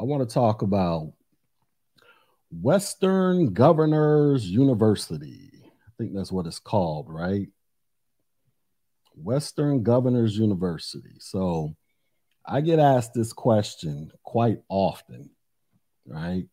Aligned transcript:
I 0.00 0.04
want 0.04 0.26
to 0.26 0.32
talk 0.32 0.62
about 0.62 1.12
Western 2.50 3.52
Governors 3.52 4.48
University. 4.48 5.50
I 5.62 5.90
think 5.98 6.14
that's 6.14 6.32
what 6.32 6.46
it's 6.46 6.58
called, 6.58 7.06
right? 7.10 7.48
Western 9.14 9.82
Governors 9.82 10.38
University. 10.38 11.16
So 11.18 11.76
I 12.46 12.62
get 12.62 12.78
asked 12.78 13.12
this 13.12 13.34
question 13.34 14.10
quite 14.22 14.62
often, 14.70 15.28
right? 16.06 16.46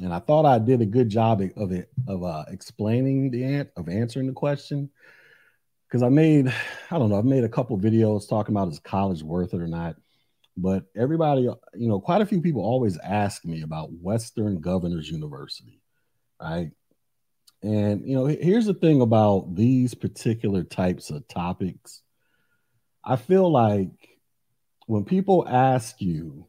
And 0.00 0.12
I 0.12 0.18
thought 0.18 0.44
I 0.44 0.58
did 0.58 0.80
a 0.80 0.86
good 0.86 1.08
job 1.08 1.40
of 1.56 1.70
it 1.70 1.88
of 2.08 2.24
uh, 2.24 2.46
explaining 2.48 3.30
the 3.30 3.44
ant 3.44 3.70
of 3.76 3.88
answering 3.88 4.26
the 4.26 4.32
question 4.32 4.90
because 5.86 6.02
I 6.02 6.08
made 6.08 6.52
I 6.90 6.98
don't 6.98 7.10
know 7.10 7.18
I've 7.18 7.24
made 7.26 7.44
a 7.44 7.48
couple 7.48 7.78
videos 7.78 8.28
talking 8.28 8.54
about 8.56 8.72
is 8.72 8.80
college 8.80 9.22
worth 9.22 9.54
it 9.54 9.60
or 9.60 9.68
not, 9.68 9.96
but 10.56 10.84
everybody 10.96 11.42
you 11.42 11.88
know 11.88 12.00
quite 12.00 12.20
a 12.20 12.26
few 12.26 12.40
people 12.40 12.62
always 12.62 12.98
ask 12.98 13.44
me 13.44 13.62
about 13.62 13.92
Western 13.92 14.60
Governors 14.60 15.08
University, 15.08 15.80
right? 16.40 16.70
And 17.62 18.06
you 18.06 18.14
know 18.14 18.26
here's 18.26 18.66
the 18.66 18.74
thing 18.74 19.00
about 19.00 19.54
these 19.54 19.94
particular 19.94 20.62
types 20.64 21.10
of 21.10 21.26
topics, 21.28 22.02
I 23.04 23.16
feel 23.16 23.50
like 23.50 23.90
when 24.86 25.04
people 25.04 25.46
ask 25.48 26.00
you 26.00 26.46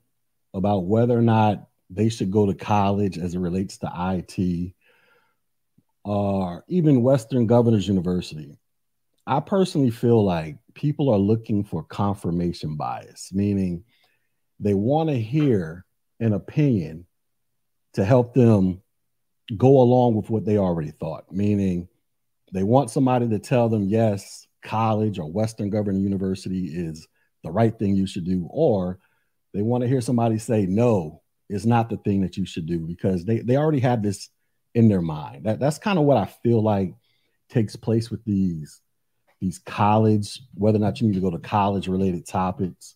about 0.53 0.85
whether 0.85 1.17
or 1.17 1.21
not 1.21 1.67
they 1.89 2.09
should 2.09 2.31
go 2.31 2.45
to 2.45 2.53
college 2.53 3.17
as 3.17 3.35
it 3.35 3.39
relates 3.39 3.77
to 3.79 3.91
IT 3.95 4.73
or 6.03 6.65
even 6.67 7.03
Western 7.03 7.47
Governors 7.47 7.87
University. 7.87 8.57
I 9.25 9.39
personally 9.39 9.91
feel 9.91 10.23
like 10.23 10.57
people 10.73 11.09
are 11.09 11.19
looking 11.19 11.63
for 11.63 11.83
confirmation 11.83 12.75
bias, 12.75 13.29
meaning 13.31 13.83
they 14.63 14.73
want 14.73 15.09
to 15.09 15.19
hear 15.19 15.85
an 16.19 16.33
opinion 16.33 17.05
to 17.93 18.03
help 18.03 18.33
them 18.33 18.81
go 19.57 19.81
along 19.81 20.15
with 20.15 20.29
what 20.29 20.45
they 20.45 20.57
already 20.57 20.91
thought, 20.91 21.31
meaning 21.31 21.87
they 22.53 22.63
want 22.63 22.89
somebody 22.89 23.27
to 23.29 23.39
tell 23.39 23.69
them, 23.69 23.83
yes, 23.83 24.47
college 24.63 25.19
or 25.19 25.29
Western 25.29 25.69
Governor 25.69 25.99
University 25.99 26.65
is 26.67 27.07
the 27.43 27.51
right 27.51 27.77
thing 27.77 27.95
you 27.95 28.07
should 28.07 28.25
do, 28.25 28.47
or 28.49 28.99
they 29.53 29.61
want 29.61 29.81
to 29.81 29.87
hear 29.87 30.01
somebody 30.01 30.37
say, 30.37 30.65
no, 30.65 31.21
is 31.49 31.65
not 31.65 31.89
the 31.89 31.97
thing 31.97 32.21
that 32.21 32.37
you 32.37 32.45
should 32.45 32.65
do 32.65 32.79
because 32.79 33.25
they, 33.25 33.39
they 33.39 33.57
already 33.57 33.81
have 33.81 34.01
this 34.01 34.29
in 34.73 34.87
their 34.87 35.01
mind. 35.01 35.45
That 35.45 35.59
that's 35.59 35.77
kind 35.77 35.99
of 35.99 36.05
what 36.05 36.17
I 36.17 36.25
feel 36.25 36.63
like 36.63 36.95
takes 37.49 37.75
place 37.75 38.09
with 38.09 38.23
these 38.25 38.81
these 39.41 39.59
college, 39.59 40.41
whether 40.53 40.77
or 40.77 40.79
not 40.79 41.01
you 41.01 41.07
need 41.07 41.15
to 41.15 41.19
go 41.19 41.29
to 41.29 41.37
college 41.37 41.89
related 41.89 42.25
topics. 42.25 42.95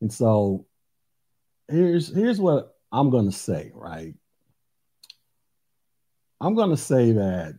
And 0.00 0.12
so 0.12 0.66
here's 1.68 2.14
here's 2.14 2.40
what 2.40 2.76
I'm 2.92 3.10
gonna 3.10 3.32
say, 3.32 3.72
right? 3.74 4.14
I'm 6.40 6.54
gonna 6.54 6.76
say 6.76 7.12
that 7.12 7.58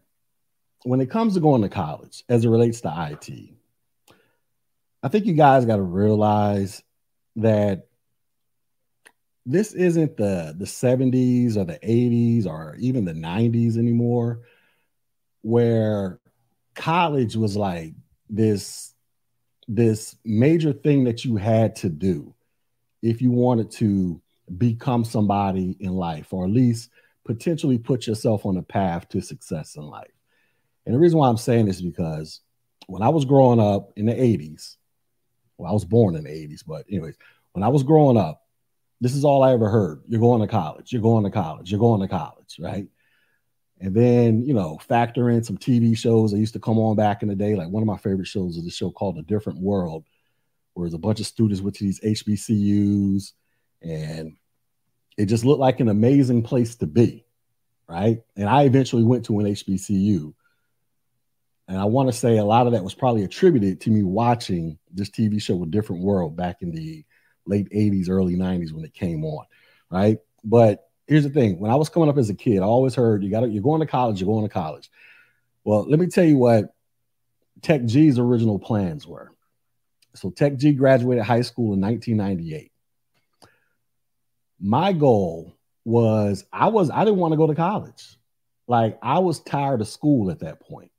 when 0.83 1.01
it 1.01 1.09
comes 1.09 1.33
to 1.33 1.39
going 1.39 1.61
to 1.61 1.69
college 1.69 2.23
as 2.29 2.45
it 2.45 2.49
relates 2.49 2.81
to 2.81 2.93
IT, 3.11 3.53
I 5.03 5.07
think 5.09 5.25
you 5.25 5.33
guys 5.33 5.65
got 5.65 5.77
to 5.77 5.81
realize 5.81 6.83
that 7.37 7.87
this 9.45 9.73
isn't 9.73 10.17
the 10.17 10.53
the 10.57 10.65
70s 10.65 11.55
or 11.55 11.63
the 11.63 11.79
80s 11.79 12.45
or 12.45 12.75
even 12.79 13.05
the 13.05 13.13
90s 13.13 13.77
anymore 13.77 14.41
where 15.41 16.19
college 16.75 17.35
was 17.35 17.55
like 17.55 17.93
this 18.29 18.93
this 19.67 20.15
major 20.25 20.73
thing 20.73 21.05
that 21.05 21.23
you 21.23 21.37
had 21.37 21.75
to 21.77 21.89
do 21.89 22.33
if 23.01 23.21
you 23.21 23.31
wanted 23.31 23.71
to 23.71 24.21
become 24.57 25.03
somebody 25.03 25.75
in 25.79 25.93
life 25.93 26.33
or 26.33 26.45
at 26.45 26.51
least 26.51 26.89
potentially 27.25 27.77
put 27.77 28.07
yourself 28.07 28.45
on 28.45 28.57
a 28.57 28.63
path 28.63 29.07
to 29.09 29.21
success 29.21 29.75
in 29.75 29.83
life 29.83 30.11
and 30.85 30.95
the 30.95 30.99
reason 30.99 31.19
why 31.19 31.27
i'm 31.27 31.37
saying 31.37 31.65
this 31.65 31.77
is 31.77 31.81
because 31.81 32.41
when 32.87 33.01
i 33.01 33.09
was 33.09 33.25
growing 33.25 33.59
up 33.59 33.91
in 33.97 34.05
the 34.05 34.13
80s 34.13 34.77
well 35.57 35.69
i 35.69 35.73
was 35.73 35.83
born 35.83 36.15
in 36.15 36.23
the 36.23 36.29
80s 36.29 36.63
but 36.65 36.85
anyways 36.89 37.17
when 37.51 37.63
i 37.63 37.67
was 37.67 37.83
growing 37.83 38.17
up 38.17 38.47
this 38.99 39.15
is 39.15 39.23
all 39.23 39.43
I 39.43 39.53
ever 39.53 39.69
heard. 39.69 40.01
You're 40.07 40.19
going 40.19 40.41
to 40.41 40.47
college. 40.47 40.91
You're 40.91 41.01
going 41.01 41.23
to 41.23 41.29
college. 41.29 41.71
You're 41.71 41.79
going 41.79 42.01
to 42.01 42.07
college, 42.07 42.57
right? 42.59 42.87
And 43.79 43.93
then, 43.93 44.43
you 44.43 44.55
know, 44.55 44.79
factor 44.79 45.29
in 45.29 45.43
some 45.43 45.57
TV 45.57 45.95
shows 45.95 46.31
that 46.31 46.39
used 46.39 46.53
to 46.53 46.59
come 46.59 46.79
on 46.79 46.95
back 46.95 47.21
in 47.21 47.29
the 47.29 47.35
day. 47.35 47.55
Like 47.55 47.69
one 47.69 47.83
of 47.83 47.87
my 47.87 47.97
favorite 47.97 48.27
shows 48.27 48.57
is 48.57 48.65
a 48.65 48.71
show 48.71 48.89
called 48.89 49.19
A 49.19 49.21
Different 49.21 49.59
World, 49.59 50.05
where 50.77 50.87
a 50.93 50.97
bunch 50.97 51.19
of 51.19 51.25
students 51.25 51.61
went 51.61 51.75
to 51.75 51.83
these 51.83 51.99
HBCUs 52.01 53.33
and 53.81 54.35
it 55.17 55.25
just 55.25 55.43
looked 55.43 55.59
like 55.59 55.79
an 55.79 55.89
amazing 55.89 56.43
place 56.43 56.75
to 56.75 56.85
be, 56.85 57.25
right? 57.87 58.21
And 58.35 58.47
I 58.47 58.63
eventually 58.63 59.03
went 59.03 59.25
to 59.25 59.39
an 59.39 59.47
HBCU. 59.47 60.33
And 61.67 61.77
I 61.77 61.85
want 61.85 62.09
to 62.09 62.13
say 62.13 62.37
a 62.37 62.45
lot 62.45 62.67
of 62.67 62.73
that 62.73 62.83
was 62.83 62.93
probably 62.93 63.23
attributed 63.23 63.81
to 63.81 63.89
me 63.89 64.03
watching 64.03 64.77
this 64.93 65.09
TV 65.09 65.41
show, 65.41 65.61
A 65.63 65.65
Different 65.65 66.03
World, 66.03 66.37
back 66.37 66.61
in 66.61 66.71
the 66.71 67.03
late 67.45 67.69
80s, 67.71 68.09
early 68.09 68.35
90s 68.35 68.71
when 68.71 68.85
it 68.85 68.93
came 68.93 69.25
on, 69.25 69.45
right? 69.89 70.19
But 70.43 70.87
here's 71.07 71.23
the 71.23 71.29
thing 71.29 71.59
when 71.59 71.71
I 71.71 71.75
was 71.75 71.89
coming 71.89 72.07
up 72.07 72.17
as 72.17 72.29
a 72.29 72.35
kid, 72.35 72.59
I 72.59 72.65
always 72.65 72.93
heard 72.93 73.23
you 73.23 73.31
got 73.31 73.41
to, 73.41 73.49
you're 73.49 73.63
going 73.63 73.81
to 73.81 73.87
college, 73.87 74.21
you're 74.21 74.31
going 74.31 74.47
to 74.47 74.53
college. 74.53 74.91
Well, 75.63 75.89
let 75.89 75.99
me 75.99 76.07
tell 76.07 76.23
you 76.23 76.37
what 76.37 76.73
Tech 77.63 77.83
G's 77.85 78.19
original 78.19 78.59
plans 78.59 79.07
were. 79.07 79.31
So 80.17 80.29
Tech 80.29 80.57
G 80.57 80.73
graduated 80.73 81.23
high 81.23 81.41
school 81.41 81.73
in 81.73 81.81
1998. 81.81 82.71
My 84.59 84.93
goal 84.93 85.55
was 85.85 86.43
I 86.51 86.67
was 86.67 86.89
I 86.89 87.05
didn't 87.05 87.19
want 87.19 87.33
to 87.33 87.37
go 87.37 87.47
to 87.47 87.55
college. 87.55 88.17
Like 88.67 88.97
I 89.01 89.19
was 89.19 89.39
tired 89.39 89.81
of 89.81 89.87
school 89.87 90.31
at 90.31 90.39
that 90.39 90.59
point, 90.59 90.91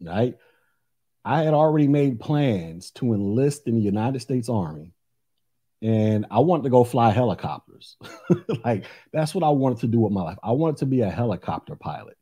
right? 0.00 0.36
I 1.24 1.42
had 1.42 1.54
already 1.54 1.86
made 1.86 2.18
plans 2.18 2.90
to 2.92 3.12
enlist 3.14 3.68
in 3.68 3.76
the 3.76 3.82
United 3.82 4.20
States 4.20 4.48
Army 4.48 4.92
and 5.82 6.26
I 6.30 6.38
wanted 6.38 6.62
to 6.62 6.70
go 6.70 6.84
fly 6.84 7.10
helicopters. 7.10 7.96
like 8.64 8.84
that's 9.12 9.34
what 9.34 9.44
I 9.44 9.50
wanted 9.50 9.78
to 9.78 9.88
do 9.88 10.00
with 10.00 10.12
my 10.12 10.22
life. 10.22 10.38
I 10.42 10.52
wanted 10.52 10.78
to 10.78 10.86
be 10.86 11.00
a 11.00 11.10
helicopter 11.10 11.74
pilot. 11.74 12.16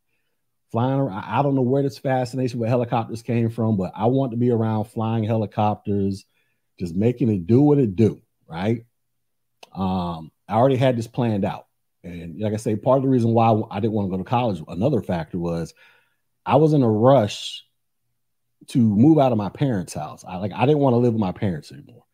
Flying 0.73 1.01
around, 1.01 1.25
I 1.25 1.43
don't 1.43 1.57
know 1.57 1.63
where 1.63 1.83
this 1.83 1.99
fascination 1.99 2.59
with 2.59 2.69
helicopters 2.69 3.23
came 3.23 3.51
from, 3.51 3.77
but 3.77 3.93
I 3.95 4.07
want 4.07 4.31
to 4.31 4.37
be 4.37 4.51
around 4.51 4.85
flying 4.85 5.25
helicopters, 5.25 6.25
just 6.81 6.97
making 6.97 7.29
it 7.29 7.47
do 7.47 7.61
what 7.61 7.79
it 7.79 7.95
do, 7.95 8.21
right? 8.49 8.85
Um, 9.73 10.33
I 10.49 10.55
already 10.55 10.77
had 10.77 10.97
this 10.97 11.07
planned 11.07 11.45
out. 11.45 11.67
And 12.03 12.41
like 12.41 12.55
I 12.55 12.57
say, 12.57 12.75
part 12.75 12.97
of 12.97 13.03
the 13.03 13.11
reason 13.11 13.33
why 13.33 13.63
I 13.71 13.79
didn't 13.79 13.93
want 13.93 14.07
to 14.07 14.11
go 14.11 14.17
to 14.17 14.29
college, 14.29 14.63
another 14.67 15.03
factor 15.03 15.39
was 15.39 15.75
I 16.47 16.57
was 16.57 16.73
in 16.73 16.83
a 16.83 16.91
rush 16.91 17.63
to 18.69 18.79
move 18.79 19.19
out 19.19 19.33
of 19.33 19.39
my 19.39 19.51
parents' 19.51 19.93
house. 19.93 20.25
I 20.27 20.39
like 20.39 20.53
I 20.55 20.65
didn't 20.65 20.79
want 20.79 20.95
to 20.95 20.99
live 20.99 21.13
with 21.13 21.21
my 21.21 21.33
parents 21.33 21.71
anymore. 21.71 22.05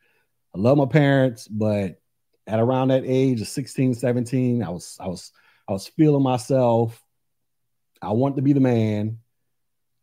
I 0.55 0.59
love 0.59 0.77
my 0.77 0.87
parents, 0.87 1.47
but 1.47 2.01
at 2.49 2.59
around 2.59 2.89
that 2.89 3.05
age 3.07 3.41
of 3.41 3.49
16, 3.49 3.95
17, 3.95 4.63
I 4.63 4.71
was 4.71 4.97
I 5.01 5.07
was 5.07 5.31
I 5.69 5.73
was 5.73 5.87
feeling 5.87 6.23
myself. 6.23 7.01
I 8.03 8.11
wanted 8.11 8.37
to 8.37 8.43
be 8.43 8.53
the 8.53 8.61
man. 8.61 9.19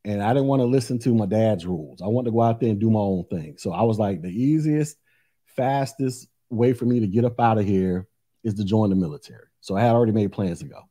And 0.06 0.22
I 0.22 0.34
didn't 0.34 0.48
want 0.48 0.62
to 0.62 0.66
listen 0.66 1.00
to 1.00 1.16
my 1.16 1.26
dad's 1.26 1.66
rules. 1.66 2.02
I 2.02 2.08
wanted 2.08 2.26
to 2.26 2.34
go 2.34 2.42
out 2.42 2.60
there 2.60 2.70
and 2.70 2.80
do 2.80 2.90
my 2.90 3.00
own 3.00 3.26
thing. 3.26 3.56
So 3.58 3.72
I 3.72 3.84
was 3.84 3.98
like, 3.98 4.22
the 4.22 4.30
easiest, 4.30 4.98
fastest 5.46 6.28
way 6.50 6.74
for 6.74 6.86
me 6.86 7.00
to 7.00 7.08
get 7.08 7.26
up 7.26 7.40
out 7.40 7.58
of 7.58 7.66
here 7.66 8.08
is 8.44 8.56
to 8.56 8.66
join 8.66 8.90
the 8.90 8.96
military. 8.96 9.48
So 9.62 9.78
I 9.78 9.82
had 9.82 9.92
already 9.92 10.12
made 10.12 10.32
plans 10.34 10.60
to 10.60 10.66
go. 10.66 10.82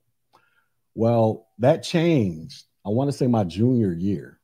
Well, 0.94 1.48
that 1.58 1.82
changed. 1.82 2.64
I 2.86 2.88
want 2.88 3.10
to 3.10 3.16
say 3.16 3.26
my 3.26 3.44
junior 3.44 3.92
year, 3.92 4.40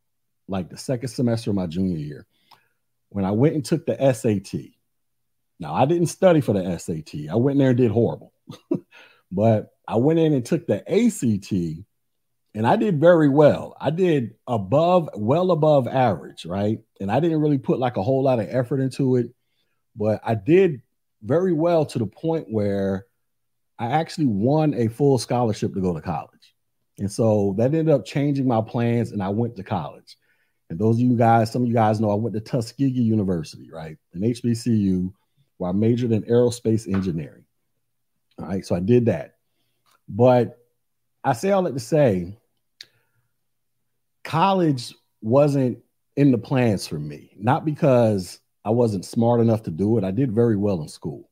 like 0.49 0.69
the 0.69 0.77
second 0.77 1.09
semester 1.09 1.51
of 1.51 1.57
my 1.57 1.67
junior 1.67 1.99
year, 1.99 2.27
when 3.09 3.25
I 3.25 3.31
went 3.31 3.55
and 3.55 3.65
took 3.65 3.87
the 3.87 4.13
SAT. 4.13 4.73
Now, 5.61 5.75
I 5.75 5.87
didn't 5.87 6.07
study 6.07 6.41
for 6.41 6.53
the 6.53 6.79
SAT. 6.79 7.31
I 7.31 7.35
went 7.37 7.55
in 7.55 7.59
there 7.59 7.71
and 7.71 7.77
did 7.77 7.91
horrible. 7.91 8.33
but 9.33 9.71
I 9.89 9.97
went 9.97 10.19
in 10.19 10.33
and 10.33 10.45
took 10.45 10.67
the 10.67 10.79
ACT 10.89 11.85
and 12.59 12.67
I 12.67 12.75
did 12.75 12.99
very 12.99 13.29
well. 13.29 13.77
I 13.81 13.91
did 13.91 14.35
above, 14.49 15.09
well 15.15 15.53
above 15.53 15.87
average, 15.87 16.45
right? 16.45 16.81
And 17.01 17.09
I 17.09 17.21
didn't 17.21 17.41
really 17.41 17.59
put 17.59 17.79
like 17.79 17.97
a 17.97 18.03
whole 18.03 18.25
lot 18.25 18.41
of 18.41 18.49
effort 18.51 18.81
into 18.81 19.15
it, 19.15 19.29
but 19.95 20.21
I 20.25 20.35
did 20.35 20.83
very 21.23 21.53
well 21.53 21.87
to 21.87 22.01
the 22.01 22.07
point 22.07 22.49
where 22.51 23.07
I 23.79 23.93
actually 23.93 24.27
won 24.27 24.75
a 24.75 24.89
full 24.89 25.19
scholarship 25.19 25.73
to 25.75 25.81
go 25.81 25.95
to 25.95 26.01
college. 26.01 26.53
And 26.99 27.09
so 27.09 27.55
that 27.59 27.67
ended 27.67 27.91
up 27.91 28.05
changing 28.05 28.49
my 28.49 28.61
plans 28.61 29.13
and 29.13 29.23
I 29.23 29.29
went 29.29 29.55
to 29.55 29.63
college. 29.63 30.17
And 30.69 30.81
those 30.81 30.97
of 30.97 31.03
you 31.03 31.17
guys, 31.17 31.53
some 31.53 31.63
of 31.63 31.69
you 31.69 31.75
guys 31.75 32.01
know 32.01 32.11
I 32.11 32.17
went 32.17 32.35
to 32.35 32.41
Tuskegee 32.41 32.91
University, 32.91 33.71
right? 33.71 33.97
An 34.15 34.23
HBCU 34.23 35.13
where 35.59 35.71
I 35.71 35.73
majored 35.73 36.11
in 36.11 36.25
aerospace 36.25 36.93
engineering. 36.93 37.45
All 38.37 38.47
right, 38.47 38.67
so 38.67 38.75
I 38.75 38.81
did 38.81 39.07
that. 39.07 39.37
But 40.09 40.59
I 41.23 41.35
say 41.35 41.53
all 41.53 41.63
that 41.63 41.75
to 41.75 41.81
say, 41.81 42.37
college 44.29 44.95
wasn't 45.23 45.79
in 46.15 46.33
the 46.33 46.39
plans 46.39 46.87
for 46.87 46.99
me, 46.99 47.33
not 47.39 47.65
because 47.65 48.39
I 48.63 48.69
wasn't 48.69 49.07
smart 49.07 49.41
enough 49.41 49.63
to 49.63 49.71
do 49.71 49.97
it. 49.97 50.05
I 50.05 50.11
did 50.11 50.33
very 50.33 50.55
well 50.55 50.83
in 50.83 50.89
school. 50.89 51.31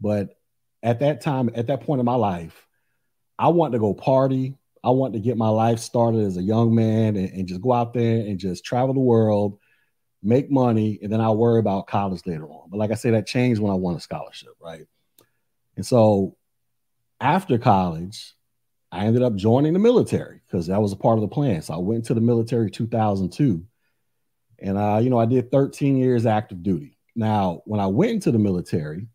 But 0.00 0.36
at 0.82 0.98
that 0.98 1.20
time, 1.20 1.48
at 1.54 1.68
that 1.68 1.82
point 1.82 2.00
in 2.00 2.04
my 2.04 2.16
life, 2.16 2.66
I 3.38 3.48
wanted 3.48 3.74
to 3.74 3.78
go 3.78 3.94
party. 3.94 4.58
I 4.82 4.90
wanted 4.90 5.12
to 5.12 5.20
get 5.20 5.36
my 5.36 5.48
life 5.48 5.78
started 5.78 6.22
as 6.22 6.36
a 6.36 6.42
young 6.42 6.74
man 6.74 7.14
and, 7.14 7.30
and 7.30 7.46
just 7.46 7.62
go 7.62 7.72
out 7.72 7.94
there 7.94 8.16
and 8.16 8.36
just 8.36 8.64
travel 8.64 8.94
the 8.94 9.00
world, 9.00 9.60
make 10.20 10.50
money, 10.50 10.98
and 11.02 11.12
then 11.12 11.20
I'll 11.20 11.36
worry 11.36 11.60
about 11.60 11.86
college 11.86 12.22
later 12.26 12.48
on. 12.48 12.68
But 12.68 12.78
like 12.78 12.90
I 12.90 12.94
said, 12.94 13.14
that 13.14 13.28
changed 13.28 13.60
when 13.60 13.70
I 13.70 13.76
won 13.76 13.94
a 13.94 14.00
scholarship, 14.00 14.54
right? 14.60 14.86
And 15.76 15.86
so 15.86 16.36
after 17.20 17.58
college, 17.58 18.34
I 18.94 19.06
ended 19.06 19.22
up 19.22 19.34
joining 19.34 19.72
the 19.72 19.80
military 19.80 20.40
because 20.46 20.68
that 20.68 20.80
was 20.80 20.92
a 20.92 20.96
part 20.96 21.18
of 21.18 21.22
the 21.22 21.28
plan. 21.28 21.62
So 21.62 21.74
I 21.74 21.78
went 21.78 22.04
to 22.06 22.14
the 22.14 22.20
military 22.20 22.70
2002, 22.70 23.66
and 24.60 24.78
uh, 24.78 25.00
you 25.02 25.10
know 25.10 25.18
I 25.18 25.26
did 25.26 25.50
13 25.50 25.96
years 25.96 26.26
active 26.26 26.62
duty. 26.62 26.96
Now, 27.16 27.62
when 27.64 27.80
I 27.80 27.88
went 27.88 28.12
into 28.12 28.30
the 28.30 28.38
military, 28.38 29.08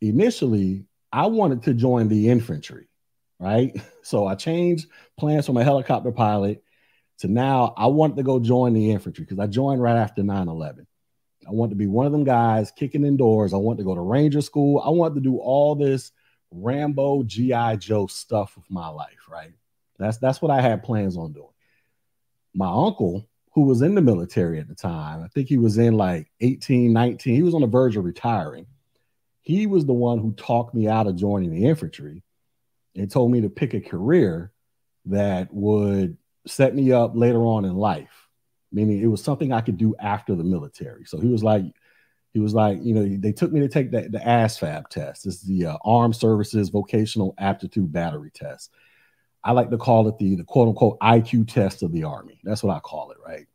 initially 0.00 0.86
I 1.12 1.26
wanted 1.26 1.64
to 1.64 1.74
join 1.74 2.06
the 2.06 2.28
infantry, 2.28 2.88
right? 3.40 3.74
So 4.06 4.24
I 4.24 4.36
changed 4.36 4.86
plans 5.18 5.46
from 5.46 5.56
a 5.56 5.64
helicopter 5.64 6.12
pilot 6.12 6.62
to 7.18 7.26
now 7.26 7.74
I 7.76 7.88
wanted 7.88 8.14
to 8.18 8.22
go 8.22 8.38
join 8.38 8.72
the 8.72 8.92
infantry 8.92 9.24
because 9.24 9.40
I 9.40 9.48
joined 9.48 9.82
right 9.82 9.96
after 9.96 10.22
9 10.22 10.46
11. 10.46 10.86
I 11.44 11.50
wanted 11.50 11.70
to 11.70 11.76
be 11.76 11.88
one 11.88 12.06
of 12.06 12.12
them 12.12 12.22
guys 12.22 12.70
kicking 12.70 13.04
indoors. 13.04 13.52
I 13.52 13.56
wanted 13.56 13.78
to 13.78 13.84
go 13.84 13.96
to 13.96 14.00
Ranger 14.00 14.42
school. 14.42 14.78
I 14.78 14.90
wanted 14.90 15.16
to 15.16 15.20
do 15.22 15.38
all 15.38 15.74
this 15.74 16.12
Rambo 16.50 17.22
GI 17.24 17.78
Joe 17.78 18.06
stuff 18.06 18.56
of 18.56 18.64
my 18.68 18.88
life, 18.88 19.28
right? 19.28 19.52
That's 19.98 20.18
that's 20.18 20.42
what 20.42 20.50
I 20.50 20.60
had 20.60 20.82
plans 20.82 21.16
on 21.16 21.32
doing. 21.32 21.48
My 22.54 22.68
uncle, 22.68 23.28
who 23.52 23.62
was 23.62 23.82
in 23.82 23.94
the 23.94 24.02
military 24.02 24.58
at 24.58 24.68
the 24.68 24.74
time, 24.74 25.22
I 25.22 25.28
think 25.28 25.48
he 25.48 25.58
was 25.58 25.78
in 25.78 25.94
like 25.94 26.30
18, 26.40 26.92
19, 26.92 27.34
he 27.34 27.42
was 27.42 27.54
on 27.54 27.62
the 27.62 27.66
verge 27.66 27.96
of 27.96 28.04
retiring. 28.04 28.66
He 29.40 29.66
was 29.66 29.86
the 29.86 29.92
one 29.92 30.18
who 30.18 30.32
talked 30.32 30.74
me 30.74 30.88
out 30.88 31.06
of 31.06 31.16
joining 31.16 31.50
the 31.50 31.66
infantry 31.66 32.22
and 32.94 33.10
told 33.10 33.30
me 33.30 33.42
to 33.42 33.48
pick 33.48 33.74
a 33.74 33.80
career 33.80 34.52
that 35.06 35.52
would 35.52 36.16
set 36.46 36.74
me 36.74 36.92
up 36.92 37.12
later 37.14 37.42
on 37.44 37.64
in 37.64 37.76
life. 37.76 38.28
Meaning 38.72 39.00
it 39.00 39.06
was 39.06 39.22
something 39.22 39.52
I 39.52 39.60
could 39.60 39.76
do 39.78 39.94
after 39.98 40.34
the 40.34 40.44
military. 40.44 41.04
So 41.04 41.18
he 41.18 41.28
was 41.28 41.44
like, 41.44 41.64
he 42.36 42.40
was 42.40 42.52
like, 42.52 42.78
you 42.82 42.92
know, 42.92 43.16
they 43.18 43.32
took 43.32 43.50
me 43.50 43.60
to 43.60 43.68
take 43.68 43.90
the, 43.90 44.10
the 44.10 44.18
ASVAB 44.18 44.88
test. 44.88 45.24
This 45.24 45.36
is 45.36 45.40
the 45.44 45.64
uh, 45.64 45.78
Armed 45.86 46.14
Services 46.14 46.68
Vocational 46.68 47.34
Aptitude 47.38 47.90
Battery 47.90 48.30
Test. 48.30 48.74
I 49.42 49.52
like 49.52 49.70
to 49.70 49.78
call 49.78 50.06
it 50.06 50.18
the, 50.18 50.34
the 50.34 50.44
quote 50.44 50.68
unquote 50.68 50.98
IQ 51.00 51.50
test 51.50 51.82
of 51.82 51.92
the 51.92 52.04
Army. 52.04 52.38
That's 52.44 52.62
what 52.62 52.76
I 52.76 52.80
call 52.80 53.10
it, 53.10 53.16
right? 53.26 53.46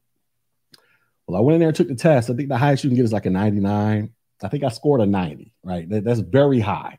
Well, 1.28 1.38
I 1.38 1.42
went 1.42 1.54
in 1.54 1.60
there 1.60 1.68
and 1.68 1.78
took 1.78 1.90
the 1.90 1.96
test. 1.96 2.32
I 2.32 2.34
think 2.34 2.50
the 2.50 2.58
highest 2.58 2.84
you 2.84 2.90
can 2.90 2.96
get 2.96 3.06
is 3.06 3.14
like 3.14 3.28
a 3.28 3.30
99. 3.30 4.12
I 4.42 4.48
think 4.48 4.64
I 4.64 4.70
scored 4.70 5.02
a 5.02 5.06
90, 5.06 5.54
right? 5.64 5.88
That, 5.88 6.04
that's 6.04 6.22
very 6.22 6.60
high. 6.60 6.98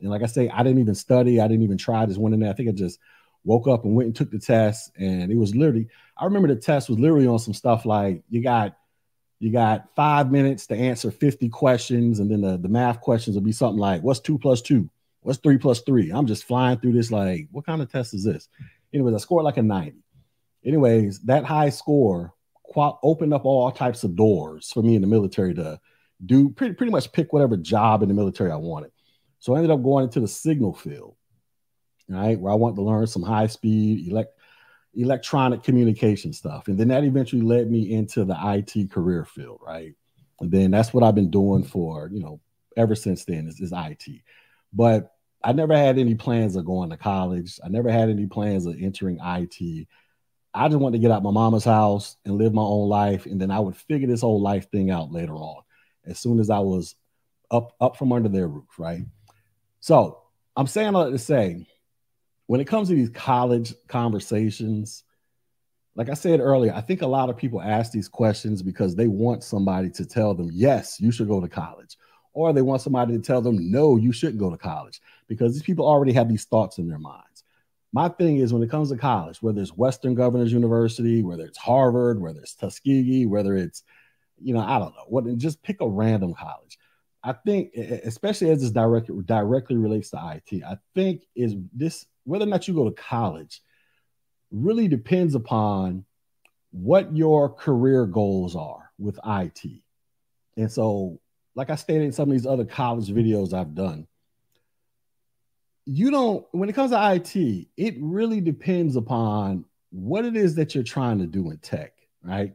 And 0.00 0.08
like 0.08 0.22
I 0.22 0.26
say, 0.26 0.48
I 0.48 0.62
didn't 0.62 0.80
even 0.80 0.94
study. 0.94 1.42
I 1.42 1.46
didn't 1.46 1.64
even 1.64 1.76
try. 1.76 2.04
I 2.04 2.06
just 2.06 2.18
went 2.18 2.32
in 2.32 2.40
there. 2.40 2.48
I 2.48 2.54
think 2.54 2.70
I 2.70 2.72
just 2.72 3.00
woke 3.44 3.68
up 3.68 3.84
and 3.84 3.94
went 3.94 4.06
and 4.06 4.16
took 4.16 4.30
the 4.30 4.38
test. 4.38 4.92
And 4.96 5.30
it 5.30 5.36
was 5.36 5.54
literally, 5.54 5.88
I 6.16 6.24
remember 6.24 6.48
the 6.48 6.56
test 6.56 6.88
was 6.88 6.98
literally 6.98 7.26
on 7.26 7.38
some 7.38 7.52
stuff 7.52 7.84
like 7.84 8.22
you 8.30 8.42
got 8.42 8.77
you 9.40 9.52
got 9.52 9.94
five 9.94 10.30
minutes 10.30 10.66
to 10.66 10.76
answer 10.76 11.10
50 11.10 11.48
questions, 11.48 12.18
and 12.18 12.30
then 12.30 12.40
the, 12.40 12.58
the 12.58 12.68
math 12.68 13.00
questions 13.00 13.36
will 13.36 13.42
be 13.42 13.52
something 13.52 13.78
like, 13.78 14.02
What's 14.02 14.20
two 14.20 14.38
plus 14.38 14.60
two? 14.60 14.90
What's 15.20 15.38
three 15.38 15.58
plus 15.58 15.80
three? 15.82 16.10
I'm 16.10 16.26
just 16.26 16.44
flying 16.44 16.78
through 16.78 16.92
this, 16.92 17.10
like, 17.10 17.48
what 17.52 17.66
kind 17.66 17.82
of 17.82 17.90
test 17.90 18.14
is 18.14 18.24
this? 18.24 18.48
Anyways, 18.92 19.14
I 19.14 19.18
scored 19.18 19.44
like 19.44 19.56
a 19.56 19.62
90. 19.62 19.98
Anyways, 20.64 21.20
that 21.20 21.44
high 21.44 21.70
score 21.70 22.34
opened 22.76 23.32
up 23.34 23.44
all 23.44 23.70
types 23.72 24.04
of 24.04 24.14
doors 24.14 24.70
for 24.72 24.82
me 24.82 24.94
in 24.94 25.00
the 25.00 25.08
military 25.08 25.54
to 25.54 25.80
do 26.24 26.48
pretty, 26.50 26.74
pretty 26.74 26.92
much 26.92 27.12
pick 27.12 27.32
whatever 27.32 27.56
job 27.56 28.02
in 28.02 28.08
the 28.08 28.14
military 28.14 28.50
I 28.50 28.56
wanted. 28.56 28.90
So 29.38 29.54
I 29.54 29.58
ended 29.58 29.70
up 29.70 29.82
going 29.82 30.04
into 30.04 30.20
the 30.20 30.28
signal 30.28 30.74
field, 30.74 31.14
right, 32.08 32.38
where 32.38 32.52
I 32.52 32.56
wanted 32.56 32.76
to 32.76 32.82
learn 32.82 33.06
some 33.06 33.22
high 33.22 33.46
speed 33.46 34.08
elect 34.08 34.37
electronic 34.98 35.62
communication 35.62 36.32
stuff. 36.32 36.68
And 36.68 36.78
then 36.78 36.88
that 36.88 37.04
eventually 37.04 37.42
led 37.42 37.70
me 37.70 37.92
into 37.92 38.24
the 38.24 38.36
IT 38.36 38.90
career 38.90 39.24
field, 39.24 39.60
right? 39.64 39.94
And 40.40 40.50
then 40.50 40.70
that's 40.70 40.92
what 40.92 41.04
I've 41.04 41.14
been 41.14 41.30
doing 41.30 41.64
for, 41.64 42.10
you 42.12 42.20
know, 42.20 42.40
ever 42.76 42.94
since 42.94 43.24
then 43.24 43.46
is, 43.46 43.60
is 43.60 43.72
IT. 43.74 44.04
But 44.72 45.12
I 45.42 45.52
never 45.52 45.76
had 45.76 45.98
any 45.98 46.14
plans 46.14 46.56
of 46.56 46.64
going 46.64 46.90
to 46.90 46.96
college. 46.96 47.58
I 47.64 47.68
never 47.68 47.90
had 47.90 48.10
any 48.10 48.26
plans 48.26 48.66
of 48.66 48.76
entering 48.80 49.18
IT. 49.22 49.86
I 50.52 50.68
just 50.68 50.80
wanted 50.80 50.98
to 50.98 51.02
get 51.02 51.12
out 51.12 51.22
my 51.22 51.30
mama's 51.30 51.64
house 51.64 52.16
and 52.24 52.36
live 52.36 52.52
my 52.52 52.62
own 52.62 52.88
life. 52.88 53.26
And 53.26 53.40
then 53.40 53.50
I 53.50 53.60
would 53.60 53.76
figure 53.76 54.08
this 54.08 54.22
whole 54.22 54.40
life 54.40 54.70
thing 54.70 54.90
out 54.90 55.12
later 55.12 55.34
on 55.34 55.62
as 56.06 56.18
soon 56.18 56.40
as 56.40 56.50
I 56.50 56.58
was 56.58 56.96
up, 57.50 57.74
up 57.80 57.96
from 57.96 58.12
under 58.12 58.28
their 58.28 58.48
roof, 58.48 58.78
right? 58.78 59.04
So 59.80 60.22
I'm 60.56 60.66
saying 60.66 60.94
all 60.94 61.04
that 61.04 61.12
to 61.12 61.18
say 61.18 61.68
when 62.48 62.62
it 62.62 62.66
comes 62.66 62.88
to 62.88 62.94
these 62.94 63.10
college 63.10 63.74
conversations, 63.88 65.04
like 65.94 66.08
I 66.08 66.14
said 66.14 66.40
earlier, 66.40 66.72
I 66.72 66.80
think 66.80 67.02
a 67.02 67.06
lot 67.06 67.28
of 67.28 67.36
people 67.36 67.60
ask 67.60 67.92
these 67.92 68.08
questions 68.08 68.62
because 68.62 68.96
they 68.96 69.06
want 69.06 69.44
somebody 69.44 69.90
to 69.90 70.06
tell 70.06 70.34
them, 70.34 70.48
yes, 70.50 70.98
you 70.98 71.12
should 71.12 71.28
go 71.28 71.42
to 71.42 71.48
college. 71.48 71.98
Or 72.32 72.54
they 72.54 72.62
want 72.62 72.80
somebody 72.80 73.12
to 73.12 73.22
tell 73.22 73.42
them, 73.42 73.70
no, 73.70 73.96
you 73.96 74.12
shouldn't 74.12 74.38
go 74.38 74.50
to 74.50 74.56
college 74.56 75.02
because 75.26 75.52
these 75.52 75.62
people 75.62 75.86
already 75.86 76.12
have 76.12 76.28
these 76.28 76.46
thoughts 76.46 76.78
in 76.78 76.88
their 76.88 76.98
minds. 76.98 77.44
My 77.92 78.08
thing 78.08 78.38
is 78.38 78.52
when 78.52 78.62
it 78.62 78.70
comes 78.70 78.90
to 78.90 78.96
college, 78.96 79.42
whether 79.42 79.60
it's 79.60 79.76
Western 79.76 80.14
Governors 80.14 80.52
University, 80.52 81.22
whether 81.22 81.44
it's 81.44 81.58
Harvard, 81.58 82.18
whether 82.18 82.40
it's 82.40 82.54
Tuskegee, 82.54 83.26
whether 83.26 83.56
it's, 83.56 83.82
you 84.40 84.54
know, 84.54 84.60
I 84.60 84.78
don't 84.78 84.94
know, 84.94 85.04
what, 85.08 85.36
just 85.36 85.62
pick 85.62 85.82
a 85.82 85.88
random 85.88 86.32
college. 86.32 86.78
I 87.22 87.32
think, 87.32 87.74
especially 87.74 88.50
as 88.50 88.62
this 88.62 88.70
directly 88.70 89.22
directly 89.24 89.76
relates 89.76 90.10
to 90.10 90.16
IT, 90.36 90.62
I 90.64 90.78
think 90.94 91.24
is 91.34 91.56
this 91.74 92.06
whether 92.28 92.44
or 92.44 92.48
not 92.48 92.68
you 92.68 92.74
go 92.74 92.84
to 92.84 92.94
college 92.94 93.62
really 94.50 94.86
depends 94.86 95.34
upon 95.34 96.04
what 96.70 97.16
your 97.16 97.48
career 97.48 98.04
goals 98.04 98.54
are 98.54 98.90
with 98.98 99.18
IT. 99.24 99.64
And 100.56 100.70
so, 100.70 101.20
like 101.54 101.70
I 101.70 101.76
stated 101.76 102.04
in 102.04 102.12
some 102.12 102.28
of 102.28 102.32
these 102.32 102.46
other 102.46 102.66
college 102.66 103.08
videos 103.08 103.54
I've 103.54 103.74
done, 103.74 104.06
you 105.86 106.10
don't, 106.10 106.46
when 106.50 106.68
it 106.68 106.74
comes 106.74 106.90
to 106.90 107.14
IT, 107.14 107.68
it 107.78 107.94
really 107.98 108.42
depends 108.42 108.96
upon 108.96 109.64
what 109.90 110.26
it 110.26 110.36
is 110.36 110.56
that 110.56 110.74
you're 110.74 110.84
trying 110.84 111.20
to 111.20 111.26
do 111.26 111.50
in 111.50 111.56
tech, 111.58 111.94
right? 112.22 112.52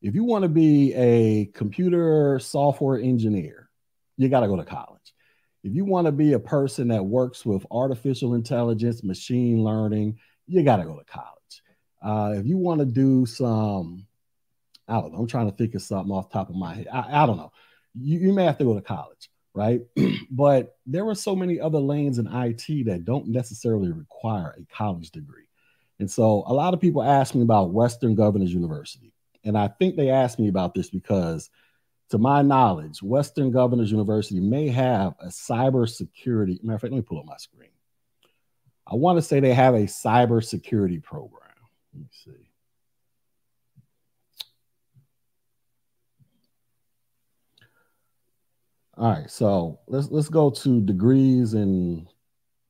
If 0.00 0.14
you 0.14 0.22
want 0.22 0.42
to 0.44 0.48
be 0.48 0.94
a 0.94 1.46
computer 1.46 2.38
software 2.38 3.00
engineer, 3.00 3.68
you 4.16 4.28
got 4.28 4.40
to 4.40 4.48
go 4.48 4.56
to 4.56 4.64
college 4.64 5.11
if 5.62 5.74
you 5.74 5.84
want 5.84 6.06
to 6.06 6.12
be 6.12 6.32
a 6.32 6.38
person 6.38 6.88
that 6.88 7.04
works 7.04 7.46
with 7.46 7.64
artificial 7.70 8.34
intelligence, 8.34 9.04
machine 9.04 9.62
learning, 9.62 10.18
you 10.46 10.62
got 10.62 10.76
to 10.76 10.84
go 10.84 10.98
to 10.98 11.04
college. 11.04 11.62
Uh, 12.04 12.38
if 12.38 12.46
you 12.46 12.56
want 12.56 12.80
to 12.80 12.86
do 12.86 13.24
some, 13.26 14.06
I 14.88 15.00
don't 15.00 15.12
know, 15.12 15.20
I'm 15.20 15.28
trying 15.28 15.50
to 15.50 15.56
think 15.56 15.74
of 15.74 15.82
something 15.82 16.12
off 16.12 16.30
top 16.30 16.50
of 16.50 16.56
my 16.56 16.74
head. 16.74 16.88
I, 16.92 17.22
I 17.22 17.26
don't 17.26 17.36
know. 17.36 17.52
You, 17.94 18.18
you 18.18 18.32
may 18.32 18.44
have 18.44 18.58
to 18.58 18.64
go 18.64 18.74
to 18.74 18.80
college, 18.80 19.30
right? 19.54 19.82
but 20.30 20.76
there 20.84 21.08
are 21.08 21.14
so 21.14 21.36
many 21.36 21.60
other 21.60 21.78
lanes 21.78 22.18
in 22.18 22.26
IT 22.26 22.86
that 22.86 23.04
don't 23.04 23.28
necessarily 23.28 23.92
require 23.92 24.56
a 24.58 24.74
college 24.74 25.10
degree. 25.10 25.44
And 26.00 26.10
so 26.10 26.42
a 26.46 26.52
lot 26.52 26.74
of 26.74 26.80
people 26.80 27.04
ask 27.04 27.36
me 27.36 27.42
about 27.42 27.72
Western 27.72 28.16
Governors 28.16 28.52
University. 28.52 29.12
And 29.44 29.56
I 29.56 29.68
think 29.68 29.94
they 29.94 30.10
asked 30.10 30.40
me 30.40 30.48
about 30.48 30.74
this 30.74 30.90
because– 30.90 31.50
to 32.12 32.18
my 32.18 32.42
knowledge, 32.42 33.02
Western 33.02 33.50
Governors 33.50 33.90
University 33.90 34.38
may 34.38 34.68
have 34.68 35.14
a 35.18 35.28
cybersecurity. 35.28 36.62
Matter 36.62 36.74
of 36.74 36.80
fact, 36.82 36.92
let 36.92 36.98
me 36.98 37.00
pull 37.00 37.18
up 37.18 37.24
my 37.24 37.38
screen. 37.38 37.70
I 38.86 38.96
want 38.96 39.16
to 39.16 39.22
say 39.22 39.40
they 39.40 39.54
have 39.54 39.74
a 39.74 39.84
cybersecurity 39.84 41.02
program. 41.02 41.40
Let 41.94 42.02
me 42.02 42.08
see. 42.12 42.50
All 48.98 49.10
right, 49.10 49.30
so 49.30 49.80
let's 49.86 50.10
let's 50.10 50.28
go 50.28 50.50
to 50.50 50.82
degrees 50.82 51.54
and 51.54 52.06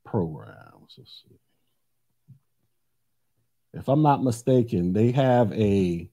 programs. 0.04 0.94
Let's 0.96 1.24
see. 1.28 1.36
If 3.74 3.88
I'm 3.88 4.02
not 4.02 4.22
mistaken, 4.22 4.92
they 4.92 5.10
have 5.10 5.52
a 5.52 6.11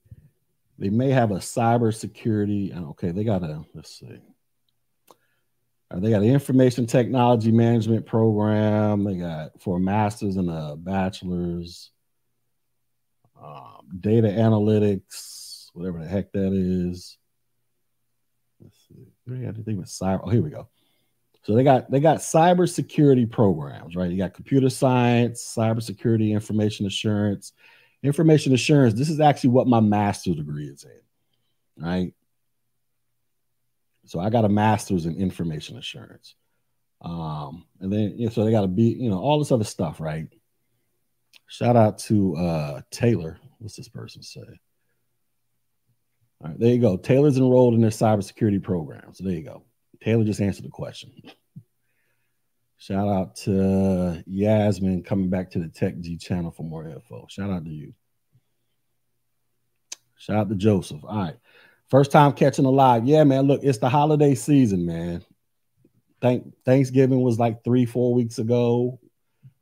they 0.80 0.88
may 0.88 1.10
have 1.10 1.30
a 1.30 1.36
cybersecurity. 1.36 2.74
Okay, 2.90 3.12
they 3.12 3.22
got 3.22 3.42
a, 3.42 3.62
let's 3.74 3.98
see. 3.98 4.18
Uh, 5.90 6.00
they 6.00 6.10
got 6.10 6.22
an 6.22 6.30
information 6.30 6.86
technology 6.86 7.52
management 7.52 8.06
program. 8.06 9.04
They 9.04 9.16
got 9.16 9.60
for 9.60 9.76
a 9.76 9.80
master's 9.80 10.36
and 10.36 10.48
a 10.48 10.76
bachelor's. 10.76 11.90
Um, 13.42 13.88
data 14.00 14.28
analytics, 14.28 15.68
whatever 15.74 15.98
the 15.98 16.08
heck 16.08 16.32
that 16.32 16.52
is. 16.52 17.16
Let's 18.60 18.76
see. 18.88 19.06
We 19.26 19.38
got 19.40 19.54
anything 19.54 19.78
with 19.78 19.88
cyber. 19.88 20.20
Oh, 20.24 20.30
here 20.30 20.42
we 20.42 20.50
go. 20.50 20.68
So 21.42 21.54
they 21.54 21.64
got 21.64 21.90
they 21.90 22.00
got 22.00 22.18
cybersecurity 22.18 23.30
programs, 23.30 23.96
right? 23.96 24.10
You 24.10 24.18
got 24.18 24.34
computer 24.34 24.70
science, 24.70 25.54
cybersecurity, 25.56 26.32
information 26.32 26.86
assurance, 26.86 27.52
information 28.02 28.52
assurance. 28.54 28.94
This 28.94 29.10
is 29.10 29.20
actually 29.20 29.50
what 29.50 29.66
my 29.66 29.80
master's 29.80 30.36
degree 30.36 30.66
is 30.66 30.84
in, 30.84 31.84
right? 31.84 32.12
So 34.06 34.18
I 34.18 34.30
got 34.30 34.44
a 34.44 34.48
master's 34.48 35.06
in 35.06 35.16
information 35.16 35.76
assurance. 35.76 36.34
Um, 37.02 37.66
and 37.80 37.92
then 37.92 38.14
you 38.16 38.26
know, 38.26 38.30
so 38.30 38.44
they 38.44 38.50
got 38.50 38.62
to 38.62 38.68
be, 38.68 38.84
you 38.98 39.08
know, 39.08 39.18
all 39.18 39.38
this 39.38 39.52
other 39.52 39.64
stuff, 39.64 40.00
right? 40.00 40.26
Shout 41.46 41.76
out 41.76 41.98
to 41.98 42.36
uh 42.36 42.80
Taylor. 42.90 43.38
What's 43.58 43.76
this 43.76 43.88
person 43.88 44.22
say? 44.22 44.40
All 46.42 46.48
right, 46.48 46.58
there 46.58 46.72
you 46.72 46.80
go. 46.80 46.96
Taylor's 46.96 47.36
enrolled 47.36 47.74
in 47.74 47.80
their 47.80 47.90
cybersecurity 47.90 48.62
program. 48.62 49.12
So 49.12 49.24
there 49.24 49.34
you 49.34 49.44
go. 49.44 49.62
Taylor 50.02 50.24
just 50.24 50.40
answered 50.40 50.64
the 50.64 50.70
question. 50.70 51.12
Shout 52.80 53.08
out 53.08 53.36
to 53.36 54.24
Yasmin 54.26 55.02
coming 55.02 55.28
back 55.28 55.50
to 55.50 55.58
the 55.58 55.68
Tech 55.68 56.00
G 56.00 56.16
channel 56.16 56.50
for 56.50 56.62
more 56.62 56.88
info. 56.88 57.26
Shout 57.28 57.50
out 57.50 57.66
to 57.66 57.70
you. 57.70 57.92
Shout 60.16 60.36
out 60.36 60.48
to 60.48 60.54
Joseph. 60.54 61.04
All 61.04 61.14
right. 61.14 61.36
First 61.90 62.10
time 62.10 62.32
catching 62.32 62.64
a 62.64 62.70
live. 62.70 63.04
Yeah, 63.04 63.24
man. 63.24 63.46
Look, 63.46 63.60
it's 63.62 63.76
the 63.76 63.90
holiday 63.90 64.34
season, 64.34 64.86
man. 64.86 65.22
Thank 66.22 66.54
Thanksgiving 66.64 67.20
was 67.20 67.38
like 67.38 67.62
three, 67.64 67.84
four 67.84 68.14
weeks 68.14 68.38
ago. 68.38 68.98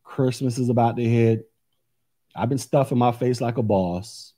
Christmas 0.05 0.57
is 0.57 0.69
about 0.69 0.97
to 0.97 1.05
hit. 1.05 1.51
I've 2.37 2.49
been 2.49 2.59
stuffing 2.59 2.99
my 2.99 3.11
face 3.11 3.41
like 3.41 3.59
a 3.59 3.63
boss, 3.65 4.33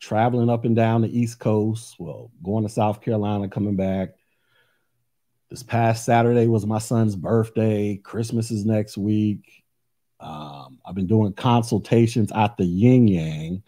traveling 0.00 0.48
up 0.48 0.64
and 0.64 0.74
down 0.74 1.02
the 1.02 1.18
East 1.18 1.38
Coast. 1.38 1.96
Well, 1.98 2.30
going 2.42 2.64
to 2.64 2.70
South 2.70 3.02
Carolina, 3.02 3.46
coming 3.46 3.76
back. 3.76 4.14
This 5.54 5.62
past 5.62 6.04
Saturday 6.04 6.48
was 6.48 6.66
my 6.66 6.80
son's 6.80 7.14
birthday. 7.14 7.96
Christmas 7.96 8.50
is 8.50 8.64
next 8.64 8.98
week. 8.98 9.62
Um, 10.18 10.80
I've 10.84 10.96
been 10.96 11.06
doing 11.06 11.32
consultations 11.32 12.32
at 12.32 12.56
the 12.56 12.64
Yin 12.64 13.06
Yang 13.06 13.62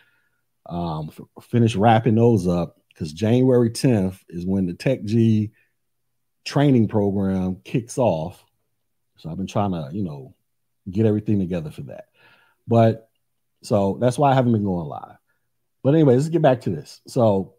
um, 0.69 1.13
finish 1.41 1.77
wrapping 1.77 2.17
those 2.17 2.49
up 2.49 2.81
because 2.89 3.13
January 3.13 3.71
10th 3.71 4.19
is 4.29 4.45
when 4.45 4.67
the 4.67 4.75
Tech 4.75 5.05
G 5.05 5.53
training 6.45 6.89
program 6.89 7.59
kicks 7.63 7.99
off. 7.99 8.45
So 9.19 9.31
I've 9.31 9.37
been 9.37 9.47
trying 9.47 9.71
to, 9.71 9.89
you 9.93 10.03
know, 10.03 10.35
get 10.91 11.07
everything 11.07 11.39
together 11.39 11.71
for 11.71 11.83
that. 11.83 12.07
But 12.67 13.09
so 13.63 13.97
that's 14.01 14.19
why 14.19 14.33
I 14.33 14.35
haven't 14.35 14.51
been 14.51 14.65
going 14.65 14.89
live. 14.89 15.19
But 15.85 15.95
anyway, 15.95 16.17
let's 16.17 16.31
get 16.31 16.43
back 16.43 16.63
to 16.63 16.71
this. 16.71 17.01
So, 17.07 17.55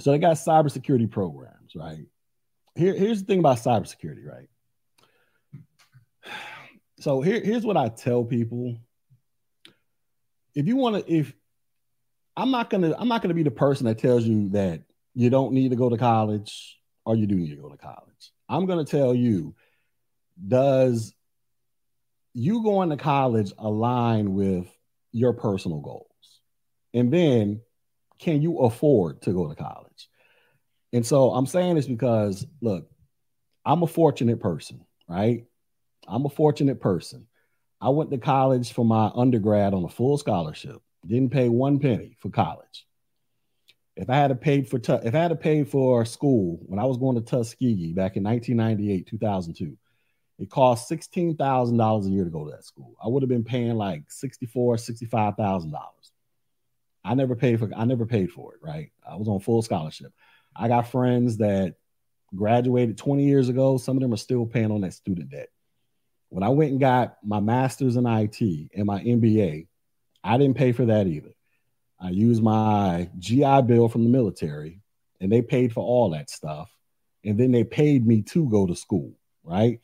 so 0.00 0.10
they 0.10 0.18
got 0.18 0.38
cybersecurity 0.38 1.08
programs, 1.08 1.76
right? 1.76 2.06
Here, 2.74 2.94
here's 2.94 3.20
the 3.20 3.26
thing 3.26 3.38
about 3.38 3.58
cybersecurity, 3.58 4.26
right? 4.26 4.48
So 7.00 7.20
here, 7.20 7.40
here's 7.40 7.64
what 7.64 7.76
I 7.76 7.88
tell 7.88 8.24
people. 8.24 8.76
If 10.54 10.66
you 10.66 10.76
want 10.76 11.04
to, 11.06 11.12
if 11.12 11.34
I'm 12.36 12.50
not 12.50 12.70
gonna 12.70 12.94
I'm 12.98 13.08
not 13.08 13.22
gonna 13.22 13.34
be 13.34 13.42
the 13.42 13.50
person 13.50 13.86
that 13.86 13.98
tells 13.98 14.24
you 14.24 14.48
that 14.50 14.82
you 15.14 15.30
don't 15.30 15.52
need 15.52 15.70
to 15.70 15.76
go 15.76 15.88
to 15.88 15.98
college 15.98 16.78
or 17.04 17.14
you 17.16 17.26
do 17.26 17.36
need 17.36 17.50
to 17.50 17.60
go 17.60 17.68
to 17.68 17.76
college. 17.76 18.32
I'm 18.48 18.66
gonna 18.66 18.84
tell 18.84 19.14
you, 19.14 19.54
does 20.48 21.14
you 22.32 22.62
going 22.62 22.90
to 22.90 22.96
college 22.96 23.52
align 23.58 24.34
with 24.34 24.66
your 25.12 25.32
personal 25.32 25.80
goals? 25.80 26.08
And 26.92 27.12
then 27.12 27.60
can 28.18 28.42
you 28.42 28.58
afford 28.58 29.22
to 29.22 29.32
go 29.32 29.48
to 29.48 29.54
college? 29.54 29.83
And 30.94 31.04
so 31.04 31.32
I'm 31.32 31.46
saying 31.46 31.74
this 31.74 31.88
because 31.88 32.46
look, 32.62 32.88
I'm 33.66 33.82
a 33.82 33.86
fortunate 33.86 34.38
person, 34.38 34.86
right? 35.08 35.44
I'm 36.06 36.24
a 36.24 36.30
fortunate 36.30 36.80
person. 36.80 37.26
I 37.80 37.88
went 37.88 38.12
to 38.12 38.18
college 38.18 38.72
for 38.72 38.84
my 38.84 39.10
undergrad 39.12 39.74
on 39.74 39.82
a 39.82 39.88
full 39.88 40.16
scholarship. 40.18 40.80
Didn't 41.04 41.32
pay 41.32 41.48
one 41.48 41.80
penny 41.80 42.16
for 42.20 42.30
college. 42.30 42.86
If 43.96 44.08
I 44.08 44.14
had 44.14 44.28
to 44.28 44.36
pay 44.36 44.62
for 44.62 44.78
if 44.78 45.14
I 45.14 45.18
had 45.18 45.28
to 45.28 45.36
pay 45.36 45.64
for 45.64 46.04
school 46.04 46.60
when 46.66 46.78
I 46.78 46.84
was 46.84 46.96
going 46.96 47.16
to 47.16 47.22
Tuskegee 47.22 47.92
back 47.92 48.16
in 48.16 48.22
1998, 48.22 49.08
2002, 49.08 49.76
it 50.38 50.48
cost 50.48 50.86
sixteen 50.86 51.36
thousand 51.36 51.76
dollars 51.76 52.06
a 52.06 52.10
year 52.10 52.24
to 52.24 52.30
go 52.30 52.44
to 52.44 52.52
that 52.52 52.64
school. 52.64 52.94
I 53.04 53.08
would 53.08 53.22
have 53.24 53.28
been 53.28 53.44
paying 53.44 53.74
like 53.74 54.04
sixty-four, 54.08 54.78
sixty-five 54.78 55.34
thousand 55.36 55.72
dollars. 55.72 56.12
I 57.04 57.14
never 57.14 57.34
paid 57.34 57.58
for 57.58 57.68
I 57.76 57.84
never 57.84 58.06
paid 58.06 58.30
for 58.30 58.54
it, 58.54 58.60
right? 58.62 58.92
I 59.08 59.16
was 59.16 59.26
on 59.28 59.40
full 59.40 59.62
scholarship. 59.62 60.12
I 60.56 60.68
got 60.68 60.88
friends 60.90 61.38
that 61.38 61.74
graduated 62.34 62.98
20 62.98 63.24
years 63.24 63.48
ago. 63.48 63.78
Some 63.78 63.96
of 63.96 64.02
them 64.02 64.12
are 64.12 64.18
still 64.18 64.46
paying 64.46 64.70
on 64.70 64.82
that 64.82 64.94
student 64.94 65.30
debt. 65.30 65.48
When 66.28 66.42
I 66.42 66.48
went 66.48 66.72
and 66.72 66.80
got 66.80 67.16
my 67.22 67.40
master's 67.40 67.96
in 67.96 68.06
IT 68.06 68.40
and 68.74 68.86
my 68.86 69.02
MBA, 69.02 69.68
I 70.22 70.38
didn't 70.38 70.56
pay 70.56 70.72
for 70.72 70.86
that 70.86 71.06
either. 71.06 71.30
I 72.00 72.10
used 72.10 72.42
my 72.42 73.08
GI 73.18 73.62
Bill 73.62 73.88
from 73.88 74.04
the 74.04 74.10
military 74.10 74.80
and 75.20 75.30
they 75.30 75.42
paid 75.42 75.72
for 75.72 75.84
all 75.84 76.10
that 76.10 76.30
stuff. 76.30 76.70
And 77.24 77.38
then 77.38 77.52
they 77.52 77.64
paid 77.64 78.06
me 78.06 78.22
to 78.22 78.48
go 78.48 78.66
to 78.66 78.74
school, 78.74 79.12
right? 79.42 79.80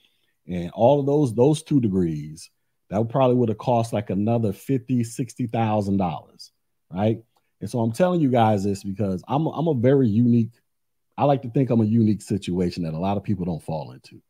And 0.46 0.70
all 0.72 1.00
of 1.00 1.06
those, 1.06 1.34
those 1.34 1.62
two 1.62 1.80
degrees, 1.80 2.50
that 2.90 3.08
probably 3.08 3.36
would 3.36 3.48
have 3.48 3.58
cost 3.58 3.92
like 3.92 4.10
another 4.10 4.52
fifty, 4.52 5.04
sixty 5.04 5.46
thousand 5.46 5.96
dollars, 5.96 6.52
right? 6.92 7.22
And 7.60 7.70
so 7.70 7.80
I'm 7.80 7.92
telling 7.92 8.20
you 8.20 8.30
guys 8.30 8.64
this 8.64 8.82
because 8.82 9.22
I'm 9.28 9.46
I'm 9.46 9.68
a 9.68 9.74
very 9.74 10.08
unique. 10.08 10.50
I 11.20 11.24
like 11.24 11.42
to 11.42 11.50
think 11.50 11.68
I'm 11.68 11.82
a 11.82 11.84
unique 11.84 12.22
situation 12.22 12.84
that 12.84 12.94
a 12.94 12.98
lot 12.98 13.18
of 13.18 13.22
people 13.22 13.44
don't 13.44 13.62
fall 13.62 13.92
into, 13.92 14.22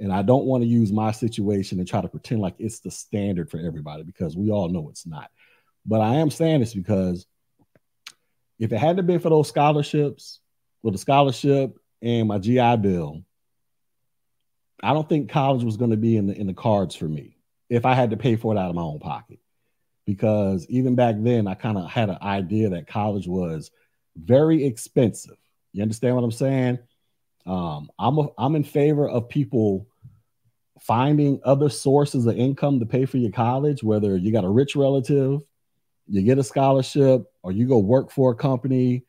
and 0.00 0.12
I 0.12 0.22
don't 0.22 0.46
want 0.46 0.64
to 0.64 0.68
use 0.68 0.90
my 0.90 1.12
situation 1.12 1.78
and 1.78 1.86
try 1.86 2.00
to 2.00 2.08
pretend 2.08 2.40
like 2.40 2.56
it's 2.58 2.80
the 2.80 2.90
standard 2.90 3.50
for 3.52 3.60
everybody 3.60 4.02
because 4.02 4.36
we 4.36 4.50
all 4.50 4.68
know 4.68 4.88
it's 4.88 5.06
not. 5.06 5.30
But 5.86 6.00
I 6.00 6.16
am 6.16 6.32
saying 6.32 6.58
this 6.58 6.74
because 6.74 7.24
if 8.58 8.72
it 8.72 8.78
hadn't 8.78 9.06
been 9.06 9.20
for 9.20 9.30
those 9.30 9.46
scholarships, 9.48 10.40
with 10.82 10.94
the 10.94 10.98
scholarship 10.98 11.78
and 12.02 12.26
my 12.26 12.38
GI 12.38 12.78
Bill, 12.78 13.22
I 14.82 14.92
don't 14.92 15.08
think 15.08 15.30
college 15.30 15.62
was 15.62 15.76
going 15.76 15.92
to 15.92 15.96
be 15.96 16.16
in 16.16 16.26
the 16.26 16.34
in 16.36 16.48
the 16.48 16.52
cards 16.52 16.96
for 16.96 17.08
me 17.08 17.36
if 17.70 17.86
I 17.86 17.94
had 17.94 18.10
to 18.10 18.16
pay 18.16 18.34
for 18.34 18.52
it 18.52 18.58
out 18.58 18.70
of 18.70 18.74
my 18.74 18.82
own 18.82 18.98
pocket. 18.98 19.38
Because 20.04 20.66
even 20.68 20.96
back 20.96 21.14
then, 21.16 21.46
I 21.46 21.54
kind 21.54 21.78
of 21.78 21.88
had 21.88 22.10
an 22.10 22.18
idea 22.20 22.70
that 22.70 22.88
college 22.88 23.28
was 23.28 23.70
very 24.16 24.64
expensive. 24.64 25.36
You 25.74 25.82
understand 25.82 26.14
what 26.14 26.24
I'm 26.24 26.32
saying? 26.32 26.78
Um, 27.44 27.90
I'm 27.98 28.18
a, 28.18 28.28
I'm 28.38 28.56
in 28.56 28.64
favor 28.64 29.06
of 29.06 29.28
people 29.28 29.86
finding 30.80 31.40
other 31.44 31.68
sources 31.68 32.24
of 32.24 32.38
income 32.38 32.80
to 32.80 32.86
pay 32.86 33.04
for 33.04 33.18
your 33.18 33.32
college, 33.32 33.82
whether 33.82 34.16
you 34.16 34.32
got 34.32 34.44
a 34.44 34.48
rich 34.48 34.74
relative 34.76 35.42
you 36.06 36.22
get 36.22 36.38
a 36.38 36.44
scholarship 36.44 37.24
or 37.42 37.52
you 37.52 37.66
go 37.66 37.78
work 37.78 38.10
for 38.10 38.32
a 38.32 38.36
company 38.36 39.04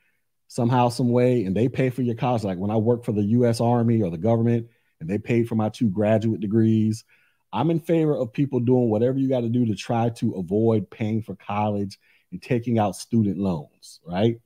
somehow, 0.48 0.90
some 0.90 1.10
way, 1.10 1.44
and 1.44 1.56
they 1.56 1.68
pay 1.68 1.90
for 1.90 2.02
your 2.02 2.16
college. 2.16 2.44
Like 2.44 2.58
when 2.58 2.72
I 2.72 2.78
worked 2.78 3.06
for 3.06 3.12
the 3.12 3.24
US 3.24 3.60
Army 3.60 4.02
or 4.02 4.10
the 4.10 4.18
government 4.18 4.68
and 5.00 5.10
they 5.10 5.18
paid 5.18 5.48
for 5.48 5.56
my 5.56 5.70
two 5.70 5.90
graduate 5.90 6.40
degrees. 6.40 7.04
I'm 7.52 7.72
in 7.72 7.80
favor 7.80 8.16
of 8.16 8.34
people 8.34 8.60
doing 8.60 8.90
whatever 8.90 9.18
you 9.18 9.30
got 9.30 9.42
to 9.42 9.50
do 9.50 9.66
to 9.66 9.76
try 9.76 10.10
to 10.10 10.34
avoid 10.34 10.90
paying 10.90 11.22
for 11.22 11.36
college 11.36 11.98
and 12.32 12.42
taking 12.42 12.80
out 12.80 12.96
student 12.96 13.38
loans, 13.38 14.02
right? 14.06 14.38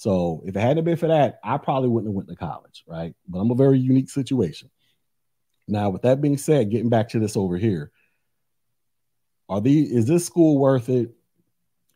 So 0.00 0.42
if 0.46 0.56
it 0.56 0.60
hadn't 0.60 0.84
been 0.84 0.96
for 0.96 1.08
that, 1.08 1.40
I 1.44 1.58
probably 1.58 1.90
wouldn't 1.90 2.08
have 2.08 2.14
went 2.14 2.30
to 2.30 2.36
college, 2.36 2.84
right? 2.86 3.14
But 3.28 3.40
I'm 3.40 3.50
a 3.50 3.54
very 3.54 3.78
unique 3.78 4.08
situation. 4.08 4.70
Now, 5.68 5.90
with 5.90 6.02
that 6.02 6.22
being 6.22 6.38
said, 6.38 6.70
getting 6.70 6.88
back 6.88 7.10
to 7.10 7.18
this 7.18 7.36
over 7.36 7.58
here, 7.58 7.90
are 9.50 9.60
these 9.60 9.90
is 9.90 10.06
this 10.06 10.24
school 10.24 10.58
worth 10.58 10.88
it? 10.88 11.10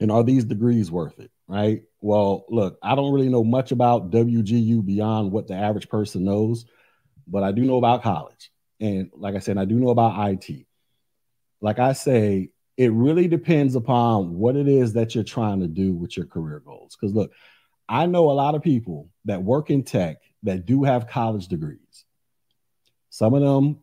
and 0.01 0.11
are 0.11 0.23
these 0.23 0.45
degrees 0.45 0.91
worth 0.91 1.19
it? 1.19 1.31
Right. 1.47 1.83
Well, 2.03 2.45
look, 2.51 2.79
I 2.83 2.95
don't 2.95 3.13
really 3.13 3.31
know 3.31 3.43
much 3.43 3.73
about 3.73 4.11
WGU 4.11 4.85
beyond 4.85 5.33
what 5.33 5.47
the 5.47 5.55
average 5.55 5.89
person 5.89 6.25
knows, 6.25 6.67
but 7.27 7.43
I 7.43 7.53
do 7.53 7.63
know 7.63 7.79
about 7.79 8.03
college. 8.03 8.51
And 8.81 9.11
like 9.15 9.35
I 9.35 9.39
said, 9.39 9.57
I 9.57 9.65
do 9.65 9.77
know 9.77 9.89
about 9.89 10.31
IT. 10.31 10.67
Like 11.63 11.79
I 11.79 11.95
say, 11.95 12.51
it 12.77 12.93
really 12.93 13.29
depends 13.29 13.77
upon 13.77 14.35
what 14.35 14.57
it 14.57 14.69
is 14.69 14.95
that 14.95 15.15
you're 15.15 15.25
trying 15.25 15.61
to 15.61 15.69
do 15.69 15.95
with 15.95 16.17
your 16.17 16.27
career 16.27 16.61
goals. 16.61 16.97
Because 16.99 17.15
look, 17.15 17.33
I 17.89 18.07
know 18.07 18.31
a 18.31 18.33
lot 18.33 18.55
of 18.55 18.63
people 18.63 19.11
that 19.27 19.43
work 19.43 19.71
in 19.71 19.83
tech 19.83 20.17
that 20.43 20.67
do 20.67 20.85
have 20.85 21.09
college 21.09 21.49
degrees. 21.49 22.05
Some 23.11 23.35
of 23.35 23.43
them, 23.43 23.79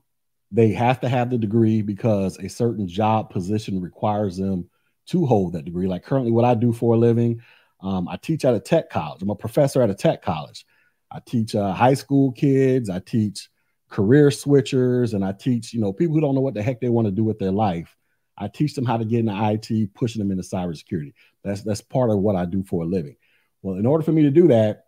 they 0.51 0.71
have 0.73 0.99
to 1.01 1.09
have 1.09 1.29
the 1.29 1.37
degree 1.37 1.81
because 1.81 2.37
a 2.37 2.49
certain 2.49 2.87
job 2.87 3.29
position 3.29 3.79
requires 3.79 4.37
them 4.37 4.69
to 5.07 5.25
hold 5.25 5.53
that 5.53 5.65
degree. 5.65 5.87
Like 5.87 6.03
currently, 6.03 6.31
what 6.31 6.45
I 6.45 6.55
do 6.55 6.73
for 6.73 6.95
a 6.95 6.97
living, 6.97 7.41
um, 7.81 8.07
I 8.07 8.17
teach 8.17 8.45
at 8.45 8.53
a 8.53 8.59
tech 8.59 8.89
college. 8.89 9.21
I'm 9.21 9.29
a 9.29 9.35
professor 9.35 9.81
at 9.81 9.89
a 9.89 9.95
tech 9.95 10.21
college. 10.21 10.65
I 11.11 11.19
teach 11.25 11.55
uh, 11.55 11.73
high 11.73 11.93
school 11.93 12.31
kids. 12.31 12.89
I 12.89 12.99
teach 12.99 13.49
career 13.89 14.29
switchers, 14.29 15.13
and 15.13 15.23
I 15.23 15.31
teach 15.31 15.73
you 15.73 15.81
know 15.81 15.93
people 15.93 16.15
who 16.15 16.21
don't 16.21 16.35
know 16.35 16.41
what 16.41 16.53
the 16.53 16.63
heck 16.63 16.79
they 16.79 16.89
want 16.89 17.07
to 17.07 17.11
do 17.11 17.23
with 17.23 17.39
their 17.39 17.51
life. 17.51 17.95
I 18.37 18.47
teach 18.47 18.73
them 18.73 18.85
how 18.85 18.97
to 18.97 19.05
get 19.05 19.19
into 19.19 19.33
IT, 19.33 19.93
pushing 19.93 20.19
them 20.19 20.31
into 20.31 20.43
cybersecurity. 20.43 21.13
That's 21.43 21.61
that's 21.61 21.81
part 21.81 22.09
of 22.09 22.19
what 22.19 22.35
I 22.35 22.45
do 22.45 22.63
for 22.63 22.83
a 22.83 22.85
living. 22.85 23.15
Well, 23.61 23.75
in 23.75 23.85
order 23.85 24.03
for 24.03 24.11
me 24.11 24.23
to 24.23 24.31
do 24.31 24.47
that, 24.47 24.85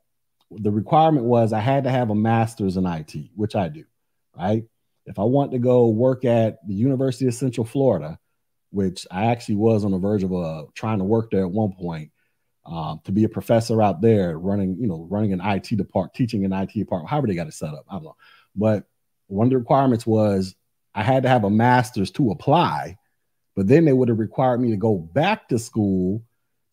the 0.51 0.71
requirement 0.71 1.25
was 1.25 1.53
I 1.53 1.59
had 1.59 1.83
to 1.85 1.89
have 1.89 2.09
a 2.09 2.15
master's 2.15 2.77
in 2.77 2.85
IT, 2.85 3.15
which 3.35 3.55
I 3.55 3.69
do. 3.69 3.85
Right. 4.35 4.63
If 5.05 5.19
I 5.19 5.23
want 5.23 5.51
to 5.51 5.59
go 5.59 5.87
work 5.89 6.25
at 6.25 6.65
the 6.67 6.73
University 6.73 7.27
of 7.27 7.33
Central 7.33 7.65
Florida, 7.65 8.19
which 8.71 9.05
I 9.11 9.25
actually 9.25 9.55
was 9.55 9.85
on 9.85 9.91
the 9.91 9.99
verge 9.99 10.23
of 10.23 10.33
uh, 10.33 10.63
trying 10.73 10.97
to 10.99 11.03
work 11.03 11.29
there 11.29 11.43
at 11.43 11.51
one 11.51 11.73
point 11.73 12.11
um, 12.65 13.01
to 13.03 13.11
be 13.11 13.23
a 13.23 13.29
professor 13.29 13.81
out 13.81 14.01
there 14.01 14.39
running, 14.39 14.77
you 14.79 14.87
know, 14.87 15.05
running 15.09 15.33
an 15.33 15.41
IT 15.41 15.75
department, 15.75 16.15
teaching 16.15 16.45
an 16.45 16.53
IT 16.53 16.73
department, 16.73 17.09
however 17.09 17.27
they 17.27 17.35
got 17.35 17.47
it 17.47 17.53
set 17.53 17.73
up. 17.73 17.85
I 17.89 17.95
don't 17.95 18.05
know. 18.05 18.15
But 18.55 18.85
one 19.27 19.47
of 19.47 19.51
the 19.51 19.57
requirements 19.57 20.07
was 20.07 20.55
I 20.95 21.03
had 21.03 21.23
to 21.23 21.29
have 21.29 21.43
a 21.43 21.49
master's 21.49 22.11
to 22.11 22.31
apply, 22.31 22.97
but 23.55 23.67
then 23.67 23.85
they 23.85 23.93
would 23.93 24.09
have 24.09 24.19
required 24.19 24.61
me 24.61 24.71
to 24.71 24.77
go 24.77 24.97
back 24.97 25.49
to 25.49 25.59
school 25.59 26.23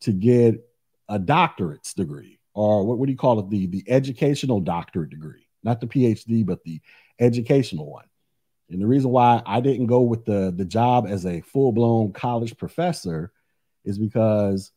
to 0.00 0.12
get 0.12 0.66
a 1.10 1.18
doctorate's 1.18 1.92
degree, 1.92 2.38
or 2.54 2.86
what, 2.86 2.98
what 2.98 3.06
do 3.06 3.12
you 3.12 3.18
call 3.18 3.38
it? 3.40 3.50
The, 3.50 3.66
the 3.66 3.84
educational 3.88 4.60
doctorate 4.60 5.10
degree, 5.10 5.46
not 5.62 5.80
the 5.80 5.86
PhD, 5.86 6.46
but 6.46 6.62
the 6.64 6.80
educational 7.18 7.90
one. 7.90 8.06
And 8.70 8.80
the 8.80 8.86
reason 8.86 9.10
why 9.10 9.42
I 9.44 9.60
didn't 9.60 9.86
go 9.86 10.02
with 10.02 10.24
the, 10.24 10.52
the 10.56 10.64
job 10.64 11.06
as 11.08 11.26
a 11.26 11.40
full 11.40 11.72
blown 11.72 12.12
college 12.12 12.56
professor 12.56 13.32
is 13.84 13.98
because 13.98 14.70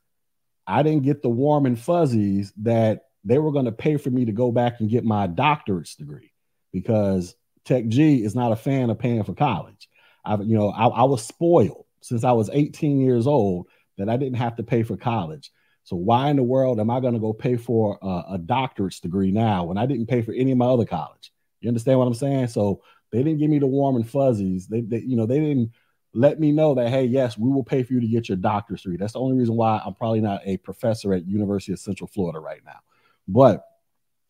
I 0.66 0.82
didn't 0.82 1.04
get 1.04 1.22
the 1.22 1.30
warm 1.30 1.66
and 1.66 1.80
fuzzies 1.80 2.52
that 2.64 3.04
they 3.24 3.38
were 3.38 3.52
going 3.52 3.66
to 3.66 3.72
pay 3.72 3.98
for 3.98 4.10
me 4.10 4.26
to 4.26 4.32
go 4.32 4.52
back 4.52 4.80
and 4.80 4.90
get 4.90 5.06
my 5.06 5.28
doctorate's 5.28 5.96
degree 5.96 6.32
because 6.72 7.36
Tech 7.66 7.88
G 7.88 8.24
is 8.24 8.36
not 8.36 8.52
a 8.52 8.58
fan 8.58 8.90
of 8.90 9.00
paying 9.00 9.24
for 9.24 9.34
college. 9.34 9.88
I, 10.26 10.36
you 10.38 10.58
know, 10.58 10.70
I, 10.70 10.88
I 10.88 11.04
was 11.04 11.26
spoiled 11.26 11.86
since 12.02 12.24
I 12.24 12.32
was 12.32 12.50
18 12.52 13.00
years 13.00 13.28
old 13.28 13.68
that 13.98 14.10
I 14.10 14.18
didn't 14.18 14.38
have 14.38 14.56
to 14.58 14.64
pay 14.64 14.84
for 14.84 14.98
college. 14.98 15.52
So 15.84 15.96
why 15.96 16.30
in 16.30 16.38
the 16.38 16.44
world 16.44 16.80
am 16.80 16.90
I 16.90 17.00
going 17.00 17.14
to 17.14 17.20
go 17.20 17.34
pay 17.34 17.58
for 17.58 18.00
a, 18.02 18.36
a, 18.36 18.40
doctorate's 18.40 19.02
degree 19.02 19.32
now 19.32 19.66
when 19.66 19.78
I 19.78 19.86
didn't 19.86 20.08
pay 20.08 20.22
for 20.22 20.32
any 20.32 20.52
of 20.52 20.58
my 20.58 20.66
other 20.66 20.86
college? 20.86 21.32
You 21.60 21.68
understand 21.68 22.00
what 22.00 22.08
I'm 22.08 22.14
saying? 22.14 22.48
So 22.48 22.82
they 23.12 23.20
didn't 23.20 23.40
give 23.40 23.50
me 23.50 23.60
the 23.60 23.68
warm 23.68 23.98
and 23.98 24.10
fuzzies. 24.10 24.68
They, 24.68 24.82
they 24.82 25.00
you 25.00 25.18
know, 25.18 25.26
they 25.26 25.40
didn't 25.40 25.72
let 26.14 26.40
me 26.40 26.52
know 26.52 26.76
that 26.76 26.90
hey, 26.90 27.06
yes, 27.06 27.38
we 27.38 27.50
will 27.50 27.64
pay 27.64 27.84
for 27.84 27.94
you 27.94 28.00
to 28.00 28.08
get 28.08 28.30
your 28.30 28.38
doctor's 28.38 28.84
degree. 28.84 28.98
That's 28.98 29.14
the 29.14 29.20
only 29.20 29.38
reason 29.38 29.56
why 29.56 29.82
I'm 29.86 29.94
probably 29.94 30.22
not 30.22 30.42
a 30.46 30.58
professor 30.58 31.14
at 31.14 31.28
University 31.28 31.74
of 31.74 31.80
Central 31.80 32.08
Florida 32.08 32.40
right 32.40 32.62
now. 32.66 32.80
But 33.28 33.66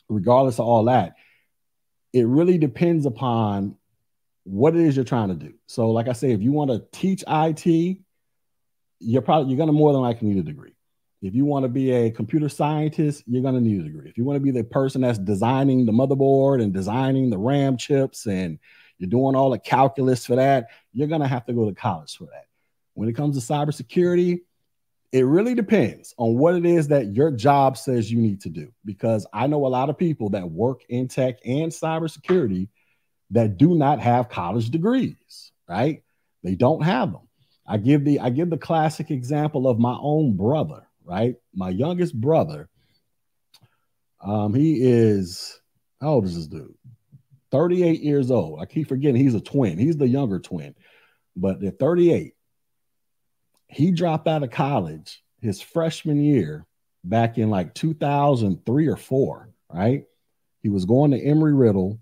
regardless 0.10 0.60
of 0.60 0.66
all 0.66 0.86
that, 0.86 1.16
it 2.14 2.28
really 2.28 2.58
depends 2.58 3.06
upon 3.06 3.76
what 4.44 4.76
it 4.76 4.82
is 4.82 4.96
you're 4.96 5.06
trying 5.06 5.30
to 5.30 5.36
do. 5.36 5.54
So, 5.68 5.92
like 5.92 6.08
I 6.08 6.14
say, 6.14 6.32
if 6.32 6.42
you 6.42 6.52
want 6.52 6.72
to 6.72 6.84
teach 6.92 7.24
IT, 7.28 7.98
you're 9.00 9.22
probably 9.22 9.50
you're 9.50 9.58
going 9.58 9.68
to 9.68 9.74
more 9.74 9.92
than 9.92 10.02
likely 10.02 10.30
need 10.30 10.40
a 10.40 10.44
degree. 10.44 10.73
If 11.24 11.34
you 11.34 11.46
want 11.46 11.63
to 11.63 11.70
be 11.70 11.89
a 11.92 12.12
computer 12.12 12.50
scientist, 12.50 13.24
you're 13.25 13.42
going 13.42 13.56
to 13.56 13.62
need 13.62 13.80
a 13.80 13.84
degree. 13.84 14.10
If 14.10 14.18
you 14.18 14.25
want 14.25 14.36
to 14.36 14.42
be 14.42 14.51
the 14.51 14.65
person 14.65 15.01
that's 15.01 15.18
designing 15.18 15.86
the 15.86 15.94
motherboard 15.94 16.62
and 16.62 16.74
designing 16.74 17.30
the 17.30 17.38
RAM 17.38 17.77
chips 17.77 18.25
and 18.25 18.60
you're 18.98 19.10
doing 19.10 19.34
all 19.34 19.50
the 19.50 19.58
calculus 19.58 20.25
for 20.25 20.36
that, 20.36 20.68
you're 20.92 21.08
going 21.08 21.22
to 21.22 21.27
have 21.27 21.46
to 21.46 21.53
go 21.53 21.65
to 21.70 21.74
college 21.74 22.18
for 22.18 22.25
that. 22.25 22.48
When 22.94 23.08
it 23.08 23.13
comes 23.13 23.38
to 23.38 23.53
cybersecurity, 23.53 24.42
it 25.13 25.25
really 25.25 25.56
depends 25.56 26.13
on 26.18 26.38
what 26.38 26.56
it 26.56 26.65
is 26.65 26.89
that 26.89 27.13
your 27.13 27.32
job 27.32 27.77
says 27.77 28.12
you 28.12 28.20
need 28.20 28.42
to 28.42 28.50
do. 28.50 28.74
Because 28.84 29.25
I 29.32 29.48
know 29.48 29.65
a 29.65 29.70
lot 29.70 29.89
of 29.89 29.98
people 29.98 30.32
that 30.32 30.51
work 30.51 30.82
in 30.89 31.08
tech 31.08 31.38
and 31.46 31.72
cybersecurity 31.72 32.68
that 33.32 33.58
do 33.58 33.75
not 33.75 34.01
have 34.01 34.27
college 34.27 34.72
degrees, 34.72 35.53
right? 35.70 36.03
They 36.44 36.56
don't 36.56 36.84
have 36.84 37.13
them. 37.13 37.30
I 37.65 37.77
give 37.77 38.03
the 38.03 38.20
I 38.20 38.30
give 38.30 38.50
the 38.50 38.58
classic 38.58 39.10
example 39.10 39.70
of 39.70 39.80
my 39.80 39.98
own 40.01 40.36
brother, 40.36 40.86
right? 41.06 41.36
My 41.54 41.70
youngest 41.70 42.20
brother. 42.20 42.70
Um, 44.22 44.54
he 44.54 44.78
is 44.82 45.60
how 46.00 46.14
old 46.14 46.26
is 46.26 46.36
this 46.36 46.48
dude? 46.48 46.74
38 47.52 48.02
years 48.02 48.32
old. 48.32 48.62
I 48.62 48.66
keep 48.66 48.88
forgetting 48.88 49.22
he's 49.22 49.36
a 49.36 49.42
twin. 49.42 49.78
He's 49.78 49.98
the 49.98 50.08
younger 50.08 50.40
twin, 50.40 50.76
but 51.36 51.60
they're 51.60 51.72
38 51.72 52.34
he 53.74 53.92
dropped 53.92 54.28
out 54.28 54.44
of 54.44 54.52
college 54.52 55.24
his 55.42 55.62
freshman 55.62 56.24
year 56.24 56.66
back 57.04 57.38
in 57.38 57.50
like 57.50 57.74
2003 57.74 58.88
or 58.88 58.96
four, 58.96 59.50
right? 59.70 60.04
He 60.62 60.70
was 60.70 60.86
going 60.86 61.12
to 61.12 61.22
Embry 61.22 61.58
Riddle. 61.58 62.00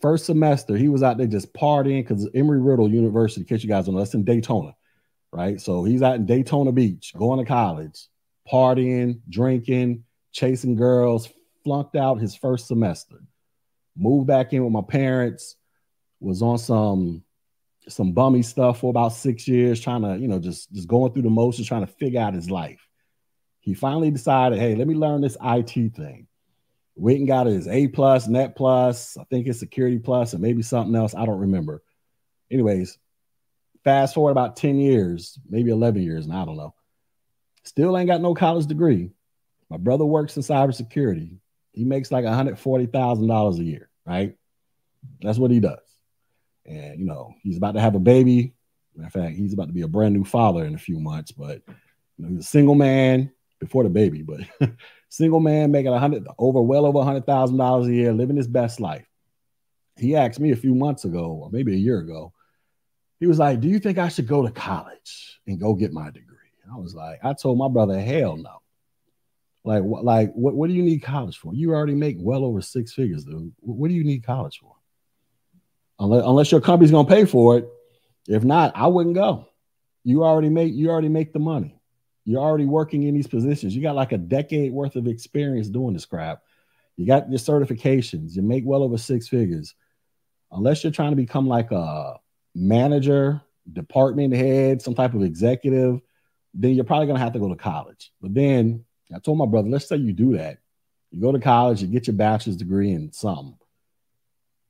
First 0.00 0.26
semester, 0.26 0.76
he 0.76 0.88
was 0.88 1.02
out 1.02 1.18
there 1.18 1.26
just 1.26 1.52
partying 1.54 2.02
because 2.02 2.28
Embry 2.30 2.64
Riddle 2.64 2.90
University, 2.90 3.42
in 3.42 3.46
case 3.46 3.62
you 3.62 3.68
guys 3.68 3.86
don't 3.86 3.94
know, 3.94 4.00
that's 4.00 4.14
in 4.14 4.24
Daytona, 4.24 4.74
right? 5.32 5.60
So 5.60 5.84
he's 5.84 6.02
out 6.02 6.16
in 6.16 6.26
Daytona 6.26 6.72
Beach 6.72 7.12
going 7.16 7.38
to 7.38 7.44
college, 7.44 8.06
partying, 8.50 9.20
drinking, 9.28 10.04
chasing 10.32 10.76
girls, 10.76 11.28
flunked 11.64 11.96
out 11.96 12.20
his 12.20 12.36
first 12.36 12.68
semester. 12.68 13.16
Moved 13.96 14.26
back 14.26 14.52
in 14.52 14.62
with 14.62 14.72
my 14.72 14.82
parents, 14.82 15.56
was 16.20 16.42
on 16.42 16.58
some 16.58 17.22
some 17.88 18.12
bummy 18.12 18.42
stuff 18.42 18.80
for 18.80 18.90
about 18.90 19.12
six 19.12 19.46
years, 19.46 19.80
trying 19.80 20.02
to, 20.02 20.16
you 20.18 20.28
know, 20.28 20.38
just 20.38 20.72
just 20.72 20.88
going 20.88 21.12
through 21.12 21.22
the 21.22 21.30
motions, 21.30 21.68
trying 21.68 21.86
to 21.86 21.92
figure 21.92 22.20
out 22.20 22.34
his 22.34 22.50
life. 22.50 22.86
He 23.60 23.74
finally 23.74 24.10
decided, 24.10 24.58
hey, 24.58 24.74
let 24.74 24.86
me 24.86 24.94
learn 24.94 25.20
this 25.20 25.36
IT 25.42 25.94
thing. 25.94 26.26
Went 26.94 27.18
and 27.18 27.28
got 27.28 27.46
his 27.46 27.68
A 27.68 27.88
plus, 27.88 28.26
Net 28.26 28.56
plus, 28.56 29.16
I 29.16 29.24
think 29.24 29.46
it's 29.46 29.58
Security 29.58 29.98
plus, 29.98 30.32
and 30.32 30.42
maybe 30.42 30.62
something 30.62 30.94
else. 30.94 31.14
I 31.14 31.26
don't 31.26 31.40
remember. 31.40 31.82
Anyways, 32.50 32.98
fast 33.86 34.14
forward 34.14 34.32
about 34.32 34.56
10 34.56 34.78
years, 34.78 35.38
maybe 35.48 35.70
11 35.70 36.02
years, 36.02 36.26
and 36.26 36.34
I 36.34 36.44
don't 36.44 36.56
know. 36.56 36.74
Still 37.64 37.96
ain't 37.96 38.08
got 38.08 38.20
no 38.20 38.34
college 38.34 38.66
degree. 38.66 39.12
My 39.70 39.78
brother 39.78 40.04
works 40.04 40.36
in 40.36 40.42
cybersecurity. 40.42 41.38
He 41.72 41.84
makes 41.84 42.12
like 42.12 42.24
$140,000 42.24 43.58
a 43.58 43.64
year, 43.64 43.88
right? 44.04 44.36
That's 45.22 45.38
what 45.38 45.50
he 45.50 45.60
does 45.60 45.78
and 46.66 46.98
you 46.98 47.06
know 47.06 47.34
he's 47.42 47.56
about 47.56 47.72
to 47.72 47.80
have 47.80 47.94
a 47.94 48.00
baby. 48.00 48.52
In 48.98 49.10
fact, 49.10 49.36
he's 49.36 49.52
about 49.52 49.66
to 49.68 49.74
be 49.74 49.82
a 49.82 49.88
brand 49.88 50.14
new 50.14 50.24
father 50.24 50.64
in 50.64 50.74
a 50.74 50.78
few 50.78 50.98
months. 50.98 51.30
But 51.30 51.62
you 52.16 52.24
know, 52.24 52.28
he's 52.28 52.40
a 52.40 52.48
single 52.48 52.74
man 52.74 53.30
before 53.60 53.84
the 53.84 53.90
baby, 53.90 54.22
but 54.22 54.40
single 55.08 55.40
man 55.40 55.70
making 55.70 55.92
a 55.92 55.98
hundred 55.98 56.26
over 56.38 56.60
well 56.60 56.86
over 56.86 56.98
a 56.98 57.04
hundred 57.04 57.26
thousand 57.26 57.58
dollars 57.58 57.86
a 57.88 57.92
year, 57.92 58.12
living 58.12 58.36
his 58.36 58.48
best 58.48 58.80
life. 58.80 59.06
He 59.98 60.16
asked 60.16 60.40
me 60.40 60.52
a 60.52 60.56
few 60.56 60.74
months 60.74 61.04
ago, 61.04 61.26
or 61.26 61.50
maybe 61.50 61.72
a 61.72 61.78
year 61.78 61.98
ago, 61.98 62.32
he 63.18 63.26
was 63.26 63.38
like, 63.38 63.60
"Do 63.60 63.68
you 63.68 63.78
think 63.78 63.98
I 63.98 64.08
should 64.08 64.26
go 64.26 64.44
to 64.44 64.52
college 64.52 65.40
and 65.46 65.60
go 65.60 65.74
get 65.74 65.92
my 65.92 66.06
degree?" 66.06 66.36
And 66.64 66.72
I 66.72 66.76
was 66.76 66.94
like, 66.94 67.20
I 67.24 67.32
told 67.32 67.58
my 67.58 67.68
brother, 67.68 68.00
"Hell 68.00 68.36
no." 68.36 68.62
Like, 69.64 69.82
what? 69.82 70.04
Like, 70.04 70.32
what? 70.32 70.54
What 70.54 70.68
do 70.68 70.74
you 70.74 70.82
need 70.82 71.00
college 71.02 71.38
for? 71.38 71.54
You 71.54 71.74
already 71.74 71.94
make 71.94 72.16
well 72.20 72.44
over 72.44 72.60
six 72.60 72.92
figures, 72.92 73.24
dude. 73.24 73.52
What 73.60 73.88
do 73.88 73.94
you 73.94 74.04
need 74.04 74.24
college 74.24 74.58
for? 74.60 74.76
unless, 75.98 76.24
unless 76.24 76.52
your 76.52 76.60
company's 76.60 76.90
to 76.90 77.04
pay 77.04 77.24
for 77.24 77.58
it. 77.58 77.68
If 78.28 78.44
not, 78.44 78.72
I 78.76 78.86
wouldn't 78.86 79.14
go. 79.14 79.48
You 80.04 80.24
already 80.24 80.48
make 80.48 80.74
you 80.74 80.90
already 80.90 81.08
make 81.08 81.32
the 81.32 81.38
money. 81.38 81.80
You're 82.24 82.42
already 82.42 82.64
working 82.64 83.04
in 83.04 83.14
these 83.14 83.26
positions. 83.26 83.74
You 83.74 83.82
got 83.82 83.94
like 83.94 84.12
a 84.12 84.18
decade 84.18 84.72
worth 84.72 84.96
of 84.96 85.06
experience 85.06 85.68
doing 85.68 85.94
this 85.94 86.06
crap. 86.06 86.42
You 86.96 87.06
got 87.06 87.30
your 87.30 87.38
certifications. 87.38 88.34
You 88.34 88.42
make 88.42 88.64
well 88.66 88.82
over 88.82 88.98
six 88.98 89.28
figures. 89.28 89.74
Unless 90.50 90.82
you're 90.82 90.92
trying 90.92 91.10
to 91.10 91.16
become 91.16 91.46
like 91.46 91.70
a 91.70 92.16
manager, 92.56 93.42
department 93.70 94.34
head, 94.34 94.80
some 94.80 94.94
type 94.94 95.14
of 95.14 95.22
executive, 95.22 96.00
then 96.54 96.74
you're 96.74 96.84
probably 96.84 97.06
going 97.06 97.18
to 97.18 97.22
have 97.22 97.34
to 97.34 97.38
go 97.38 97.48
to 97.48 97.56
college. 97.56 98.12
But 98.20 98.34
then 98.34 98.84
I 99.14 99.18
told 99.18 99.38
my 99.38 99.46
brother, 99.46 99.68
let's 99.68 99.88
say 99.88 99.96
you 99.96 100.12
do 100.12 100.36
that. 100.36 100.58
You 101.10 101.20
go 101.20 101.32
to 101.32 101.38
college, 101.38 101.82
you 101.82 101.88
get 101.88 102.06
your 102.06 102.16
bachelor's 102.16 102.56
degree 102.56 102.90
in 102.90 103.12
some, 103.12 103.56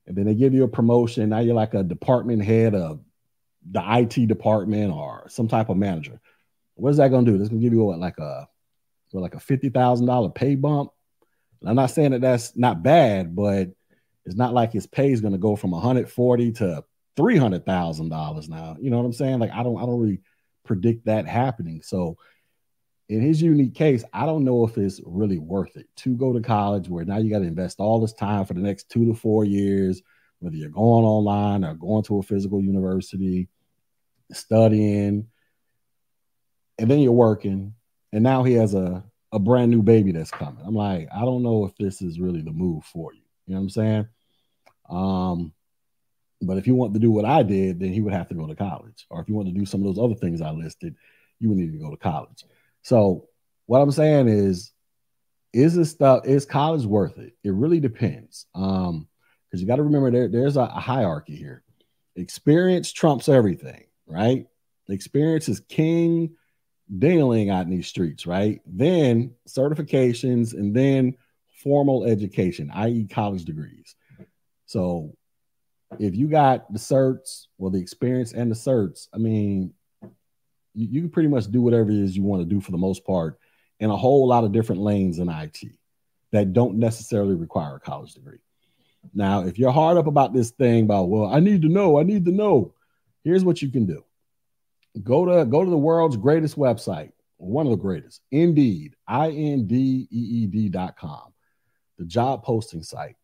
and 0.07 0.17
then 0.17 0.27
they 0.27 0.35
give 0.35 0.53
you 0.53 0.65
a 0.65 0.69
promotion. 0.69 1.29
Now 1.29 1.39
you're 1.39 1.55
like 1.55 1.75
a 1.75 1.83
department 1.83 2.45
head 2.45 2.75
of 2.75 3.01
the 3.69 3.83
IT 3.83 4.27
department 4.27 4.93
or 4.93 5.27
some 5.29 5.49
type 5.49 5.71
of 5.71 5.77
manager. 5.77 6.21
What 6.75 6.91
is 6.91 6.99
that 6.99 7.09
going 7.09 7.25
to 7.25 7.31
do? 7.31 7.41
It's 7.41 7.49
going 7.49 7.61
to 7.61 7.65
give 7.65 7.73
you 7.73 7.85
what, 7.85 7.99
like 7.99 8.19
a 8.19 8.49
what, 9.13 9.23
like 9.23 9.35
a 9.35 9.41
fifty 9.41 9.71
thousand 9.71 10.07
dollar 10.07 10.29
pay 10.29 10.57
bump. 10.57 10.91
And 11.61 11.71
I'm 11.71 11.77
not 11.77 11.91
saying 11.91 12.11
that 12.11 12.21
that's 12.21 12.55
not 12.55 12.83
bad, 12.83 13.35
but 13.35 13.71
it's 14.27 14.37
not 14.37 14.53
like 14.53 14.73
his 14.73 14.87
pay 14.87 15.11
is 15.11 15.23
going 15.23 15.33
to 15.33 15.39
go 15.39 15.57
from 15.57 15.71
140 15.71 16.53
to 16.53 16.85
three 17.17 17.37
hundred 17.37 17.65
thousand 17.65 18.11
dollars 18.11 18.49
now. 18.49 18.77
You 18.81 18.91
know 18.91 18.99
what 18.99 19.07
I'm 19.07 19.13
saying? 19.13 19.39
Like 19.39 19.53
I 19.53 19.63
don't 19.63 19.79
I 19.79 19.87
don't 19.87 20.01
really 20.01 20.21
predict 20.65 21.07
that 21.07 21.27
happening. 21.27 21.83
So 21.83 22.19
in 23.09 23.21
his 23.21 23.41
unique 23.41 23.75
case, 23.75 24.05
I 24.13 24.27
don't 24.27 24.45
know 24.45 24.67
if 24.67 24.77
it's 24.77 25.01
really 25.05 25.39
worth 25.39 25.77
it 25.77 25.87
to 25.97 26.17
go 26.17 26.33
to 26.33 26.41
college 26.41 26.89
where 26.89 27.05
now 27.05 27.19
you 27.19 27.31
got 27.31 27.39
to 27.39 27.45
invest 27.45 27.79
all 27.79 28.01
this 28.01 28.13
time 28.13 28.45
for 28.45 28.55
the 28.55 28.61
next 28.61 28.91
two 28.91 29.07
to 29.07 29.15
four 29.15 29.45
years, 29.45 30.03
whether 30.41 30.57
you're 30.57 30.71
going 30.71 31.05
online 31.05 31.65
or 31.65 31.75
going 31.75 32.03
to 32.05 32.19
a 32.19 32.23
physical 32.23 32.61
university, 32.61 33.49
studying, 34.33 35.29
and 36.79 36.91
then 36.91 36.99
you're 36.99 37.13
working. 37.13 37.75
And 38.13 38.25
now 38.25 38.43
he 38.43 38.55
has 38.55 38.75
a, 38.75 39.05
a 39.31 39.39
brand 39.39 39.71
new 39.71 39.83
baby 39.83 40.11
that's 40.11 40.31
coming. 40.31 40.65
I'm 40.67 40.75
like, 40.75 41.09
I 41.15 41.21
don't 41.21 41.45
know 41.45 41.65
if 41.65 41.77
this 41.77 42.03
is 42.03 42.19
really 42.19 42.43
the 42.43 42.53
move 42.53 42.85
for 42.85 43.15
you. 43.15 43.21
You 43.47 43.55
know 43.55 43.61
what 43.61 43.63
I'm 43.63 43.71
saying? 43.71 44.09
Um, 44.91 45.53
but 46.43 46.59
if 46.59 46.67
you 46.67 46.75
want 46.75 46.95
to 46.95 47.01
do 47.01 47.11
what 47.11 47.25
I 47.25 47.43
did, 47.43 47.81
then 47.81 47.93
he 47.93 48.01
would 48.01 48.13
have 48.13 48.29
to 48.29 48.35
go 48.35 48.47
to 48.47 48.55
college. 48.55 49.07
Or 49.11 49.21
if 49.21 49.29
you 49.29 49.35
want 49.35 49.49
to 49.49 49.55
do 49.55 49.67
some 49.67 49.81
of 49.81 49.87
those 49.87 50.03
other 50.03 50.15
things 50.15 50.41
I 50.41 50.51
listed, 50.51 50.95
you 51.39 51.49
would 51.49 51.59
need 51.59 51.73
to 51.73 51.79
go 51.79 51.91
to 51.91 51.97
college. 51.97 52.45
So 52.83 53.29
what 53.67 53.81
I'm 53.81 53.91
saying 53.91 54.29
is, 54.29 54.73
is 55.53 55.75
this 55.75 55.91
stuff 55.91 56.27
is 56.27 56.45
college 56.45 56.85
worth 56.85 57.19
it? 57.19 57.35
It 57.43 57.53
really 57.53 57.81
depends. 57.81 58.47
Um, 58.55 59.09
because 59.47 59.63
you 59.63 59.67
got 59.69 59.77
to 59.77 59.85
remember 59.85 60.11
there, 60.11 60.29
there's 60.29 60.57
a, 60.57 60.63
a 60.63 60.81
hierarchy 60.81 61.37
here. 61.37 61.63
Experience 62.17 62.93
trumps 62.93 63.29
everything, 63.29 63.85
right? 64.07 64.47
Experience 64.89 65.49
is 65.49 65.61
king 65.61 66.37
dingling 66.99 67.51
out 67.51 67.65
in 67.65 67.71
these 67.71 67.87
streets, 67.87 68.27
right? 68.27 68.61
Then 68.67 69.35
certifications 69.49 70.53
and 70.53 70.75
then 70.75 71.17
formal 71.63 72.05
education, 72.05 72.71
i.e., 72.75 73.07
college 73.11 73.45
degrees. 73.45 73.95
So 74.67 75.17
if 75.99 76.17
you 76.17 76.29
got 76.29 76.73
the 76.73 76.79
certs 76.79 77.47
well, 77.59 77.71
the 77.71 77.81
experience 77.81 78.33
and 78.33 78.51
the 78.51 78.57
certs, 78.57 79.09
I 79.15 79.19
mean, 79.19 79.73
you, 80.75 80.89
you 80.91 81.01
can 81.01 81.11
pretty 81.11 81.29
much 81.29 81.51
do 81.51 81.63
whatever 81.63 81.91
it 81.91 81.97
is 81.97 82.17
you 82.17 82.23
want 82.23 82.43
to 82.43 82.55
do 82.55 82.61
for 82.61 82.73
the 82.73 82.79
most 82.79 83.05
part 83.05 83.39
in 83.81 83.91
a 83.91 83.97
whole 83.97 84.27
lot 84.27 84.45
of 84.45 84.53
different 84.53 84.83
lanes 84.83 85.19
in 85.19 85.29
IT 85.29 85.59
that 86.33 86.53
don't 86.53 86.77
necessarily 86.79 87.35
require 87.35 87.77
a 87.77 87.81
college 87.81 88.15
degree. 88.15 88.39
Now, 89.15 89.45
if 89.45 89.59
you're 89.59 89.73
hard 89.73 89.97
up 89.97 90.07
about 90.07 90.33
this 90.33 90.51
thing 90.51 90.85
about, 90.85 91.09
well, 91.09 91.33
I 91.33 91.41
need 91.41 91.63
to 91.63 91.69
know, 91.69 91.99
I 91.99 92.03
need 92.03 92.25
to 92.25 92.33
know, 92.33 92.75
here's 93.25 93.45
what 93.45 93.63
you 93.63 93.71
can 93.71 93.87
do. 93.87 94.05
Go 95.03 95.25
to 95.27 95.45
go 95.45 95.63
to 95.63 95.71
the 95.71 95.77
world's 95.77 96.17
greatest 96.17 96.57
website, 96.57 97.13
one 97.37 97.67
of 97.67 97.71
the 97.71 97.77
greatest, 97.77 98.23
Indeed, 98.31 98.97
I-N-D-E-E-D 99.07 100.69
dot 100.71 100.97
com, 100.97 101.33
the 101.99 102.05
job 102.05 102.43
posting 102.43 102.83
site. 102.83 103.17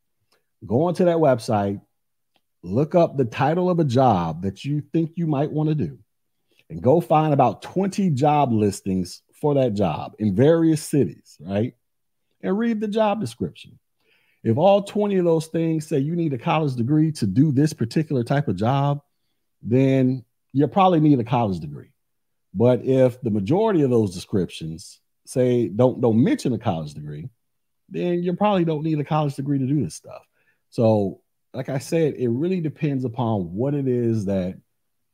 Go 0.67 0.83
onto 0.83 1.07
that 1.07 1.17
website, 1.17 1.81
look 2.63 2.95
up 2.95 3.17
the 3.17 3.25
title 3.25 3.69
of 3.69 3.79
a 3.81 3.85
job 3.85 4.43
that 4.43 4.65
you 4.65 4.83
think 4.93 5.13
you 5.17 5.27
might 5.27 5.51
want 5.51 5.69
to 5.69 5.75
do, 5.75 5.99
and 6.71 6.83
go 6.83 7.01
find 7.01 7.33
about 7.33 7.63
20 7.63 8.11
job 8.11 8.53
listings 8.53 9.23
for 9.41 9.55
that 9.55 9.75
job 9.75 10.15
in 10.19 10.35
various 10.35 10.83
cities, 10.83 11.37
right? 11.41 11.75
And 12.41 12.59
read 12.59 12.81
the 12.81 12.89
job 12.89 13.21
description. 13.21 13.79
If 14.45 14.57
all 14.57 14.83
20 14.83 15.17
of 15.19 15.25
those 15.25 15.47
things 15.47 15.87
say 15.87 15.99
you 15.99 16.17
need 16.17 16.33
a 16.33 16.39
college 16.39 16.75
degree 16.75 17.13
to 17.13 17.27
do 17.27 17.53
this 17.53 17.73
particular 17.73 18.25
type 18.25 18.49
of 18.49 18.57
job, 18.57 19.01
then 19.63 20.25
you 20.53 20.67
probably 20.67 21.01
need 21.01 21.21
a 21.21 21.25
college 21.25 21.61
degree. 21.61 21.91
But 22.55 22.85
if 22.85 23.21
the 23.23 23.31
majority 23.31 23.83
of 23.83 23.91
those 23.91 24.15
descriptions 24.15 25.01
say 25.25 25.69
don't 25.69 26.01
don't 26.01 26.23
mention 26.23 26.53
a 26.53 26.59
college 26.59 26.95
degree, 26.95 27.31
then 27.89 28.23
you 28.23 28.35
probably 28.35 28.65
don't 28.65 28.83
need 28.83 28.99
a 28.99 29.05
college 29.05 29.37
degree 29.37 29.59
to 29.59 29.67
do 29.67 29.83
this 29.83 29.95
stuff. 29.95 30.23
So, 30.71 31.21
like 31.55 31.69
I 31.69 31.79
said, 31.79 32.15
it 32.15 32.29
really 32.29 32.61
depends 32.61 33.05
upon 33.05 33.53
what 33.55 33.75
it 33.75 33.87
is 33.87 34.27
that 34.27 34.59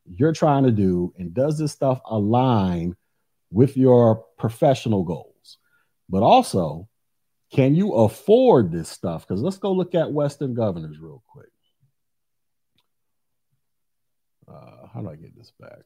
you're 0.05 0.33
trying 0.33 0.63
to 0.63 0.71
do 0.71 1.13
and 1.17 1.33
does 1.33 1.57
this 1.57 1.71
stuff 1.71 1.99
align 2.05 2.95
with 3.51 3.75
your 3.75 4.25
professional 4.37 5.03
goals? 5.03 5.57
But 6.07 6.23
also, 6.23 6.87
can 7.51 7.75
you 7.75 7.93
afford 7.93 8.71
this 8.71 8.89
stuff? 8.89 9.27
Because 9.27 9.41
let's 9.41 9.57
go 9.57 9.71
look 9.71 9.95
at 9.95 10.11
Western 10.11 10.53
governors 10.53 10.99
real 10.99 11.23
quick. 11.27 11.49
Uh, 14.47 14.87
how 14.93 15.01
do 15.01 15.09
I 15.09 15.15
get 15.15 15.35
this 15.37 15.51
back? 15.59 15.83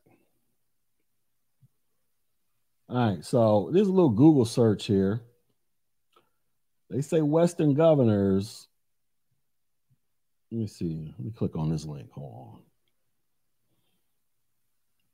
All 2.90 2.98
right, 2.98 3.26
so 3.26 3.70
there's 3.74 3.88
a 3.88 3.92
little 3.92 4.10
Google 4.10 4.46
search 4.46 4.86
here. 4.86 5.22
They 6.90 7.02
say 7.02 7.22
Western 7.22 7.74
governors. 7.74 8.68
Let 10.54 10.60
me 10.60 10.68
see. 10.68 11.12
Let 11.18 11.26
me 11.26 11.32
click 11.32 11.56
on 11.56 11.72
this 11.72 11.84
link. 11.84 12.12
Hold 12.12 12.60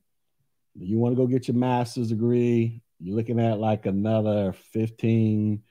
You 0.77 0.99
want 0.99 1.17
to 1.17 1.19
go 1.21 1.27
get 1.27 1.49
your 1.49 1.57
master's 1.57 2.11
degree, 2.11 2.81
you're 3.03 3.17
looking 3.17 3.41
at 3.41 3.59
like 3.59 3.87
another 3.87 4.53
15 4.73 5.63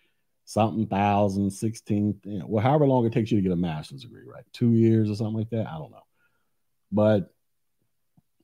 something 0.45 0.85
thousand, 0.87 1.49
16, 1.49 2.19
you 2.25 2.39
know, 2.39 2.45
well, 2.47 2.63
however 2.63 2.85
long 2.85 3.05
it 3.05 3.13
takes 3.13 3.31
you 3.31 3.37
to 3.37 3.41
get 3.41 3.53
a 3.53 3.55
master's 3.55 4.01
degree, 4.01 4.23
right? 4.25 4.43
Two 4.51 4.71
years 4.71 5.09
or 5.09 5.15
something 5.15 5.37
like 5.37 5.49
that. 5.51 5.67
I 5.67 5.77
don't 5.77 5.91
know. 5.91 6.03
But 6.91 7.33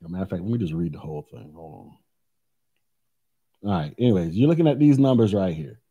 a 0.05 0.09
matter 0.09 0.23
of 0.23 0.29
fact, 0.29 0.41
let 0.41 0.51
me 0.51 0.57
just 0.57 0.73
read 0.73 0.93
the 0.93 0.99
whole 0.99 1.27
thing. 1.29 1.51
Hold 1.53 1.91
on. 3.63 3.69
All 3.69 3.77
right. 3.77 3.93
Anyways, 3.97 4.37
you're 4.37 4.47
looking 4.47 4.67
at 4.67 4.79
these 4.79 4.99
numbers 4.99 5.33
right 5.33 5.53
here. 5.53 5.81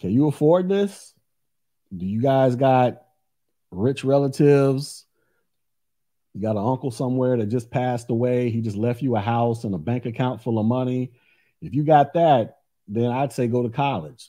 Can 0.00 0.10
you 0.10 0.26
afford 0.26 0.68
this? 0.68 1.14
Do 1.96 2.06
you 2.06 2.20
guys 2.20 2.56
got 2.56 3.02
rich 3.70 4.02
relatives? 4.02 5.06
You 6.34 6.40
got 6.40 6.56
an 6.56 6.66
uncle 6.66 6.90
somewhere 6.90 7.36
that 7.36 7.46
just 7.46 7.70
passed 7.70 8.10
away. 8.10 8.50
He 8.50 8.62
just 8.62 8.76
left 8.76 9.02
you 9.02 9.14
a 9.14 9.20
house 9.20 9.64
and 9.64 9.74
a 9.74 9.78
bank 9.78 10.06
account 10.06 10.42
full 10.42 10.58
of 10.58 10.66
money. 10.66 11.12
If 11.62 11.74
you 11.74 11.84
got 11.84 12.14
that, 12.14 12.58
then 12.88 13.10
I'd 13.10 13.32
say 13.32 13.46
go 13.46 13.62
to 13.62 13.70
college. 13.70 14.28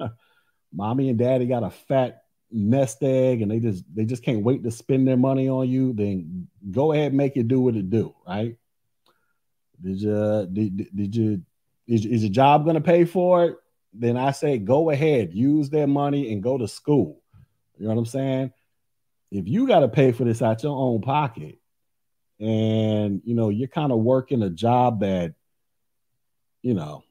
Mommy 0.72 1.10
and 1.10 1.18
daddy 1.18 1.46
got 1.46 1.62
a 1.62 1.70
fat 1.70 2.22
nest 2.50 3.02
egg 3.02 3.42
and 3.42 3.50
they 3.50 3.60
just 3.60 3.84
they 3.94 4.04
just 4.04 4.22
can't 4.22 4.42
wait 4.42 4.62
to 4.62 4.70
spend 4.70 5.06
their 5.06 5.16
money 5.16 5.48
on 5.48 5.68
you, 5.68 5.92
then 5.92 6.48
go 6.70 6.92
ahead 6.92 7.14
make 7.14 7.36
it 7.36 7.48
do 7.48 7.60
what 7.60 7.76
it 7.76 7.90
do, 7.90 8.14
right? 8.26 8.56
Did 9.80 10.00
you 10.00 10.48
did, 10.52 10.96
did 10.96 11.16
you 11.16 11.42
is, 11.86 12.06
is 12.06 12.22
your 12.22 12.32
job 12.32 12.64
going 12.64 12.74
to 12.74 12.80
pay 12.80 13.04
for 13.04 13.44
it? 13.44 13.56
Then 13.92 14.16
I 14.16 14.30
say 14.30 14.58
go 14.58 14.90
ahead, 14.90 15.34
use 15.34 15.68
their 15.68 15.86
money 15.86 16.32
and 16.32 16.42
go 16.42 16.56
to 16.56 16.68
school. 16.68 17.20
You 17.78 17.86
know 17.86 17.94
what 17.94 18.00
I'm 18.00 18.06
saying? 18.06 18.52
If 19.30 19.48
you 19.48 19.66
got 19.66 19.80
to 19.80 19.88
pay 19.88 20.12
for 20.12 20.24
this 20.24 20.42
out 20.42 20.62
your 20.62 20.76
own 20.76 21.00
pocket, 21.00 21.58
and 22.38 23.20
you 23.24 23.34
know 23.34 23.50
you're 23.50 23.68
kind 23.68 23.92
of 23.92 23.98
working 23.98 24.42
a 24.42 24.50
job 24.50 25.00
that 25.00 25.34
you 26.62 26.74
know 26.74 27.04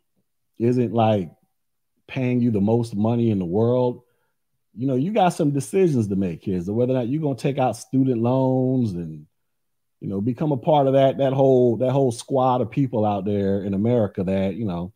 isn't 0.58 0.94
like 0.94 1.32
paying 2.08 2.42
you 2.42 2.52
the 2.52 2.62
most 2.62 2.96
money 2.96 3.32
in 3.32 3.40
the 3.40 3.46
world, 3.46 4.04
you 4.76 4.88
know, 4.88 4.96
you 4.96 5.12
got 5.12 5.30
some 5.30 5.52
decisions 5.52 6.08
to 6.08 6.16
make 6.16 6.44
here. 6.44 6.62
So 6.62 6.74
whether 6.74 6.94
or 6.94 6.98
not 6.98 7.08
you're 7.08 7.22
gonna 7.22 7.36
take 7.36 7.58
out 7.58 7.78
student 7.78 8.22
loans 8.22 8.94
and 8.94 9.26
you 10.00 10.08
know 10.08 10.22
become 10.22 10.52
a 10.52 10.58
part 10.58 10.88
of 10.88 10.94
that 10.94 11.18
that 11.18 11.34
whole 11.34 11.78
that 11.78 11.92
whole 11.92 12.12
squad 12.12 12.62
of 12.62 12.72
people 12.72 13.06
out 13.06 13.26
there 13.26 13.64
in 13.64 13.74
America 13.74 14.24
that 14.24 14.56
you 14.56 14.66
know 14.66 14.94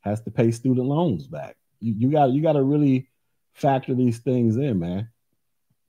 has 0.00 0.20
to 0.22 0.30
pay 0.30 0.50
student 0.50 0.86
loans 0.86 1.26
back. 1.26 1.56
You, 1.80 1.94
you 1.96 2.10
got 2.10 2.30
you 2.30 2.42
got 2.42 2.54
to 2.54 2.62
really 2.62 3.08
factor 3.54 3.94
these 3.94 4.18
things 4.18 4.56
in, 4.56 4.78
man, 4.78 5.08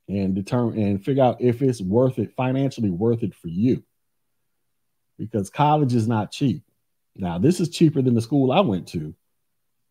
and 0.07 0.35
determine 0.35 0.79
and 0.79 1.03
figure 1.03 1.23
out 1.23 1.41
if 1.41 1.61
it's 1.61 1.81
worth 1.81 2.19
it 2.19 2.33
financially 2.35 2.89
worth 2.89 3.23
it 3.23 3.35
for 3.35 3.47
you. 3.47 3.83
Because 5.17 5.49
college 5.49 5.93
is 5.93 6.07
not 6.07 6.31
cheap. 6.31 6.63
Now, 7.19 7.37
this 7.37 7.59
is 7.59 7.69
cheaper 7.69 8.01
than 8.01 8.15
the 8.15 8.21
school 8.21 8.51
I 8.51 8.61
went 8.61 8.87
to, 8.89 9.13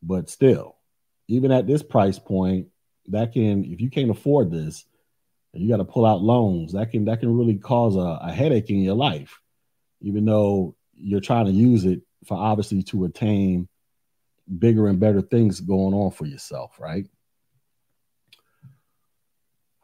but 0.03 0.31
still, 0.31 0.77
even 1.29 1.53
at 1.53 1.67
this 1.67 1.83
price 1.83 2.19
point, 2.19 2.69
that 3.09 3.33
can 3.33 3.65
if 3.65 3.81
you 3.81 3.91
can't 3.91 4.11
afford 4.11 4.51
this 4.51 4.85
and 5.53 5.63
you 5.63 5.69
got 5.69 5.79
to 5.79 5.85
pull 5.85 6.07
out 6.07 6.21
loans 6.21 6.73
that 6.73 6.91
can 6.91 7.05
that 7.07 7.21
can 7.21 7.37
really 7.37 7.57
cause 7.57 7.97
a, 7.97 8.19
a 8.23 8.33
headache 8.33 8.71
in 8.71 8.81
your 8.81 8.95
life 8.95 9.41
even 10.01 10.25
though 10.25 10.77
you're 10.95 11.21
trying 11.21 11.47
to 11.47 11.51
use 11.51 11.85
it 11.85 12.03
for 12.27 12.37
obviously 12.37 12.83
to 12.83 13.05
attain 13.05 13.69
bigger 14.59 14.89
and 14.89 15.01
better 15.01 15.21
things 15.21 15.61
going 15.61 15.95
on 15.95 16.11
for 16.11 16.27
yourself 16.27 16.79
right 16.79 17.07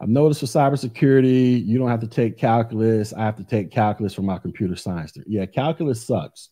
I've 0.01 0.09
noticed 0.09 0.41
for 0.41 0.45
cybersecurity, 0.45 1.65
you 1.65 1.77
don't 1.77 1.87
have 1.87 2.01
to 2.01 2.07
take 2.07 2.37
calculus. 2.37 3.13
I 3.13 3.21
have 3.21 3.37
to 3.37 3.45
take 3.45 3.71
calculus 3.71 4.13
for 4.13 4.23
my 4.23 4.37
computer 4.37 4.75
science. 4.75 5.13
Yeah, 5.25 5.45
calculus 5.45 6.05
sucks. 6.05 6.49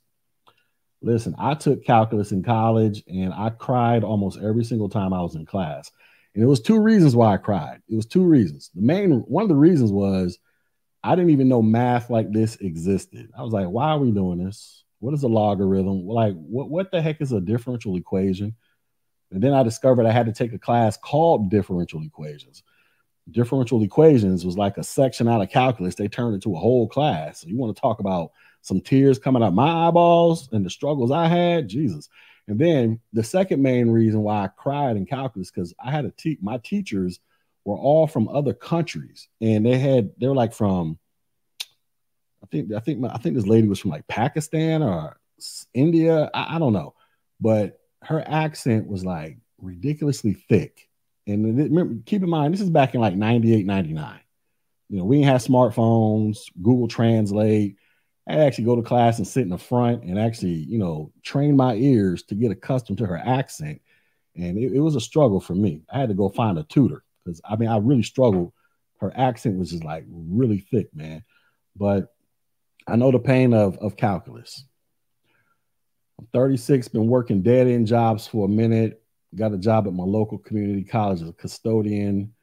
Listen, 1.03 1.35
I 1.37 1.53
took 1.53 1.83
calculus 1.83 2.31
in 2.31 2.43
college 2.43 3.03
and 3.07 3.33
I 3.33 3.49
cried 3.49 4.03
almost 4.05 4.39
every 4.41 4.63
single 4.63 4.87
time 4.87 5.13
I 5.13 5.21
was 5.21 5.35
in 5.35 5.45
class. 5.45 5.91
And 6.33 6.43
it 6.43 6.47
was 6.47 6.61
two 6.61 6.79
reasons 6.79 7.15
why 7.15 7.33
I 7.33 7.37
cried. 7.37 7.81
It 7.89 7.95
was 7.95 8.05
two 8.05 8.23
reasons. 8.23 8.71
The 8.73 8.81
main 8.81 9.11
one 9.27 9.43
of 9.43 9.49
the 9.49 9.55
reasons 9.55 9.91
was 9.91 10.39
I 11.03 11.15
didn't 11.15 11.31
even 11.31 11.49
know 11.49 11.61
math 11.61 12.09
like 12.09 12.31
this 12.31 12.55
existed. 12.55 13.29
I 13.37 13.43
was 13.43 13.51
like, 13.51 13.67
why 13.67 13.89
are 13.89 13.99
we 13.99 14.11
doing 14.11 14.43
this? 14.43 14.85
What 14.99 15.13
is 15.13 15.23
a 15.23 15.27
logarithm? 15.27 16.07
Like, 16.07 16.33
what, 16.35 16.69
what 16.69 16.91
the 16.91 17.01
heck 17.01 17.19
is 17.19 17.33
a 17.33 17.41
differential 17.41 17.97
equation? 17.97 18.55
And 19.31 19.43
then 19.43 19.53
I 19.53 19.63
discovered 19.63 20.05
I 20.05 20.11
had 20.11 20.27
to 20.27 20.31
take 20.31 20.53
a 20.53 20.59
class 20.59 20.95
called 20.95 21.49
differential 21.51 22.01
equations. 22.01 22.63
Differential 23.29 23.83
equations 23.83 24.45
was 24.45 24.57
like 24.57 24.77
a 24.77 24.83
section 24.83 25.27
out 25.27 25.41
of 25.41 25.49
calculus. 25.49 25.95
They 25.95 26.07
turned 26.07 26.31
it 26.31 26.35
into 26.35 26.55
a 26.55 26.59
whole 26.59 26.87
class. 26.87 27.41
So 27.41 27.47
you 27.47 27.57
want 27.57 27.75
to 27.75 27.81
talk 27.81 27.99
about 27.99 28.31
some 28.63 28.81
tears 28.81 29.19
coming 29.19 29.43
out 29.43 29.53
my 29.53 29.87
eyeballs 29.87 30.49
and 30.51 30.65
the 30.65 30.69
struggles 30.69 31.11
I 31.11 31.27
had? 31.27 31.67
Jesus. 31.67 32.09
And 32.47 32.59
then 32.59 32.99
the 33.13 33.23
second 33.23 33.61
main 33.61 33.89
reason 33.89 34.21
why 34.21 34.43
I 34.43 34.47
cried 34.47 34.97
in 34.97 35.05
calculus 35.05 35.51
because 35.51 35.73
I 35.83 35.91
had 35.91 36.05
a 36.05 36.11
te- 36.11 36.39
my 36.41 36.57
teachers 36.57 37.19
were 37.63 37.77
all 37.77 38.07
from 38.07 38.27
other 38.27 38.53
countries, 38.53 39.29
and 39.39 39.65
they 39.65 39.77
had 39.77 40.11
they 40.19 40.27
were 40.27 40.35
like 40.35 40.53
from 40.53 40.97
I 42.43 42.47
think 42.47 42.73
I 42.73 42.79
think 42.79 42.99
my, 42.99 43.09
I 43.09 43.17
think 43.17 43.35
this 43.35 43.47
lady 43.47 43.67
was 43.67 43.79
from 43.79 43.91
like 43.91 44.07
Pakistan 44.07 44.83
or 44.83 45.17
India. 45.73 46.29
I, 46.33 46.55
I 46.55 46.59
don't 46.59 46.73
know, 46.73 46.95
but 47.39 47.79
her 48.01 48.23
accent 48.27 48.87
was 48.87 49.05
like 49.05 49.37
ridiculously 49.61 50.33
thick. 50.33 50.89
And 51.25 51.57
it, 51.59 51.69
remember, 51.69 52.01
keep 52.05 52.21
in 52.21 52.29
mind, 52.29 52.53
this 52.53 52.59
is 52.59 52.69
back 52.69 52.93
in 52.93 52.99
like 52.99 53.15
98, 53.15 53.65
99. 53.65 54.19
You 54.89 54.97
know, 54.97 55.05
we 55.05 55.17
didn't 55.17 55.29
have 55.29 55.41
smartphones, 55.41 56.39
Google 56.61 56.89
Translate. 56.89 57.77
I 58.27 58.35
actually 58.39 58.63
go 58.65 58.75
to 58.75 58.81
class 58.81 59.17
and 59.17 59.27
sit 59.27 59.43
in 59.43 59.49
the 59.49 59.57
front 59.57 60.03
and 60.03 60.17
actually, 60.17 60.53
you 60.53 60.77
know, 60.77 61.11
train 61.23 61.55
my 61.55 61.75
ears 61.75 62.23
to 62.23 62.35
get 62.35 62.51
accustomed 62.51 62.99
to 62.99 63.05
her 63.05 63.17
accent. 63.17 63.81
and 64.35 64.57
it, 64.57 64.73
it 64.73 64.79
was 64.79 64.95
a 64.95 65.01
struggle 65.01 65.41
for 65.41 65.55
me. 65.55 65.83
I 65.91 65.99
had 65.99 66.09
to 66.09 66.15
go 66.15 66.29
find 66.29 66.57
a 66.57 66.63
tutor 66.63 67.03
because 67.23 67.41
I 67.43 67.55
mean 67.57 67.69
I 67.69 67.77
really 67.77 68.03
struggled. 68.03 68.53
Her 68.99 69.11
accent 69.15 69.57
was 69.57 69.71
just 69.71 69.83
like 69.83 70.05
really 70.09 70.59
thick, 70.59 70.93
man. 70.95 71.23
But 71.75 72.13
I 72.87 72.95
know 72.95 73.11
the 73.11 73.19
pain 73.19 73.53
of 73.53 73.77
of 73.79 73.97
calculus. 73.97 74.65
I'm 76.19 76.27
36, 76.31 76.87
been 76.89 77.07
working 77.07 77.41
dead 77.41 77.67
end 77.67 77.87
jobs 77.87 78.27
for 78.27 78.45
a 78.45 78.49
minute. 78.49 79.01
Got 79.35 79.53
a 79.53 79.57
job 79.57 79.87
at 79.87 79.93
my 79.93 80.03
local 80.03 80.37
community 80.37 80.83
college 80.83 81.21
as 81.21 81.27
a 81.27 81.33
custodian. 81.33 82.33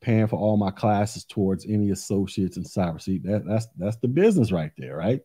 Paying 0.00 0.26
for 0.26 0.38
all 0.38 0.56
my 0.56 0.70
classes 0.70 1.24
towards 1.24 1.66
any 1.66 1.90
associates 1.90 2.56
in 2.56 2.64
cyber. 2.64 3.00
See, 3.00 3.18
that, 3.18 3.44
that's 3.46 3.66
that's 3.76 3.96
the 3.96 4.08
business 4.08 4.52
right 4.52 4.72
there, 4.76 4.96
right? 4.96 5.20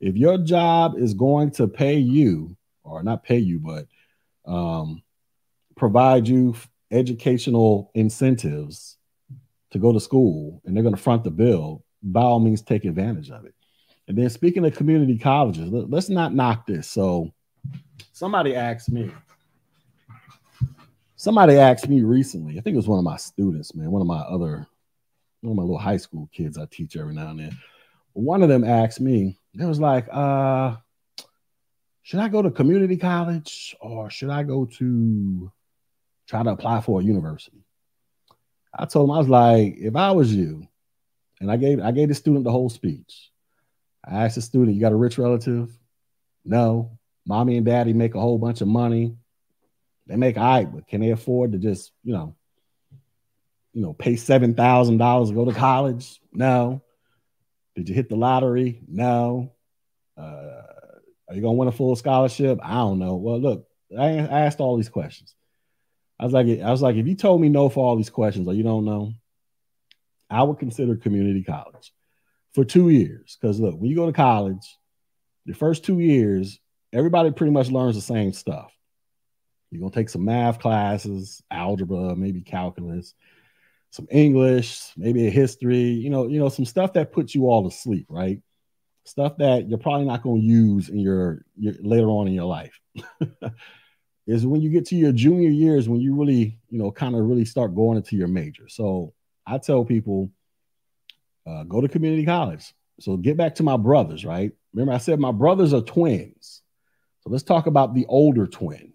If 0.00 0.16
your 0.16 0.38
job 0.38 0.94
is 0.96 1.14
going 1.14 1.50
to 1.52 1.68
pay 1.68 1.98
you, 1.98 2.56
or 2.84 3.02
not 3.02 3.24
pay 3.24 3.38
you, 3.38 3.58
but 3.58 3.86
um, 4.50 5.02
provide 5.76 6.26
you 6.26 6.56
educational 6.90 7.90
incentives 7.94 8.96
to 9.70 9.78
go 9.78 9.92
to 9.92 10.00
school, 10.00 10.62
and 10.64 10.74
they're 10.74 10.82
going 10.82 10.94
to 10.94 11.00
front 11.00 11.24
the 11.24 11.30
bill, 11.30 11.84
by 12.02 12.22
all 12.22 12.40
means, 12.40 12.62
take 12.62 12.84
advantage 12.84 13.30
of 13.30 13.44
it. 13.44 13.54
And 14.08 14.18
then 14.18 14.30
speaking 14.30 14.64
of 14.64 14.74
community 14.74 15.18
colleges, 15.18 15.70
let's 15.70 16.08
not 16.08 16.34
knock 16.34 16.66
this. 16.66 16.88
So 16.88 17.32
somebody 18.12 18.56
asked 18.56 18.90
me, 18.90 19.12
somebody 21.20 21.58
asked 21.58 21.86
me 21.86 22.00
recently, 22.00 22.58
I 22.58 22.62
think 22.62 22.72
it 22.72 22.78
was 22.78 22.88
one 22.88 22.98
of 22.98 23.04
my 23.04 23.18
students, 23.18 23.74
man, 23.74 23.90
one 23.90 24.00
of 24.00 24.08
my 24.08 24.20
other, 24.20 24.66
one 25.42 25.50
of 25.50 25.56
my 25.56 25.62
little 25.62 25.76
high 25.76 25.98
school 25.98 26.30
kids 26.32 26.56
I 26.56 26.64
teach 26.64 26.96
every 26.96 27.12
now 27.12 27.28
and 27.28 27.40
then. 27.40 27.58
One 28.14 28.42
of 28.42 28.48
them 28.48 28.64
asked 28.64 29.02
me, 29.02 29.38
it 29.52 29.66
was 29.66 29.78
like, 29.78 30.08
uh, 30.10 30.76
should 32.02 32.20
I 32.20 32.28
go 32.28 32.40
to 32.40 32.50
community 32.50 32.96
college 32.96 33.76
or 33.82 34.08
should 34.08 34.30
I 34.30 34.44
go 34.44 34.64
to 34.78 35.52
try 36.26 36.42
to 36.42 36.50
apply 36.50 36.80
for 36.80 37.00
a 37.00 37.04
university? 37.04 37.66
I 38.72 38.86
told 38.86 39.10
him, 39.10 39.14
I 39.14 39.18
was 39.18 39.28
like, 39.28 39.76
if 39.76 39.96
I 39.96 40.12
was 40.12 40.34
you, 40.34 40.66
and 41.38 41.50
I 41.50 41.58
gave 41.58 41.80
I 41.80 41.90
gave 41.90 42.08
the 42.08 42.14
student 42.14 42.44
the 42.44 42.50
whole 42.50 42.70
speech. 42.70 43.30
I 44.04 44.24
asked 44.24 44.36
the 44.36 44.42
student, 44.42 44.74
You 44.74 44.80
got 44.80 44.92
a 44.92 44.96
rich 44.96 45.18
relative? 45.18 45.70
No. 46.44 46.98
Mommy 47.26 47.58
and 47.58 47.66
daddy 47.66 47.92
make 47.92 48.14
a 48.14 48.20
whole 48.20 48.38
bunch 48.38 48.60
of 48.62 48.68
money. 48.68 49.16
They 50.10 50.16
make 50.16 50.36
all 50.36 50.42
right, 50.42 50.70
but 50.70 50.88
can 50.88 51.00
they 51.00 51.10
afford 51.10 51.52
to 51.52 51.58
just, 51.58 51.92
you 52.02 52.12
know, 52.12 52.34
you 53.72 53.80
know, 53.80 53.92
pay 53.92 54.16
seven 54.16 54.54
thousand 54.54 54.98
dollars 54.98 55.28
to 55.28 55.36
go 55.36 55.44
to 55.44 55.54
college? 55.54 56.20
No. 56.32 56.82
Did 57.76 57.88
you 57.88 57.94
hit 57.94 58.08
the 58.08 58.16
lottery? 58.16 58.82
No. 58.88 59.52
Uh, 60.18 60.62
are 61.28 61.34
you 61.34 61.40
gonna 61.40 61.52
win 61.52 61.68
a 61.68 61.72
full 61.72 61.94
scholarship? 61.94 62.58
I 62.60 62.74
don't 62.74 62.98
know. 62.98 63.14
Well, 63.14 63.40
look, 63.40 63.68
I, 63.96 64.18
I 64.18 64.40
asked 64.40 64.58
all 64.58 64.76
these 64.76 64.88
questions. 64.88 65.32
I 66.18 66.24
was 66.24 66.32
like, 66.32 66.48
I 66.60 66.72
was 66.72 66.82
like, 66.82 66.96
if 66.96 67.06
you 67.06 67.14
told 67.14 67.40
me 67.40 67.48
no 67.48 67.68
for 67.68 67.84
all 67.84 67.94
these 67.94 68.10
questions 68.10 68.48
or 68.48 68.54
you 68.54 68.64
don't 68.64 68.84
know, 68.84 69.12
I 70.28 70.42
would 70.42 70.58
consider 70.58 70.96
community 70.96 71.44
college 71.44 71.92
for 72.52 72.64
two 72.64 72.88
years. 72.88 73.38
Because 73.40 73.60
look, 73.60 73.76
when 73.78 73.88
you 73.88 73.96
go 73.96 74.06
to 74.06 74.12
college, 74.12 74.76
your 75.44 75.54
first 75.54 75.84
two 75.84 76.00
years, 76.00 76.58
everybody 76.92 77.30
pretty 77.30 77.52
much 77.52 77.70
learns 77.70 77.94
the 77.94 78.02
same 78.02 78.32
stuff. 78.32 78.72
You're 79.70 79.80
gonna 79.80 79.92
take 79.92 80.08
some 80.08 80.24
math 80.24 80.58
classes, 80.58 81.42
algebra, 81.50 82.16
maybe 82.16 82.40
calculus, 82.40 83.14
some 83.90 84.06
English, 84.10 84.92
maybe 84.96 85.26
a 85.26 85.30
history, 85.30 85.82
you 85.82 86.10
know, 86.10 86.28
you 86.28 86.38
know, 86.38 86.48
some 86.48 86.64
stuff 86.64 86.92
that 86.94 87.12
puts 87.12 87.34
you 87.34 87.48
all 87.48 87.68
to 87.68 87.76
sleep, 87.76 88.06
right? 88.08 88.40
Stuff 89.04 89.38
that 89.38 89.68
you're 89.68 89.78
probably 89.78 90.06
not 90.06 90.22
gonna 90.22 90.40
use 90.40 90.88
in 90.88 90.98
your, 90.98 91.44
your 91.56 91.74
later 91.80 92.08
on 92.08 92.28
in 92.28 92.34
your 92.34 92.44
life. 92.44 92.78
is 94.26 94.46
when 94.46 94.60
you 94.60 94.70
get 94.70 94.86
to 94.86 94.96
your 94.96 95.12
junior 95.12 95.50
years 95.50 95.88
when 95.88 96.00
you 96.00 96.14
really, 96.14 96.58
you 96.68 96.78
know, 96.78 96.90
kind 96.92 97.16
of 97.16 97.24
really 97.24 97.44
start 97.44 97.74
going 97.74 97.96
into 97.96 98.16
your 98.16 98.28
major. 98.28 98.68
So 98.68 99.12
I 99.46 99.58
tell 99.58 99.84
people 99.84 100.30
uh, 101.46 101.64
go 101.64 101.80
to 101.80 101.88
community 101.88 102.24
college. 102.24 102.72
So 103.00 103.16
get 103.16 103.36
back 103.36 103.56
to 103.56 103.62
my 103.62 103.76
brothers, 103.76 104.24
right? 104.24 104.52
Remember, 104.72 104.92
I 104.92 104.98
said 104.98 105.18
my 105.18 105.32
brothers 105.32 105.74
are 105.74 105.80
twins. 105.80 106.62
So 107.22 107.30
let's 107.30 107.42
talk 107.42 107.66
about 107.66 107.94
the 107.94 108.06
older 108.06 108.46
twin, 108.46 108.92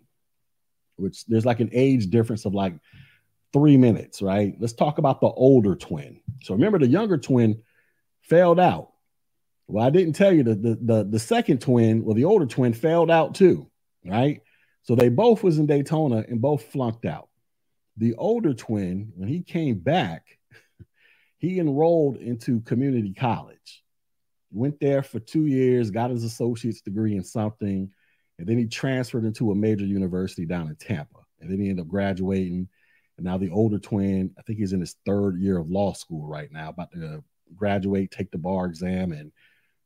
which 0.97 1.25
there's 1.25 1.45
like 1.45 1.59
an 1.59 1.69
age 1.73 2.09
difference 2.09 2.45
of 2.45 2.53
like 2.53 2.73
three 3.53 3.77
minutes, 3.77 4.21
right? 4.21 4.55
Let's 4.59 4.73
talk 4.73 4.97
about 4.97 5.21
the 5.21 5.27
older 5.27 5.75
twin. 5.75 6.19
So 6.43 6.53
remember, 6.53 6.79
the 6.79 6.87
younger 6.87 7.17
twin 7.17 7.61
failed 8.21 8.59
out. 8.59 8.91
Well, 9.67 9.85
I 9.85 9.89
didn't 9.89 10.13
tell 10.13 10.31
you 10.31 10.43
that 10.43 10.61
the, 10.61 10.77
the, 10.81 11.03
the 11.03 11.19
second 11.19 11.61
twin, 11.61 12.03
well, 12.03 12.15
the 12.15 12.25
older 12.25 12.45
twin 12.45 12.73
failed 12.73 13.09
out 13.09 13.33
too, 13.35 13.69
right? 14.05 14.41
So 14.83 14.93
they 14.93 15.09
both 15.09 15.41
was 15.41 15.57
in 15.57 15.65
Daytona 15.65 16.23
and 16.27 16.41
both 16.41 16.65
flunked 16.65 17.05
out. 17.05 17.29
The 17.97 18.13
older 18.15 18.53
twin, 18.53 19.11
when 19.15 19.29
he 19.29 19.41
came 19.41 19.79
back, 19.79 20.25
he 21.37 21.59
enrolled 21.59 22.17
into 22.17 22.61
community 22.61 23.13
college, 23.13 23.83
went 24.51 24.79
there 24.79 25.01
for 25.01 25.19
two 25.19 25.47
years, 25.47 25.91
got 25.91 26.11
his 26.11 26.23
associate's 26.23 26.81
degree 26.81 27.15
in 27.15 27.23
something, 27.23 27.89
and 28.37 28.47
then 28.47 28.57
he 28.57 28.65
transferred 28.65 29.25
into 29.25 29.51
a 29.51 29.55
major 29.55 29.85
university 29.85 30.45
down 30.45 30.67
in 30.67 30.75
Tampa. 30.75 31.19
And 31.39 31.49
then 31.49 31.59
he 31.59 31.69
ended 31.69 31.85
up 31.85 31.89
graduating. 31.89 32.67
And 33.17 33.25
now 33.25 33.37
the 33.37 33.51
older 33.51 33.79
twin, 33.79 34.33
I 34.37 34.41
think 34.41 34.59
he's 34.59 34.73
in 34.73 34.81
his 34.81 34.95
third 35.05 35.39
year 35.39 35.57
of 35.57 35.69
law 35.69 35.93
school 35.93 36.27
right 36.27 36.51
now, 36.51 36.69
about 36.69 36.91
to 36.91 37.23
graduate, 37.55 38.11
take 38.11 38.31
the 38.31 38.37
bar 38.37 38.65
exam, 38.65 39.11
and 39.11 39.31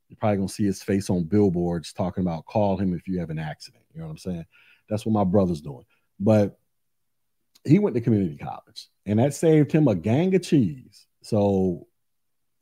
you're 0.07 0.17
probably 0.17 0.37
gonna 0.37 0.49
see 0.49 0.65
his 0.65 0.81
face 0.81 1.09
on 1.09 1.23
billboards 1.23 1.93
talking 1.93 2.23
about 2.23 2.45
call 2.45 2.77
him 2.77 2.93
if 2.93 3.07
you 3.07 3.19
have 3.19 3.29
an 3.29 3.37
accident. 3.37 3.83
You 3.93 4.01
know 4.01 4.07
what 4.07 4.13
I'm 4.13 4.17
saying? 4.17 4.45
That's 4.89 5.05
what 5.05 5.13
my 5.13 5.23
brother's 5.23 5.61
doing. 5.61 5.85
But 6.19 6.57
he 7.63 7.77
went 7.77 7.95
to 7.95 8.01
community 8.01 8.37
college, 8.37 8.87
and 9.05 9.19
that 9.19 9.35
saved 9.35 9.71
him 9.71 9.87
a 9.87 9.95
gang 9.95 10.33
of 10.33 10.41
cheese 10.41 11.05
so 11.21 11.87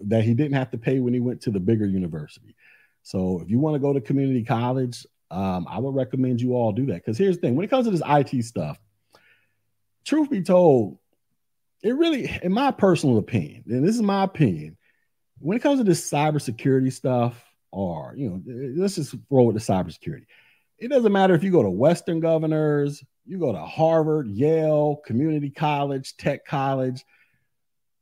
that 0.01 0.23
he 0.23 0.33
didn't 0.33 0.57
have 0.57 0.71
to 0.71 0.77
pay 0.77 0.99
when 0.99 1.13
he 1.13 1.19
went 1.19 1.41
to 1.41 1.51
the 1.51 1.59
bigger 1.59 1.85
university. 1.85 2.55
So 3.03 3.39
if 3.41 3.49
you 3.49 3.59
want 3.59 3.75
to 3.75 3.79
go 3.79 3.93
to 3.93 4.01
community 4.01 4.43
college, 4.43 5.05
um, 5.31 5.67
I 5.69 5.79
would 5.79 5.95
recommend 5.95 6.41
you 6.41 6.53
all 6.53 6.71
do 6.71 6.85
that. 6.87 6.95
Because 6.95 7.17
here's 7.17 7.35
the 7.35 7.41
thing: 7.41 7.55
when 7.55 7.65
it 7.65 7.69
comes 7.69 7.85
to 7.85 7.91
this 7.91 8.01
IT 8.05 8.43
stuff, 8.43 8.79
truth 10.05 10.29
be 10.29 10.41
told, 10.41 10.97
it 11.83 11.95
really, 11.95 12.29
in 12.41 12.51
my 12.51 12.71
personal 12.71 13.17
opinion, 13.17 13.63
and 13.67 13.87
this 13.87 13.95
is 13.95 14.01
my 14.01 14.23
opinion, 14.23 14.77
when 15.39 15.57
it 15.57 15.61
comes 15.61 15.79
to 15.79 15.83
this 15.83 16.09
cybersecurity 16.09 16.91
stuff, 16.91 17.41
or 17.71 18.13
you 18.17 18.29
know, 18.29 18.41
let's 18.81 18.95
just 18.95 19.15
roll 19.29 19.47
with 19.47 19.55
the 19.55 19.73
cybersecurity. 19.73 20.25
It 20.79 20.89
doesn't 20.89 21.11
matter 21.11 21.33
if 21.33 21.43
you 21.43 21.51
go 21.51 21.63
to 21.63 21.69
Western 21.69 22.19
Governors, 22.19 23.03
you 23.25 23.39
go 23.39 23.51
to 23.51 23.65
Harvard, 23.65 24.27
Yale, 24.27 25.01
community 25.05 25.49
college, 25.49 26.15
tech 26.17 26.45
college 26.45 27.03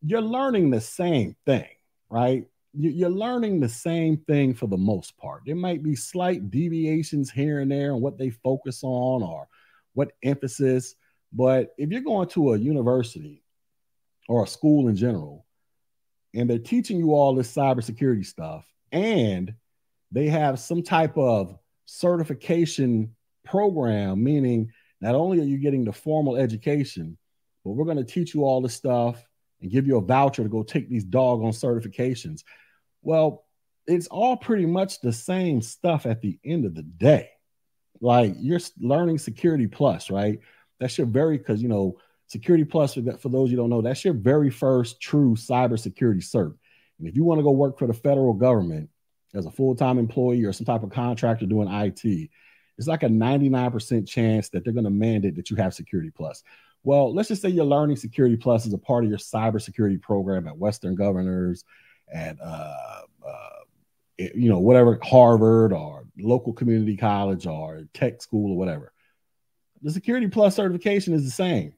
you're 0.06 0.22
learning 0.22 0.70
the 0.70 0.82
same 0.82 1.36
thing, 1.46 1.68
right? 2.10 2.46
You're 2.78 3.10
learning 3.10 3.60
the 3.60 3.70
same 3.70 4.18
thing 4.18 4.54
for 4.54 4.68
the 4.68 4.78
most 4.78 5.18
part. 5.18 5.44
There 5.46 5.56
might 5.56 5.84
be 5.84 5.96
slight 5.96 6.52
deviations 6.52 7.32
here 7.32 7.60
and 7.60 7.72
there 7.72 7.94
on 7.94 8.02
what 8.02 8.18
they 8.18 8.30
focus 8.30 8.82
on 8.84 9.24
or 9.24 9.48
what 9.94 10.12
emphasis. 10.24 10.96
But 11.32 11.74
if 11.78 11.90
you're 11.90 12.02
going 12.02 12.28
to 12.30 12.54
a 12.54 12.58
university 12.58 13.44
or 14.28 14.44
a 14.44 14.48
school 14.48 14.88
in 14.88 14.96
general, 14.96 15.46
and 16.34 16.50
they're 16.50 16.60
teaching 16.60 16.98
you 16.98 17.14
all 17.14 17.34
this 17.34 17.54
cybersecurity 17.54 18.26
stuff, 18.26 18.66
and 18.92 19.54
they 20.12 20.28
have 20.28 20.60
some 20.60 20.84
type 20.84 21.18
of 21.18 21.58
certification 21.86 23.16
program, 23.46 24.24
meaning 24.24 24.72
not 25.02 25.16
only 25.16 25.40
are 25.40 25.46
you 25.46 25.58
getting 25.58 25.86
the 25.86 25.94
formal 25.94 26.36
education, 26.36 27.18
but 27.64 27.72
we're 27.72 27.86
going 27.86 27.98
to 27.98 28.04
teach 28.04 28.34
you 28.34 28.44
all 28.44 28.62
this 28.62 28.74
stuff 28.74 29.24
and 29.62 29.72
give 29.72 29.88
you 29.88 29.98
a 29.98 30.02
voucher 30.02 30.44
to 30.44 30.50
go 30.50 30.64
take 30.64 30.90
these 30.90 31.04
doggone 31.04 31.52
certifications. 31.52 32.44
Well, 33.06 33.46
it's 33.88 34.08
all 34.08 34.36
pretty 34.36 34.66
much 34.66 35.00
the 35.00 35.14
same 35.14 35.62
stuff 35.62 36.06
at 36.06 36.22
the 36.22 36.40
end 36.44 36.66
of 36.66 36.74
the 36.74 36.82
day. 36.82 37.30
Like 38.02 38.34
you're 38.38 38.60
learning 38.80 39.20
Security 39.20 39.68
Plus, 39.68 40.10
right? 40.10 40.40
That's 40.80 40.98
your 40.98 41.08
very 41.08 41.38
because 41.38 41.62
you 41.62 41.70
know 41.70 41.98
Security 42.28 42.66
Plus 42.66 42.96
for, 42.96 43.02
that, 43.02 43.22
for 43.22 43.30
those 43.30 43.52
you 43.52 43.58
don't 43.58 43.70
know, 43.70 43.82
that's 43.82 44.04
your 44.04 44.16
very 44.16 44.50
first 44.50 45.00
true 45.00 45.36
cybersecurity 45.36 46.24
cert. 46.24 46.56
And 47.00 47.08
if 47.08 47.16
you 47.16 47.24
want 47.24 47.40
to 47.40 47.44
go 47.44 47.52
work 47.52 47.78
for 47.78 47.88
the 47.88 47.94
federal 47.94 48.34
government 48.34 48.90
as 49.36 49.46
a 49.46 49.52
full-time 49.52 50.00
employee 50.00 50.44
or 50.44 50.52
some 50.52 50.66
type 50.66 50.82
of 50.82 50.90
contractor 50.90 51.46
doing 51.46 51.68
IT, 51.68 52.30
it's 52.78 52.88
like 52.88 53.04
a 53.04 53.08
99% 53.08 54.08
chance 54.08 54.50
that 54.50 54.64
they're 54.64 54.74
going 54.74 54.86
to 54.86 54.90
mandate 54.90 55.36
that 55.36 55.50
you 55.50 55.56
have 55.58 55.74
Security 55.74 56.10
Plus. 56.10 56.44
Well, 56.84 57.14
let's 57.14 57.30
just 57.30 57.42
say 57.42 57.50
you're 57.50 57.66
learning 57.66 57.98
Security 57.98 58.36
Plus 58.36 58.66
as 58.66 58.74
a 58.74 58.78
part 58.78 59.04
of 59.04 59.10
your 59.10 59.20
cybersecurity 59.20 60.02
program 60.02 60.48
at 60.48 60.58
Western 60.58 60.96
Governors, 60.96 61.64
at 62.14 62.40
uh, 62.42 62.44
uh, 62.44 62.85
Eh, 64.20 64.30
you 64.36 64.50
know 64.50 64.60
whatever 64.60 65.00
Harvard 65.04 65.74
or 65.74 66.06
local 66.18 66.54
community 66.54 66.96
college 66.96 67.46
or 67.46 67.84
tech 67.94 68.22
school 68.22 68.52
or 68.52 68.58
whatever. 68.58 68.92
The 69.82 69.92
Security 69.92 70.28
Plus 70.28 70.56
certification 70.56 71.14
is 71.14 71.26
the 71.26 71.32
same. 71.32 71.74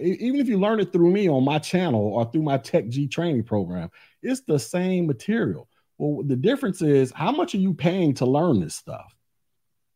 Even 0.00 0.40
if 0.40 0.48
you 0.48 0.58
learn 0.58 0.80
it 0.80 0.92
through 0.92 1.10
me 1.10 1.28
on 1.28 1.44
my 1.44 1.58
channel 1.58 2.00
or 2.00 2.30
through 2.30 2.42
my 2.42 2.56
Tech 2.58 2.88
G 2.88 3.08
training 3.08 3.44
program, 3.44 3.90
it's 4.22 4.42
the 4.42 4.58
same 4.58 5.06
material. 5.06 5.68
Well, 5.98 6.22
the 6.24 6.36
difference 6.36 6.82
is 6.82 7.12
how 7.12 7.32
much 7.32 7.54
are 7.54 7.58
you 7.58 7.74
paying 7.74 8.14
to 8.14 8.26
learn 8.26 8.60
this 8.60 8.74
stuff, 8.74 9.14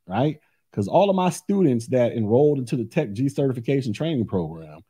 right? 0.07 0.41
Because 0.71 0.89
all 0.89 1.09
of 1.09 1.17
my 1.17 1.31
students 1.31 1.87
that 1.89 2.13
enrolled 2.13 2.59
into 2.59 2.77
the 2.77 2.85
Tech 2.85 3.13
G 3.13 3.29
certification 3.29 3.93
training 3.93 4.27
program, 4.27 4.81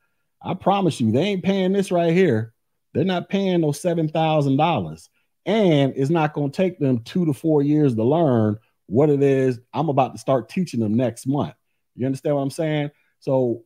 I 0.42 0.55
promise 0.55 1.01
you, 1.01 1.12
they 1.12 1.23
ain't 1.23 1.45
paying 1.45 1.73
this 1.73 1.90
right 1.90 2.12
here. 2.12 2.53
They're 2.92 3.05
not 3.05 3.29
paying 3.29 3.61
those 3.61 3.81
$7,000. 3.81 5.09
And 5.47 5.95
it's 5.97 6.11
not 6.11 6.35
going 6.35 6.51
to 6.51 6.57
take 6.57 6.79
them 6.79 6.99
two 7.01 7.25
to 7.25 7.33
four 7.33 7.63
years 7.63 7.95
to 7.95 8.05
learn 8.05 8.59
what 8.87 9.11
it 9.11 9.23
is 9.23 9.61
I'm 9.73 9.89
about 9.89 10.13
to 10.13 10.19
start 10.19 10.49
teaching 10.49 10.81
them 10.81 10.95
next 10.95 11.27
month. 11.27 11.55
You 11.95 12.07
understand 12.07 12.37
what 12.37 12.43
I'm 12.43 12.51
saying? 12.51 12.91
So 13.21 13.65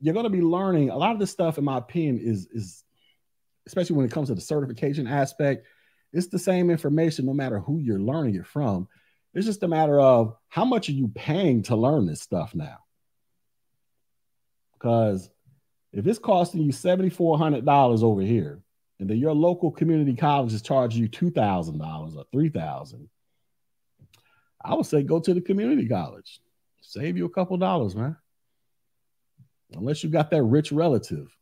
you're 0.00 0.14
going 0.14 0.24
to 0.24 0.30
be 0.30 0.42
learning 0.42 0.90
a 0.90 0.96
lot 0.96 1.12
of 1.12 1.18
this 1.18 1.30
stuff, 1.30 1.58
in 1.58 1.64
my 1.64 1.78
opinion, 1.78 2.20
is 2.22 2.46
is 2.52 2.84
especially 3.66 3.96
when 3.96 4.06
it 4.06 4.12
comes 4.12 4.28
to 4.28 4.34
the 4.34 4.40
certification 4.40 5.06
aspect. 5.06 5.66
It's 6.12 6.28
the 6.28 6.38
same 6.38 6.70
information 6.70 7.26
no 7.26 7.34
matter 7.34 7.60
who 7.60 7.78
you're 7.78 8.00
learning 8.00 8.34
it 8.34 8.46
from. 8.46 8.88
It's 9.32 9.46
just 9.46 9.62
a 9.62 9.68
matter 9.68 10.00
of 10.00 10.36
how 10.48 10.64
much 10.64 10.88
are 10.88 10.92
you 10.92 11.08
paying 11.08 11.62
to 11.64 11.76
learn 11.76 12.06
this 12.06 12.20
stuff 12.20 12.54
now? 12.54 12.78
Because 14.72 15.30
if 15.92 16.06
it's 16.06 16.18
costing 16.18 16.62
you 16.62 16.72
$7,400 16.72 18.02
over 18.02 18.22
here, 18.22 18.60
and 19.00 19.08
then 19.08 19.16
your 19.16 19.34
local 19.34 19.70
community 19.70 20.14
college 20.14 20.52
is 20.52 20.60
charging 20.60 21.00
you 21.00 21.08
$2,000 21.08 22.16
or 22.16 22.24
3,000, 22.30 23.08
I 24.62 24.74
would 24.74 24.84
say 24.84 25.02
go 25.02 25.18
to 25.18 25.32
the 25.32 25.40
community 25.40 25.88
college. 25.88 26.40
Save 26.82 27.16
you 27.16 27.24
a 27.24 27.30
couple 27.30 27.56
dollars, 27.56 27.96
man. 27.96 28.16
Unless 29.74 30.04
you 30.04 30.10
got 30.10 30.30
that 30.30 30.42
rich 30.42 30.70
relative. 30.70 31.34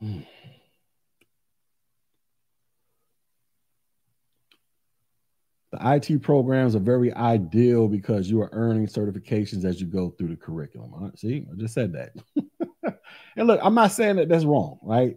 Hmm. 0.00 0.20
The 5.70 5.78
IT 5.94 6.22
programs 6.22 6.74
are 6.74 6.80
very 6.80 7.14
ideal 7.14 7.86
because 7.86 8.28
you 8.28 8.42
are 8.42 8.50
earning 8.52 8.86
certifications 8.88 9.64
as 9.64 9.80
you 9.80 9.86
go 9.86 10.10
through 10.10 10.28
the 10.28 10.36
curriculum. 10.36 11.12
See, 11.16 11.46
I 11.50 11.54
just 11.54 11.72
said 11.72 11.92
that. 11.92 12.12
and 13.36 13.46
look, 13.46 13.60
I'm 13.62 13.74
not 13.74 13.92
saying 13.92 14.16
that 14.16 14.28
that's 14.28 14.44
wrong, 14.44 14.80
right? 14.82 15.16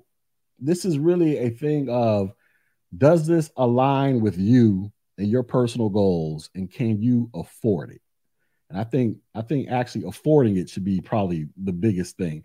This 0.60 0.86
is 0.86 0.98
really 0.98 1.38
a 1.38 1.50
thing 1.50 1.90
of 1.90 2.34
does 2.96 3.28
this 3.28 3.52
align 3.58 4.22
with 4.22 4.38
you 4.38 4.92
and 5.18 5.28
your 5.28 5.44
personal 5.44 5.90
goals, 5.90 6.50
and 6.56 6.72
can 6.72 7.02
you 7.02 7.30
afford 7.34 7.92
it? 7.92 8.02
And 8.70 8.80
I 8.80 8.84
think 8.84 9.18
I 9.34 9.42
think 9.42 9.70
actually 9.70 10.06
affording 10.08 10.58
it 10.58 10.70
should 10.70 10.84
be 10.84 11.02
probably 11.02 11.48
the 11.62 11.74
biggest 11.74 12.18
thing. 12.18 12.44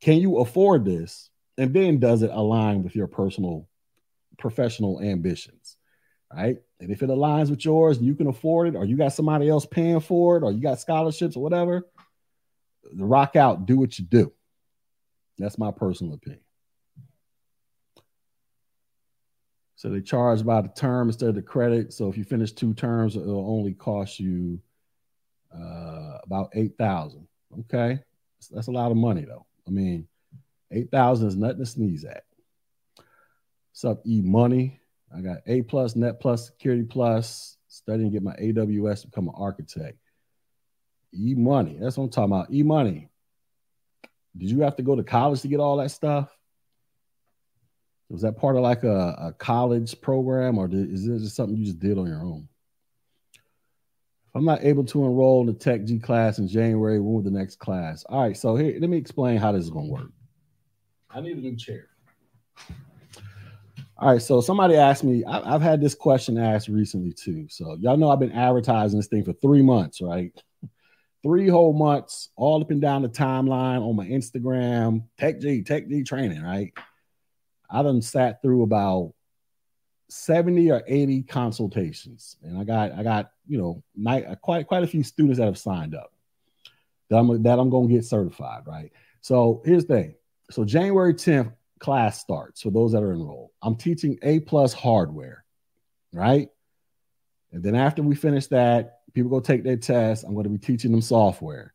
Can 0.00 0.18
you 0.18 0.38
afford 0.38 0.84
this? 0.84 1.30
And 1.58 1.74
then 1.74 1.98
does 1.98 2.22
it 2.22 2.30
align 2.32 2.82
with 2.82 2.96
your 2.96 3.06
personal 3.06 3.68
professional 4.38 5.00
ambitions? 5.00 5.76
Right. 6.32 6.58
And 6.78 6.90
if 6.90 7.02
it 7.02 7.10
aligns 7.10 7.50
with 7.50 7.64
yours 7.64 7.98
and 7.98 8.06
you 8.06 8.14
can 8.14 8.28
afford 8.28 8.68
it, 8.68 8.76
or 8.76 8.84
you 8.84 8.96
got 8.96 9.12
somebody 9.12 9.48
else 9.48 9.66
paying 9.66 10.00
for 10.00 10.36
it, 10.36 10.44
or 10.44 10.52
you 10.52 10.60
got 10.60 10.80
scholarships 10.80 11.36
or 11.36 11.42
whatever, 11.42 11.86
the 12.94 13.04
rock 13.04 13.36
out, 13.36 13.66
do 13.66 13.76
what 13.76 13.98
you 13.98 14.04
do. 14.04 14.32
That's 15.38 15.58
my 15.58 15.72
personal 15.72 16.14
opinion. 16.14 16.42
So 19.80 19.88
they 19.88 20.02
charge 20.02 20.44
by 20.44 20.60
the 20.60 20.68
term 20.68 21.08
instead 21.08 21.30
of 21.30 21.34
the 21.36 21.40
credit. 21.40 21.94
So 21.94 22.10
if 22.10 22.18
you 22.18 22.22
finish 22.22 22.52
two 22.52 22.74
terms, 22.74 23.16
it'll 23.16 23.50
only 23.50 23.72
cost 23.72 24.20
you 24.20 24.60
uh, 25.56 26.18
about 26.22 26.50
eight 26.52 26.76
thousand. 26.76 27.26
Okay, 27.60 27.98
that's 28.50 28.66
a 28.66 28.72
lot 28.72 28.90
of 28.90 28.98
money 28.98 29.24
though. 29.24 29.46
I 29.66 29.70
mean, 29.70 30.06
eight 30.70 30.90
thousand 30.90 31.28
is 31.28 31.36
nothing 31.36 31.60
to 31.60 31.64
sneeze 31.64 32.04
at. 32.04 32.24
What's 33.70 33.86
up, 33.86 34.02
E 34.06 34.20
Money? 34.20 34.78
I 35.16 35.22
got 35.22 35.38
A 35.46 35.62
plus, 35.62 35.96
Net 35.96 36.20
plus, 36.20 36.48
Security 36.48 36.82
plus. 36.82 37.56
Studying 37.68 38.10
to 38.10 38.12
get 38.12 38.22
my 38.22 38.36
AWS 38.36 39.00
to 39.00 39.06
become 39.06 39.28
an 39.28 39.34
architect. 39.34 39.96
E 41.14 41.34
Money, 41.34 41.78
that's 41.80 41.96
what 41.96 42.04
I'm 42.04 42.10
talking 42.10 42.34
about. 42.34 42.52
E 42.52 42.62
Money. 42.62 43.08
Did 44.36 44.50
you 44.50 44.60
have 44.60 44.76
to 44.76 44.82
go 44.82 44.94
to 44.94 45.02
college 45.02 45.40
to 45.40 45.48
get 45.48 45.58
all 45.58 45.78
that 45.78 45.90
stuff? 45.90 46.28
Was 48.10 48.22
that 48.22 48.36
part 48.36 48.56
of 48.56 48.62
like 48.62 48.82
a, 48.82 49.16
a 49.18 49.34
college 49.38 49.98
program, 50.00 50.58
or 50.58 50.66
did, 50.66 50.92
is 50.92 51.06
this 51.06 51.22
just 51.22 51.36
something 51.36 51.56
you 51.56 51.64
just 51.64 51.78
did 51.78 51.96
on 51.96 52.08
your 52.08 52.22
own? 52.22 52.48
If 53.32 54.34
I'm 54.34 54.44
not 54.44 54.64
able 54.64 54.84
to 54.86 55.04
enroll 55.04 55.42
in 55.42 55.46
the 55.46 55.52
Tech 55.52 55.84
G 55.84 56.00
class 56.00 56.38
in 56.38 56.48
January, 56.48 56.98
when 56.98 57.14
will 57.14 57.22
the 57.22 57.30
next 57.30 57.60
class? 57.60 58.04
All 58.08 58.20
right, 58.20 58.36
so 58.36 58.56
here, 58.56 58.76
let 58.80 58.90
me 58.90 58.96
explain 58.96 59.38
how 59.38 59.52
this 59.52 59.62
is 59.62 59.70
going 59.70 59.86
to 59.86 59.92
work. 59.92 60.10
I 61.08 61.20
need 61.20 61.36
a 61.36 61.40
new 61.40 61.56
chair. 61.56 61.86
All 63.96 64.12
right, 64.12 64.22
so 64.22 64.40
somebody 64.40 64.74
asked 64.74 65.04
me, 65.04 65.24
I, 65.24 65.52
have 65.52 65.62
had 65.62 65.80
this 65.80 65.94
question 65.94 66.36
asked 66.36 66.68
recently 66.68 67.12
too. 67.12 67.46
So 67.48 67.76
y'all 67.80 67.96
know 67.96 68.10
I've 68.10 68.18
been 68.18 68.32
advertising 68.32 68.98
this 68.98 69.08
thing 69.08 69.24
for 69.24 69.34
three 69.34 69.62
months, 69.62 70.00
right? 70.00 70.32
Three 71.22 71.48
whole 71.48 71.74
months, 71.74 72.30
all 72.34 72.60
up 72.60 72.70
and 72.70 72.80
down 72.80 73.02
the 73.02 73.08
timeline 73.08 73.86
on 73.86 73.94
my 73.94 74.06
Instagram, 74.06 75.04
Tech 75.18 75.38
G, 75.40 75.62
Tech 75.62 75.88
G 75.88 76.02
training, 76.02 76.42
right? 76.42 76.72
I 77.70 77.82
done 77.82 78.02
sat 78.02 78.42
through 78.42 78.62
about 78.62 79.14
70 80.08 80.70
or 80.70 80.82
80 80.86 81.22
consultations. 81.22 82.36
And 82.42 82.58
I 82.58 82.64
got, 82.64 82.92
I 82.92 83.02
got, 83.02 83.32
you 83.46 83.58
know, 83.58 83.82
quite, 84.42 84.66
quite 84.66 84.82
a 84.82 84.88
few 84.88 85.02
students 85.02 85.38
that 85.38 85.46
have 85.46 85.58
signed 85.58 85.94
up 85.94 86.12
that 87.08 87.18
I'm, 87.18 87.42
that 87.42 87.58
I'm 87.58 87.70
going 87.70 87.88
to 87.88 87.94
get 87.94 88.04
certified. 88.04 88.62
Right. 88.66 88.92
So 89.20 89.62
here's 89.64 89.86
the 89.86 89.94
thing. 89.94 90.14
So 90.50 90.64
January 90.64 91.14
10th 91.14 91.52
class 91.78 92.20
starts 92.20 92.62
for 92.62 92.70
those 92.70 92.92
that 92.92 93.02
are 93.02 93.12
enrolled. 93.12 93.50
I'm 93.62 93.76
teaching 93.76 94.18
A 94.22 94.40
plus 94.40 94.72
hardware. 94.72 95.44
Right. 96.12 96.48
And 97.52 97.62
then 97.62 97.74
after 97.74 98.02
we 98.02 98.14
finish 98.14 98.46
that, 98.48 99.00
people 99.12 99.30
go 99.30 99.40
take 99.40 99.64
their 99.64 99.76
test. 99.76 100.24
I'm 100.24 100.34
going 100.34 100.44
to 100.44 100.50
be 100.50 100.58
teaching 100.58 100.92
them 100.92 101.02
software. 101.02 101.74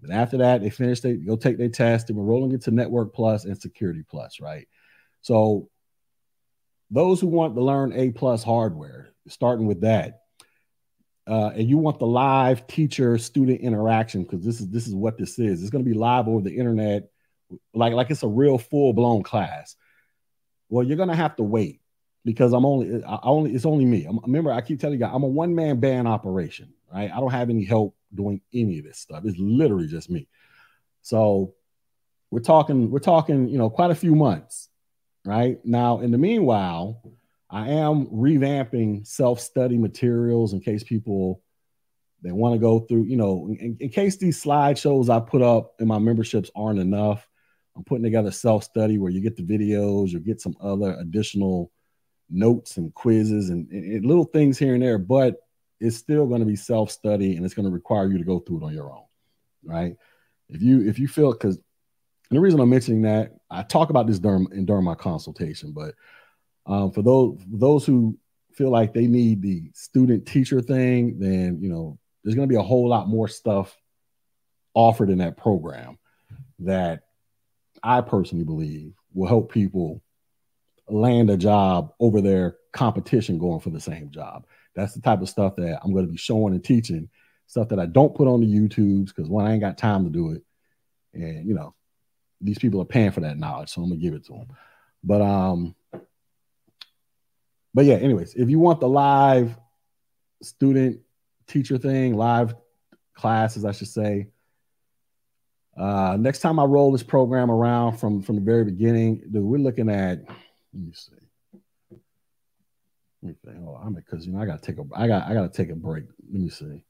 Then 0.00 0.16
after 0.16 0.38
that, 0.38 0.62
they 0.62 0.70
finish, 0.70 1.00
they 1.00 1.14
go 1.14 1.36
take 1.36 1.58
their 1.58 1.68
test, 1.68 2.08
and 2.08 2.18
we're 2.18 2.24
rolling 2.24 2.52
into 2.52 2.70
Network 2.70 3.14
Plus 3.14 3.44
and 3.44 3.60
Security 3.60 4.02
Plus, 4.08 4.40
right? 4.40 4.66
So 5.22 5.68
those 6.90 7.20
who 7.20 7.28
want 7.28 7.54
to 7.54 7.64
learn 7.64 7.92
A 7.94 8.10
plus 8.10 8.44
hardware, 8.44 9.14
starting 9.28 9.66
with 9.66 9.80
that, 9.80 10.20
uh, 11.26 11.50
and 11.54 11.68
you 11.68 11.78
want 11.78 11.98
the 11.98 12.06
live 12.06 12.66
teacher 12.66 13.16
student 13.16 13.60
interaction 13.60 14.24
because 14.24 14.44
this 14.44 14.60
is 14.60 14.68
this 14.68 14.86
is 14.86 14.94
what 14.94 15.16
this 15.16 15.38
is. 15.38 15.62
It's 15.62 15.70
going 15.70 15.84
to 15.84 15.90
be 15.90 15.96
live 15.96 16.28
over 16.28 16.42
the 16.42 16.56
internet, 16.56 17.08
like 17.72 17.92
like 17.92 18.10
it's 18.10 18.24
a 18.24 18.28
real 18.28 18.58
full 18.58 18.92
blown 18.92 19.22
class. 19.22 19.76
Well, 20.68 20.84
you're 20.84 20.96
going 20.96 21.08
to 21.08 21.14
have 21.14 21.36
to 21.36 21.44
wait 21.44 21.80
because 22.24 22.52
I'm 22.52 22.66
only 22.66 23.04
I 23.04 23.20
only 23.22 23.54
it's 23.54 23.66
only 23.66 23.84
me. 23.84 24.04
I'm, 24.04 24.18
remember, 24.18 24.52
I 24.52 24.60
keep 24.60 24.80
telling 24.80 24.98
you, 24.98 25.04
guys, 25.06 25.12
I'm 25.14 25.22
a 25.22 25.28
one 25.28 25.54
man 25.54 25.78
band 25.78 26.08
operation. 26.08 26.74
Right, 26.92 27.10
I 27.10 27.20
don't 27.20 27.30
have 27.30 27.48
any 27.48 27.64
help 27.64 27.96
doing 28.12 28.40
any 28.52 28.80
of 28.80 28.84
this 28.84 28.98
stuff. 28.98 29.24
It's 29.24 29.38
literally 29.38 29.86
just 29.86 30.10
me. 30.10 30.28
So 31.02 31.54
we're 32.30 32.40
talking 32.40 32.90
we're 32.90 32.98
talking 32.98 33.48
you 33.48 33.58
know 33.58 33.70
quite 33.70 33.92
a 33.92 33.94
few 33.94 34.16
months 34.16 34.68
right? 35.24 35.58
Now, 35.64 36.00
in 36.00 36.10
the 36.10 36.18
meanwhile, 36.18 37.00
I 37.50 37.68
am 37.70 38.06
revamping 38.06 39.06
self-study 39.06 39.78
materials 39.78 40.52
in 40.52 40.60
case 40.60 40.82
people 40.82 41.42
they 42.22 42.32
want 42.32 42.54
to 42.54 42.58
go 42.58 42.80
through, 42.80 43.04
you 43.04 43.16
know, 43.16 43.48
in, 43.48 43.76
in, 43.80 43.88
case 43.88 44.16
these 44.16 44.42
slideshows 44.42 45.10
I 45.10 45.18
put 45.18 45.42
up 45.42 45.74
in 45.80 45.88
my 45.88 45.98
memberships 45.98 46.50
aren't 46.54 46.78
enough. 46.78 47.28
I'm 47.76 47.82
putting 47.82 48.04
together 48.04 48.30
self-study 48.30 48.98
where 48.98 49.10
you 49.10 49.20
get 49.20 49.36
the 49.36 49.42
videos, 49.42 50.10
you 50.10 50.20
get 50.20 50.40
some 50.40 50.56
other 50.60 50.96
additional 51.00 51.72
notes 52.30 52.76
and 52.76 52.94
quizzes 52.94 53.50
and, 53.50 53.68
and 53.70 54.06
little 54.06 54.24
things 54.24 54.56
here 54.56 54.74
and 54.74 54.82
there, 54.82 54.98
but 54.98 55.36
it's 55.80 55.96
still 55.96 56.26
going 56.26 56.40
to 56.40 56.46
be 56.46 56.56
self-study 56.56 57.36
and 57.36 57.44
it's 57.44 57.54
going 57.54 57.66
to 57.66 57.72
require 57.72 58.10
you 58.10 58.18
to 58.18 58.24
go 58.24 58.38
through 58.38 58.58
it 58.58 58.64
on 58.64 58.72
your 58.72 58.92
own, 58.92 59.04
right? 59.64 59.96
If 60.48 60.62
you 60.62 60.86
if 60.86 60.98
you 60.98 61.08
feel 61.08 61.32
because 61.32 61.58
and 62.32 62.38
the 62.38 62.40
reason 62.40 62.60
I'm 62.60 62.70
mentioning 62.70 63.02
that, 63.02 63.32
I 63.50 63.62
talk 63.62 63.90
about 63.90 64.06
this 64.06 64.18
during 64.18 64.46
during 64.64 64.84
my 64.84 64.94
consultation, 64.94 65.72
but 65.72 65.94
um, 66.64 66.90
for 66.90 67.02
those 67.02 67.38
those 67.46 67.84
who 67.84 68.18
feel 68.54 68.70
like 68.70 68.94
they 68.94 69.06
need 69.06 69.42
the 69.42 69.70
student 69.74 70.24
teacher 70.24 70.62
thing, 70.62 71.18
then 71.18 71.58
you 71.60 71.68
know 71.68 71.98
there's 72.24 72.34
going 72.34 72.48
to 72.48 72.50
be 72.50 72.58
a 72.58 72.62
whole 72.62 72.88
lot 72.88 73.06
more 73.06 73.28
stuff 73.28 73.76
offered 74.72 75.10
in 75.10 75.18
that 75.18 75.36
program 75.36 75.98
that 76.60 77.02
I 77.82 78.00
personally 78.00 78.44
believe 78.44 78.94
will 79.12 79.28
help 79.28 79.52
people 79.52 80.02
land 80.88 81.28
a 81.28 81.36
job 81.36 81.92
over 82.00 82.22
their 82.22 82.56
competition 82.72 83.38
going 83.38 83.60
for 83.60 83.68
the 83.68 83.78
same 83.78 84.08
job. 84.08 84.46
That's 84.74 84.94
the 84.94 85.02
type 85.02 85.20
of 85.20 85.28
stuff 85.28 85.56
that 85.56 85.80
I'm 85.84 85.92
going 85.92 86.06
to 86.06 86.10
be 86.10 86.16
showing 86.16 86.54
and 86.54 86.64
teaching, 86.64 87.10
stuff 87.46 87.68
that 87.68 87.78
I 87.78 87.84
don't 87.84 88.14
put 88.14 88.26
on 88.26 88.40
the 88.40 88.46
YouTubes 88.46 89.08
because 89.08 89.28
one, 89.28 89.44
I 89.44 89.52
ain't 89.52 89.60
got 89.60 89.76
time 89.76 90.04
to 90.04 90.10
do 90.10 90.30
it. 90.30 90.42
And, 91.12 91.46
you 91.46 91.52
know, 91.52 91.74
these 92.42 92.58
people 92.58 92.80
are 92.80 92.86
paying 92.86 93.10
for 93.10 93.20
that 93.20 93.38
knowledge, 93.38 93.70
so 93.70 93.82
I'm 93.82 93.88
gonna 93.88 94.00
give 94.00 94.14
it 94.14 94.24
to 94.26 94.32
them. 94.32 94.48
But 95.04 95.22
um, 95.22 95.74
but 97.74 97.84
yeah. 97.84 97.94
Anyways, 97.94 98.34
if 98.34 98.50
you 98.50 98.58
want 98.58 98.80
the 98.80 98.88
live 98.88 99.56
student 100.42 101.00
teacher 101.46 101.78
thing, 101.78 102.16
live 102.16 102.54
classes, 103.14 103.64
I 103.64 103.72
should 103.72 103.88
say. 103.88 104.28
Uh, 105.76 106.16
next 106.20 106.40
time 106.40 106.58
I 106.58 106.64
roll 106.64 106.92
this 106.92 107.02
program 107.02 107.50
around 107.50 107.96
from 107.96 108.22
from 108.22 108.36
the 108.36 108.42
very 108.42 108.64
beginning, 108.64 109.22
dude, 109.30 109.42
we're 109.42 109.58
looking 109.58 109.88
at. 109.88 110.20
Let 110.74 110.84
me 110.86 110.92
see. 110.92 111.12
Let 113.22 113.28
me 113.28 113.34
think. 113.44 113.56
Oh, 113.66 113.80
I'm 113.82 113.94
because 113.94 114.26
you 114.26 114.32
know 114.32 114.40
I 114.40 114.46
gotta 114.46 114.60
take 114.60 114.78
a 114.78 114.84
I 114.94 115.06
got 115.06 115.28
I 115.28 115.34
gotta 115.34 115.48
take 115.48 115.70
a 115.70 115.76
break. 115.76 116.04
Let 116.30 116.40
me 116.40 116.50
see. 116.50 116.84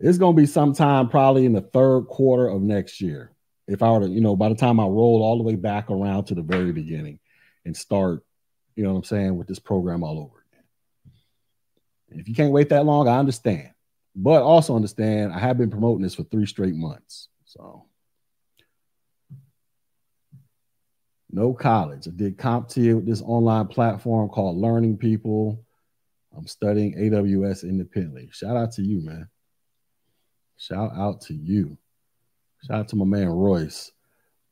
It's 0.00 0.16
to 0.16 0.32
be 0.32 0.46
sometime 0.46 1.08
probably 1.08 1.44
in 1.44 1.52
the 1.52 1.60
third 1.60 2.06
quarter 2.06 2.48
of 2.48 2.62
next 2.62 3.02
year. 3.02 3.32
If 3.70 3.82
I 3.82 3.90
were 3.92 4.00
to, 4.00 4.08
you 4.08 4.20
know, 4.20 4.34
by 4.34 4.48
the 4.48 4.54
time 4.54 4.80
I 4.80 4.84
roll 4.84 5.22
all 5.22 5.36
the 5.36 5.44
way 5.44 5.54
back 5.54 5.90
around 5.90 6.24
to 6.24 6.34
the 6.34 6.42
very 6.42 6.72
beginning 6.72 7.20
and 7.64 7.76
start, 7.76 8.24
you 8.74 8.82
know 8.82 8.90
what 8.90 8.98
I'm 8.98 9.04
saying, 9.04 9.36
with 9.36 9.46
this 9.46 9.60
program 9.60 10.02
all 10.02 10.18
over 10.18 10.44
again. 10.50 12.20
If 12.20 12.28
you 12.28 12.34
can't 12.34 12.52
wait 12.52 12.70
that 12.70 12.84
long, 12.84 13.06
I 13.06 13.18
understand. 13.18 13.70
But 14.16 14.42
also 14.42 14.74
understand 14.74 15.32
I 15.32 15.38
have 15.38 15.56
been 15.56 15.70
promoting 15.70 16.02
this 16.02 16.16
for 16.16 16.24
three 16.24 16.46
straight 16.46 16.74
months. 16.74 17.28
So 17.44 17.86
no 21.30 21.54
college. 21.54 22.08
I 22.08 22.10
did 22.10 22.38
CompTIA 22.38 22.96
with 22.96 23.06
this 23.06 23.22
online 23.22 23.68
platform 23.68 24.28
called 24.30 24.56
Learning 24.56 24.96
People. 24.96 25.64
I'm 26.36 26.46
studying 26.46 26.94
AWS 26.96 27.62
independently. 27.62 28.30
Shout 28.32 28.56
out 28.56 28.72
to 28.72 28.82
you, 28.82 29.00
man. 29.00 29.28
Shout 30.56 30.92
out 30.96 31.20
to 31.22 31.34
you. 31.34 31.78
Shout 32.66 32.80
out 32.80 32.88
to 32.88 32.96
my 32.96 33.04
man 33.04 33.28
Royce. 33.28 33.90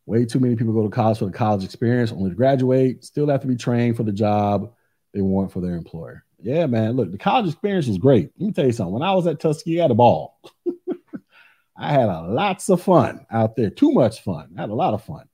Way 0.06 0.24
too 0.24 0.40
many 0.40 0.56
people 0.56 0.72
go 0.72 0.82
to 0.82 0.88
college 0.88 1.18
for 1.18 1.26
the 1.26 1.32
college 1.32 1.64
experience, 1.64 2.12
only 2.12 2.30
to 2.30 2.36
graduate, 2.36 3.04
still 3.04 3.28
have 3.28 3.42
to 3.42 3.46
be 3.46 3.56
trained 3.56 3.96
for 3.96 4.04
the 4.04 4.12
job 4.12 4.72
they 5.12 5.20
want 5.20 5.52
for 5.52 5.60
their 5.60 5.74
employer. 5.74 6.24
Yeah, 6.40 6.66
man. 6.66 6.92
Look, 6.92 7.10
the 7.10 7.18
college 7.18 7.48
experience 7.48 7.88
was 7.88 7.98
great. 7.98 8.30
Let 8.38 8.46
me 8.46 8.52
tell 8.52 8.66
you 8.66 8.72
something. 8.72 8.94
When 8.94 9.02
I 9.02 9.12
was 9.12 9.26
at 9.26 9.40
Tuskegee, 9.40 9.80
I 9.80 9.82
had 9.82 9.90
a 9.90 9.94
ball. 9.94 10.40
I 11.76 11.92
had 11.92 12.08
a 12.08 12.22
lots 12.22 12.70
of 12.70 12.82
fun 12.82 13.26
out 13.30 13.56
there. 13.56 13.70
Too 13.70 13.92
much 13.92 14.22
fun. 14.22 14.54
I 14.56 14.62
had 14.62 14.70
a 14.70 14.74
lot 14.74 14.94
of 14.94 15.02
fun. 15.02 15.28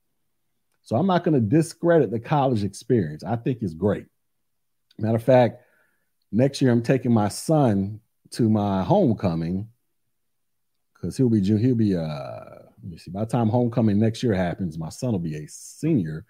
So 0.82 0.96
I'm 0.96 1.06
not 1.06 1.24
going 1.24 1.34
to 1.34 1.40
discredit 1.40 2.10
the 2.10 2.20
college 2.20 2.64
experience. 2.64 3.24
I 3.24 3.36
think 3.36 3.62
it's 3.62 3.74
great. 3.74 4.06
Matter 4.98 5.16
of 5.16 5.22
fact, 5.22 5.62
next 6.30 6.60
year 6.60 6.70
I'm 6.70 6.82
taking 6.82 7.12
my 7.12 7.28
son 7.28 8.00
to 8.32 8.48
my 8.48 8.82
homecoming 8.82 9.68
because 10.94 11.16
he'll 11.16 11.30
be 11.30 11.40
he'll 11.40 11.74
be 11.74 11.96
uh 11.96 12.53
let 12.84 12.92
me 12.92 12.98
see 12.98 13.10
by 13.10 13.20
the 13.20 13.26
time 13.26 13.48
homecoming 13.48 13.98
next 13.98 14.22
year 14.22 14.34
happens, 14.34 14.78
my 14.78 14.90
son 14.90 15.12
will 15.12 15.18
be 15.18 15.36
a 15.36 15.48
senior, 15.48 16.24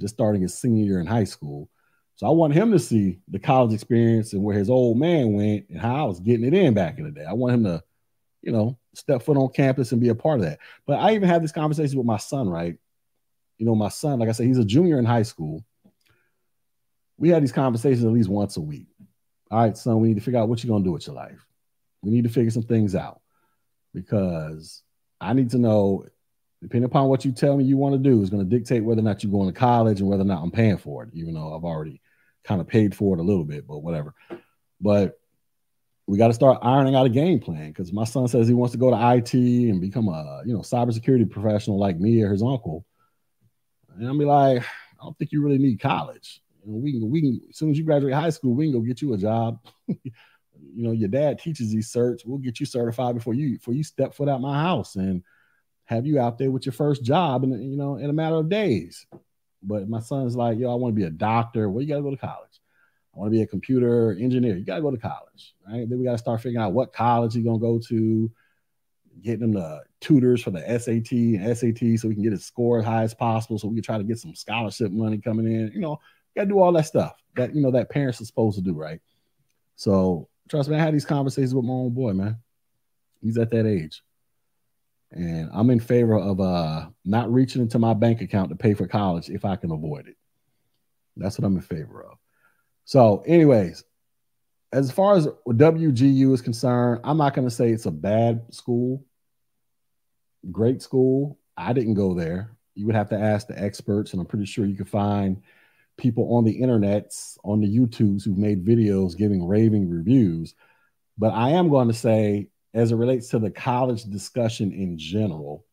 just 0.00 0.14
starting 0.14 0.42
his 0.42 0.58
senior 0.58 0.84
year 0.84 1.00
in 1.00 1.06
high 1.06 1.24
school. 1.24 1.70
So 2.16 2.26
I 2.26 2.30
want 2.30 2.52
him 2.52 2.72
to 2.72 2.78
see 2.78 3.20
the 3.28 3.38
college 3.38 3.72
experience 3.72 4.34
and 4.34 4.42
where 4.42 4.58
his 4.58 4.68
old 4.68 4.98
man 4.98 5.32
went 5.32 5.70
and 5.70 5.80
how 5.80 5.96
I 5.96 6.04
was 6.04 6.20
getting 6.20 6.44
it 6.44 6.52
in 6.52 6.74
back 6.74 6.98
in 6.98 7.04
the 7.04 7.10
day. 7.10 7.24
I 7.24 7.32
want 7.32 7.54
him 7.54 7.64
to, 7.64 7.82
you 8.42 8.52
know, 8.52 8.76
step 8.94 9.22
foot 9.22 9.38
on 9.38 9.48
campus 9.50 9.92
and 9.92 10.00
be 10.00 10.08
a 10.08 10.14
part 10.14 10.40
of 10.40 10.46
that. 10.46 10.58
But 10.86 10.98
I 10.98 11.14
even 11.14 11.28
had 11.28 11.42
this 11.42 11.52
conversation 11.52 11.96
with 11.96 12.06
my 12.06 12.18
son, 12.18 12.48
right? 12.48 12.76
you 13.60 13.66
know, 13.66 13.74
my 13.74 13.90
son, 13.90 14.18
like 14.18 14.30
I 14.30 14.32
said, 14.32 14.46
he's 14.46 14.58
a 14.58 14.64
junior 14.64 14.98
in 14.98 15.04
high 15.04 15.22
school. 15.22 15.62
We 17.18 17.28
had 17.28 17.42
these 17.42 17.52
conversations 17.52 18.02
at 18.02 18.10
least 18.10 18.30
once 18.30 18.56
a 18.56 18.60
week. 18.60 18.88
All 19.50 19.60
right, 19.60 19.76
son, 19.76 20.00
we 20.00 20.08
need 20.08 20.14
to 20.14 20.22
figure 20.22 20.40
out 20.40 20.48
what 20.48 20.64
you're 20.64 20.72
gonna 20.72 20.82
do 20.82 20.92
with 20.92 21.06
your 21.06 21.14
life. 21.14 21.46
We 22.00 22.10
need 22.10 22.24
to 22.24 22.30
figure 22.30 22.50
some 22.50 22.62
things 22.62 22.94
out 22.94 23.20
because 23.92 24.82
I 25.20 25.32
need 25.32 25.50
to 25.50 25.58
know, 25.58 26.06
depending 26.62 26.86
upon 26.86 27.08
what 27.08 27.24
you 27.24 27.32
tell 27.32 27.56
me 27.56 27.64
you 27.64 27.76
want 27.76 27.94
to 27.94 27.98
do, 27.98 28.22
is 28.22 28.30
going 28.30 28.48
to 28.48 28.56
dictate 28.56 28.84
whether 28.84 29.00
or 29.00 29.04
not 29.04 29.22
you're 29.22 29.32
going 29.32 29.52
to 29.52 29.58
college 29.58 30.00
and 30.00 30.08
whether 30.08 30.22
or 30.22 30.26
not 30.26 30.42
I'm 30.42 30.50
paying 30.50 30.78
for 30.78 31.04
it, 31.04 31.10
even 31.12 31.34
though 31.34 31.54
I've 31.54 31.64
already 31.64 32.00
kind 32.44 32.60
of 32.60 32.66
paid 32.66 32.94
for 32.94 33.16
it 33.16 33.20
a 33.20 33.24
little 33.24 33.44
bit, 33.44 33.66
but 33.66 33.80
whatever. 33.80 34.14
But 34.80 35.18
we 36.06 36.18
got 36.18 36.28
to 36.28 36.34
start 36.34 36.58
ironing 36.62 36.96
out 36.96 37.06
a 37.06 37.10
game 37.10 37.38
plan 37.38 37.68
because 37.68 37.92
my 37.92 38.04
son 38.04 38.26
says 38.26 38.48
he 38.48 38.54
wants 38.54 38.72
to 38.72 38.78
go 38.78 38.90
to 38.90 39.16
IT 39.16 39.34
and 39.34 39.80
become 39.80 40.08
a 40.08 40.42
you 40.44 40.52
know 40.52 40.60
cybersecurity 40.60 41.30
professional 41.30 41.78
like 41.78 42.00
me 42.00 42.22
or 42.22 42.32
his 42.32 42.42
uncle. 42.42 42.84
And 43.96 44.08
I'll 44.08 44.18
be 44.18 44.24
like, 44.24 44.62
I 44.62 45.04
don't 45.04 45.16
think 45.18 45.32
you 45.32 45.42
really 45.42 45.58
need 45.58 45.80
college. 45.80 46.42
You 46.64 46.72
know, 46.72 46.78
we 46.78 46.92
can, 46.92 47.10
we 47.10 47.20
can, 47.20 47.40
as 47.48 47.56
soon 47.56 47.70
as 47.70 47.78
you 47.78 47.84
graduate 47.84 48.14
high 48.14 48.30
school, 48.30 48.54
we 48.54 48.66
can 48.66 48.72
go 48.72 48.80
get 48.80 49.00
you 49.00 49.12
a 49.14 49.18
job. 49.18 49.60
you 50.74 50.82
know, 50.82 50.92
your 50.92 51.08
dad 51.08 51.38
teaches 51.38 51.72
these 51.72 51.92
certs. 51.92 52.24
We'll 52.24 52.38
get 52.38 52.60
you 52.60 52.66
certified 52.66 53.14
before 53.14 53.34
you 53.34 53.58
before 53.58 53.74
you 53.74 53.84
step 53.84 54.14
foot 54.14 54.28
out 54.28 54.40
my 54.40 54.60
house 54.60 54.96
and 54.96 55.22
have 55.84 56.06
you 56.06 56.20
out 56.20 56.38
there 56.38 56.50
with 56.50 56.66
your 56.66 56.72
first 56.72 57.04
job 57.04 57.42
in 57.44 57.50
you 57.50 57.76
know 57.76 57.96
in 57.96 58.10
a 58.10 58.12
matter 58.12 58.36
of 58.36 58.48
days. 58.48 59.06
But 59.62 59.88
my 59.88 60.00
son's 60.00 60.36
like, 60.36 60.58
yo, 60.58 60.70
I 60.70 60.74
want 60.74 60.94
to 60.94 61.00
be 61.00 61.06
a 61.06 61.10
doctor. 61.10 61.68
Well, 61.68 61.82
you 61.82 61.88
got 61.88 61.96
to 61.96 62.02
go 62.02 62.10
to 62.10 62.16
college. 62.16 62.60
I 63.14 63.18
want 63.18 63.30
to 63.30 63.36
be 63.36 63.42
a 63.42 63.46
computer 63.46 64.12
engineer. 64.12 64.56
You 64.56 64.64
got 64.64 64.76
to 64.76 64.82
go 64.82 64.90
to 64.90 64.96
college, 64.96 65.54
right? 65.68 65.86
Then 65.88 65.98
we 65.98 66.04
got 66.04 66.12
to 66.12 66.18
start 66.18 66.40
figuring 66.40 66.64
out 66.64 66.72
what 66.72 66.92
college 66.92 67.34
he's 67.34 67.44
gonna 67.44 67.58
go 67.58 67.78
to, 67.88 68.30
getting 69.20 69.44
him 69.44 69.52
the 69.52 69.82
tutors 70.00 70.42
for 70.42 70.50
the 70.50 70.60
SAT 70.60 71.12
and 71.12 71.56
SAT 71.56 71.98
so 71.98 72.08
we 72.08 72.14
can 72.14 72.22
get 72.22 72.32
his 72.32 72.44
score 72.44 72.78
as 72.78 72.84
high 72.84 73.02
as 73.02 73.14
possible 73.14 73.58
so 73.58 73.68
we 73.68 73.74
can 73.74 73.82
try 73.82 73.98
to 73.98 74.04
get 74.04 74.18
some 74.18 74.34
scholarship 74.34 74.92
money 74.92 75.18
coming 75.18 75.46
in. 75.46 75.72
You 75.72 75.80
know, 75.80 76.00
got 76.34 76.44
to 76.44 76.48
do 76.48 76.58
all 76.58 76.72
that 76.72 76.86
stuff 76.86 77.20
that, 77.36 77.54
you 77.54 77.60
know, 77.60 77.72
that 77.72 77.90
parents 77.90 78.20
are 78.20 78.24
supposed 78.24 78.56
to 78.56 78.64
do, 78.64 78.74
right? 78.74 79.00
So 79.76 80.28
trust 80.50 80.68
me, 80.68 80.76
I 80.76 80.80
had 80.80 80.94
these 80.94 81.06
conversations 81.06 81.54
with 81.54 81.64
my 81.64 81.72
own 81.72 81.94
boy, 81.94 82.12
man. 82.12 82.38
He's 83.22 83.38
at 83.38 83.50
that 83.50 83.66
age. 83.66 84.02
And 85.12 85.50
I'm 85.52 85.70
in 85.70 85.80
favor 85.80 86.18
of 86.18 86.40
uh 86.40 86.86
not 87.04 87.32
reaching 87.32 87.62
into 87.62 87.78
my 87.78 87.94
bank 87.94 88.20
account 88.20 88.50
to 88.50 88.56
pay 88.56 88.74
for 88.74 88.86
college 88.86 89.30
if 89.30 89.44
I 89.44 89.56
can 89.56 89.72
avoid 89.72 90.06
it. 90.06 90.16
That's 91.16 91.38
what 91.38 91.46
I'm 91.46 91.56
in 91.56 91.62
favor 91.62 92.04
of. 92.04 92.18
So, 92.84 93.22
anyways, 93.26 93.84
as 94.72 94.90
far 94.90 95.16
as 95.16 95.26
WGU 95.48 96.32
is 96.32 96.42
concerned, 96.42 97.00
I'm 97.04 97.16
not 97.16 97.34
going 97.34 97.48
to 97.48 97.54
say 97.54 97.70
it's 97.70 97.86
a 97.86 97.90
bad 97.90 98.54
school 98.54 99.04
great 100.50 100.82
school. 100.82 101.38
I 101.56 101.72
didn't 101.72 101.94
go 101.94 102.14
there. 102.14 102.56
You 102.74 102.86
would 102.86 102.94
have 102.94 103.10
to 103.10 103.18
ask 103.18 103.46
the 103.46 103.60
experts, 103.60 104.12
and 104.12 104.20
I'm 104.20 104.26
pretty 104.26 104.46
sure 104.46 104.64
you 104.64 104.76
could 104.76 104.88
find 104.88 105.42
people 106.00 106.34
on 106.34 106.44
the 106.44 106.60
internets, 106.60 107.38
on 107.44 107.60
the 107.60 107.78
YouTubes 107.78 108.24
who've 108.24 108.38
made 108.38 108.64
videos 108.64 109.16
giving 109.16 109.46
raving 109.46 109.88
reviews. 109.88 110.54
But 111.18 111.32
I 111.32 111.50
am 111.50 111.68
going 111.68 111.88
to 111.88 111.94
say, 111.94 112.48
as 112.74 112.92
it 112.92 112.96
relates 112.96 113.28
to 113.28 113.38
the 113.38 113.50
college 113.50 114.04
discussion 114.04 114.72
in 114.72 114.98
general, 114.98 115.64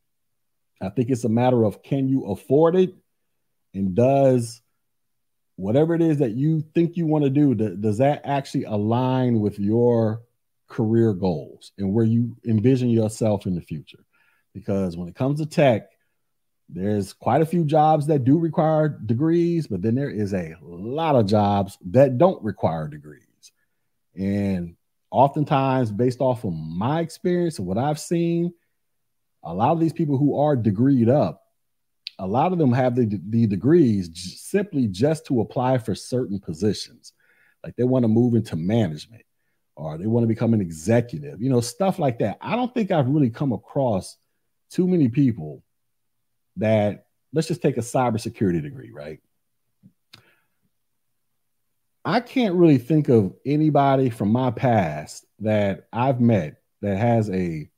I 0.82 0.89
think 0.89 1.09
it's 1.09 1.23
a 1.23 1.30
matter 1.30 1.63
of 1.63 1.82
can 1.82 2.07
you 2.07 2.25
afford 2.25 2.75
it? 2.75 2.93
And 3.73 3.95
does 3.95 4.61
whatever 5.55 5.95
it 5.95 6.01
is 6.01 6.19
that 6.19 6.32
you 6.32 6.61
think 6.75 6.97
you 6.97 7.05
want 7.05 7.23
to 7.23 7.30
do, 7.30 7.55
does 7.55 7.97
that 7.99 8.21
actually 8.25 8.65
align 8.65 9.39
with 9.39 9.59
your 9.59 10.21
career 10.67 11.13
goals 11.13 11.71
and 11.78 11.93
where 11.93 12.05
you 12.05 12.36
envision 12.45 12.89
yourself 12.89 13.45
in 13.45 13.55
the 13.55 13.61
future? 13.61 14.03
because 14.57 14.97
when 14.97 15.07
it 15.07 15.15
comes 15.15 15.39
to 15.39 15.45
tech, 15.45 15.91
there's 16.70 17.13
quite 17.13 17.41
a 17.41 17.45
few 17.45 17.63
jobs 17.63 18.07
that 18.07 18.26
do 18.26 18.38
require 18.38 18.89
degrees, 18.89 19.68
but 19.68 19.82
then 19.82 19.95
there 19.95 20.09
is 20.09 20.34
a 20.34 20.55
lot 20.61 21.15
of 21.15 21.26
jobs 21.26 21.78
that 21.86 22.18
don't 22.18 22.43
require 22.43 22.88
degrees. 22.88 23.51
And 24.15 24.76
oftentimes, 25.09 25.91
based 25.91 26.20
off 26.20 26.43
of 26.43 26.53
my 26.53 26.99
experience 26.99 27.59
and 27.59 27.68
what 27.68 27.78
I've 27.78 27.99
seen, 27.99 28.53
a 29.43 29.53
lot 29.53 29.72
of 29.72 29.80
these 29.80 29.93
people 29.93 30.18
who 30.18 30.38
are 30.39 30.57
degreed 30.57 31.09
up, 31.09 31.43
a 32.20 32.28
lot 32.28 32.51
of 32.51 32.57
them 32.57 32.74
have 32.74 32.95
the, 32.95 33.20
the 33.30 33.47
degrees 33.47 34.09
simply 34.41 34.88
just 34.88 35.26
to 35.28 35.39
apply 35.39 35.78
for 35.78 35.95
certain 35.95 36.39
positions. 36.39 37.13
Like 37.63 37.76
they 37.76 37.84
want 37.84 38.03
to 38.03 38.09
move 38.09 38.34
into 38.34 38.55
management 38.55 39.24
or 39.76 39.97
they 39.97 40.07
want 40.07 40.24
to 40.24 40.28
become 40.28 40.53
an 40.53 40.61
executive, 40.61 41.41
you 41.41 41.49
know, 41.49 41.61
stuff 41.61 41.99
like 41.99 42.20
that. 42.20 42.38
I 42.41 42.55
don't 42.55 42.74
think 42.74 42.91
I've 42.91 43.07
really 43.07 43.30
come 43.30 43.53
across 43.53 44.18
too 44.70 44.88
many 44.88 45.07
people 45.07 45.63
that 46.58 47.05
let's 47.34 47.47
just 47.47 47.62
take 47.62 47.78
a 47.78 47.82
cybersecurity 47.82 48.62
degree, 48.62 48.91
right? 48.91 49.20
I 52.05 52.22
can't 52.22 52.55
really 52.55 52.78
think 52.78 53.10
of 53.10 53.34
anybody 53.45 54.10
from 54.10 54.32
my 54.32 54.51
past 54.51 55.26
that 55.39 55.88
I've 55.91 56.22
met 56.22 56.62
that 56.82 56.97
has 56.97 57.30
a, 57.30 57.70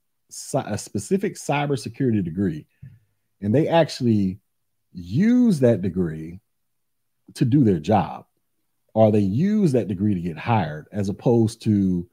a 0.53 0.77
specific 0.77 1.35
cybersecurity 1.35 2.23
degree 2.23 2.67
and 3.41 3.53
they 3.55 3.67
actually 3.67 4.39
use 4.93 5.59
that 5.61 5.81
degree 5.81 6.39
to 7.35 7.45
do 7.45 7.63
their 7.63 7.79
job 7.79 8.25
or 8.93 9.11
they 9.11 9.19
use 9.19 9.71
that 9.71 9.87
degree 9.87 10.13
to 10.13 10.21
get 10.21 10.37
hired 10.37 10.87
as 10.91 11.09
opposed 11.09 11.61
to 11.63 12.07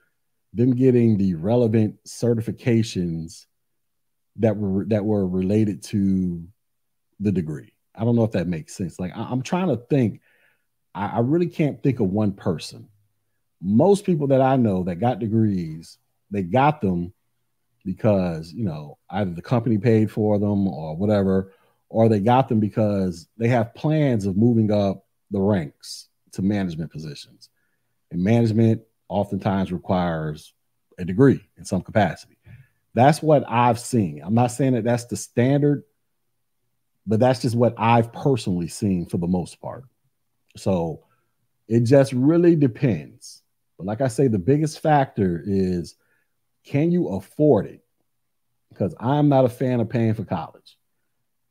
them 0.52 0.74
getting 0.74 1.18
the 1.18 1.34
relevant 1.34 1.96
certifications 2.06 3.46
that 4.36 4.56
were 4.56 4.84
that 4.86 5.04
were 5.04 5.26
related 5.26 5.82
to 5.82 6.46
the 7.20 7.32
degree. 7.32 7.72
I 7.94 8.04
don't 8.04 8.16
know 8.16 8.24
if 8.24 8.32
that 8.32 8.48
makes 8.48 8.74
sense. 8.74 8.98
Like 8.98 9.16
I, 9.16 9.32
am 9.32 9.42
trying 9.42 9.68
to 9.68 9.76
think. 9.76 10.20
I, 10.94 11.06
I 11.06 11.18
really 11.20 11.46
can't 11.48 11.82
think 11.82 12.00
of 12.00 12.10
one 12.10 12.32
person. 12.32 12.88
Most 13.60 14.04
people 14.04 14.26
that 14.28 14.40
I 14.40 14.56
know 14.56 14.82
that 14.84 14.96
got 14.96 15.18
degrees, 15.18 15.98
they 16.30 16.42
got 16.42 16.80
them 16.80 17.12
because 17.84 18.52
you 18.52 18.64
know 18.64 18.98
either 19.10 19.30
the 19.30 19.42
company 19.42 19.78
paid 19.78 20.10
for 20.10 20.38
them 20.38 20.66
or 20.68 20.96
whatever, 20.96 21.52
or 21.88 22.08
they 22.08 22.20
got 22.20 22.48
them 22.48 22.60
because 22.60 23.28
they 23.38 23.48
have 23.48 23.74
plans 23.74 24.26
of 24.26 24.36
moving 24.36 24.70
up 24.70 25.06
the 25.30 25.40
ranks 25.40 26.08
to 26.32 26.42
management 26.42 26.92
positions. 26.92 27.48
And 28.10 28.22
management 28.22 28.82
oftentimes 29.08 29.72
requires 29.72 30.52
a 30.98 31.04
degree 31.04 31.40
in 31.56 31.64
some 31.64 31.82
capacity. 31.82 32.36
That's 32.94 33.22
what 33.22 33.44
I've 33.48 33.78
seen. 33.78 34.22
I'm 34.24 34.34
not 34.34 34.52
saying 34.52 34.72
that 34.72 34.84
that's 34.84 35.04
the 35.04 35.16
standard, 35.16 35.84
but 37.06 37.20
that's 37.20 37.42
just 37.42 37.54
what 37.54 37.74
I've 37.78 38.12
personally 38.12 38.68
seen 38.68 39.06
for 39.06 39.18
the 39.18 39.26
most 39.26 39.60
part. 39.60 39.84
So 40.56 41.04
it 41.68 41.80
just 41.80 42.12
really 42.12 42.56
depends. 42.56 43.42
But 43.78 43.86
like 43.86 44.00
I 44.00 44.08
say, 44.08 44.28
the 44.28 44.38
biggest 44.38 44.80
factor 44.80 45.42
is 45.44 45.96
can 46.64 46.90
you 46.90 47.08
afford 47.08 47.66
it? 47.66 47.84
Because 48.70 48.94
I'm 48.98 49.28
not 49.28 49.44
a 49.44 49.48
fan 49.48 49.80
of 49.80 49.88
paying 49.88 50.14
for 50.14 50.24
college. 50.24 50.76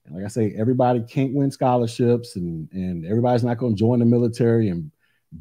And 0.06 0.16
like 0.16 0.26
I 0.26 0.28
say, 0.28 0.54
everybody 0.58 1.02
can't 1.02 1.34
win 1.34 1.50
scholarships, 1.52 2.36
and 2.36 2.70
and 2.72 3.06
everybody's 3.06 3.44
not 3.44 3.58
going 3.58 3.76
to 3.76 3.80
join 3.80 4.00
the 4.00 4.06
military 4.06 4.70
and 4.70 4.92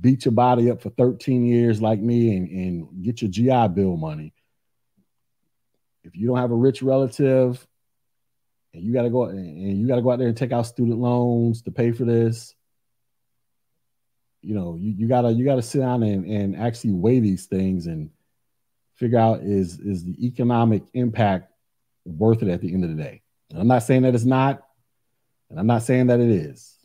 beat 0.01 0.25
your 0.25 0.33
body 0.33 0.71
up 0.71 0.81
for 0.81 0.91
13 0.91 1.45
years 1.45 1.83
like 1.83 2.01
me 2.01 2.37
and, 2.37 2.49
and 2.49 3.03
get 3.03 3.21
your 3.21 3.31
GI 3.31 3.75
Bill 3.75 3.97
money. 3.97 4.33
If 6.03 6.17
you 6.17 6.27
don't 6.27 6.39
have 6.39 6.51
a 6.51 6.57
rich 6.57 6.83
relative 6.83 7.67
and 8.75 8.83
you 8.83 8.93
got 8.93 9.03
to 9.03 9.11
go 9.11 9.25
and 9.25 9.79
you 9.81 9.87
got 9.87 9.97
to 9.97 10.03
go 10.03 10.11
out 10.11 10.19
there 10.19 10.29
and 10.29 10.37
take 10.37 10.53
out 10.53 10.67
student 10.67 10.99
loans 10.99 11.63
to 11.63 11.71
pay 11.71 11.93
for 11.93 12.05
this, 12.05 12.55
you 14.43 14.55
know, 14.55 14.77
you, 14.79 14.93
you 14.99 15.09
gotta 15.09 15.33
you 15.33 15.45
gotta 15.45 15.63
sit 15.63 15.79
down 15.79 16.03
and, 16.03 16.27
and 16.27 16.57
actually 16.57 16.93
weigh 16.93 17.21
these 17.21 17.47
things 17.47 17.87
and 17.87 18.11
figure 18.97 19.19
out 19.19 19.41
is 19.41 19.79
is 19.79 20.05
the 20.05 20.27
economic 20.27 20.83
impact 20.93 21.51
worth 22.05 22.43
it 22.43 22.49
at 22.49 22.61
the 22.61 22.73
end 22.73 22.85
of 22.85 22.91
the 22.91 23.03
day. 23.03 23.23
And 23.51 23.61
I'm 23.61 23.69
not 23.69 23.85
saying 23.85 24.03
that 24.03 24.15
it's 24.15 24.25
not, 24.25 24.63
and 25.49 25.59
I'm 25.59 25.67
not 25.67 25.83
saying 25.83 26.09
that 26.09 26.21
it 26.21 26.29
is, 26.29 26.77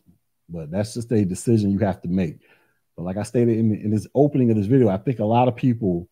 but 0.47 0.71
that's 0.71 0.93
just 0.93 1.11
a 1.11 1.25
decision 1.25 1.71
you 1.71 1.79
have 1.79 2.01
to 2.03 2.07
make. 2.07 2.39
But 2.95 3.03
like 3.03 3.17
I 3.17 3.23
stated 3.23 3.57
in, 3.57 3.75
in 3.75 3.91
this 3.91 4.07
opening 4.15 4.51
of 4.51 4.57
this 4.57 4.67
video, 4.67 4.87
I 4.87 4.97
think 4.97 5.19
a 5.19 5.25
lot 5.25 5.47
of 5.47 5.55
people, 5.55 6.07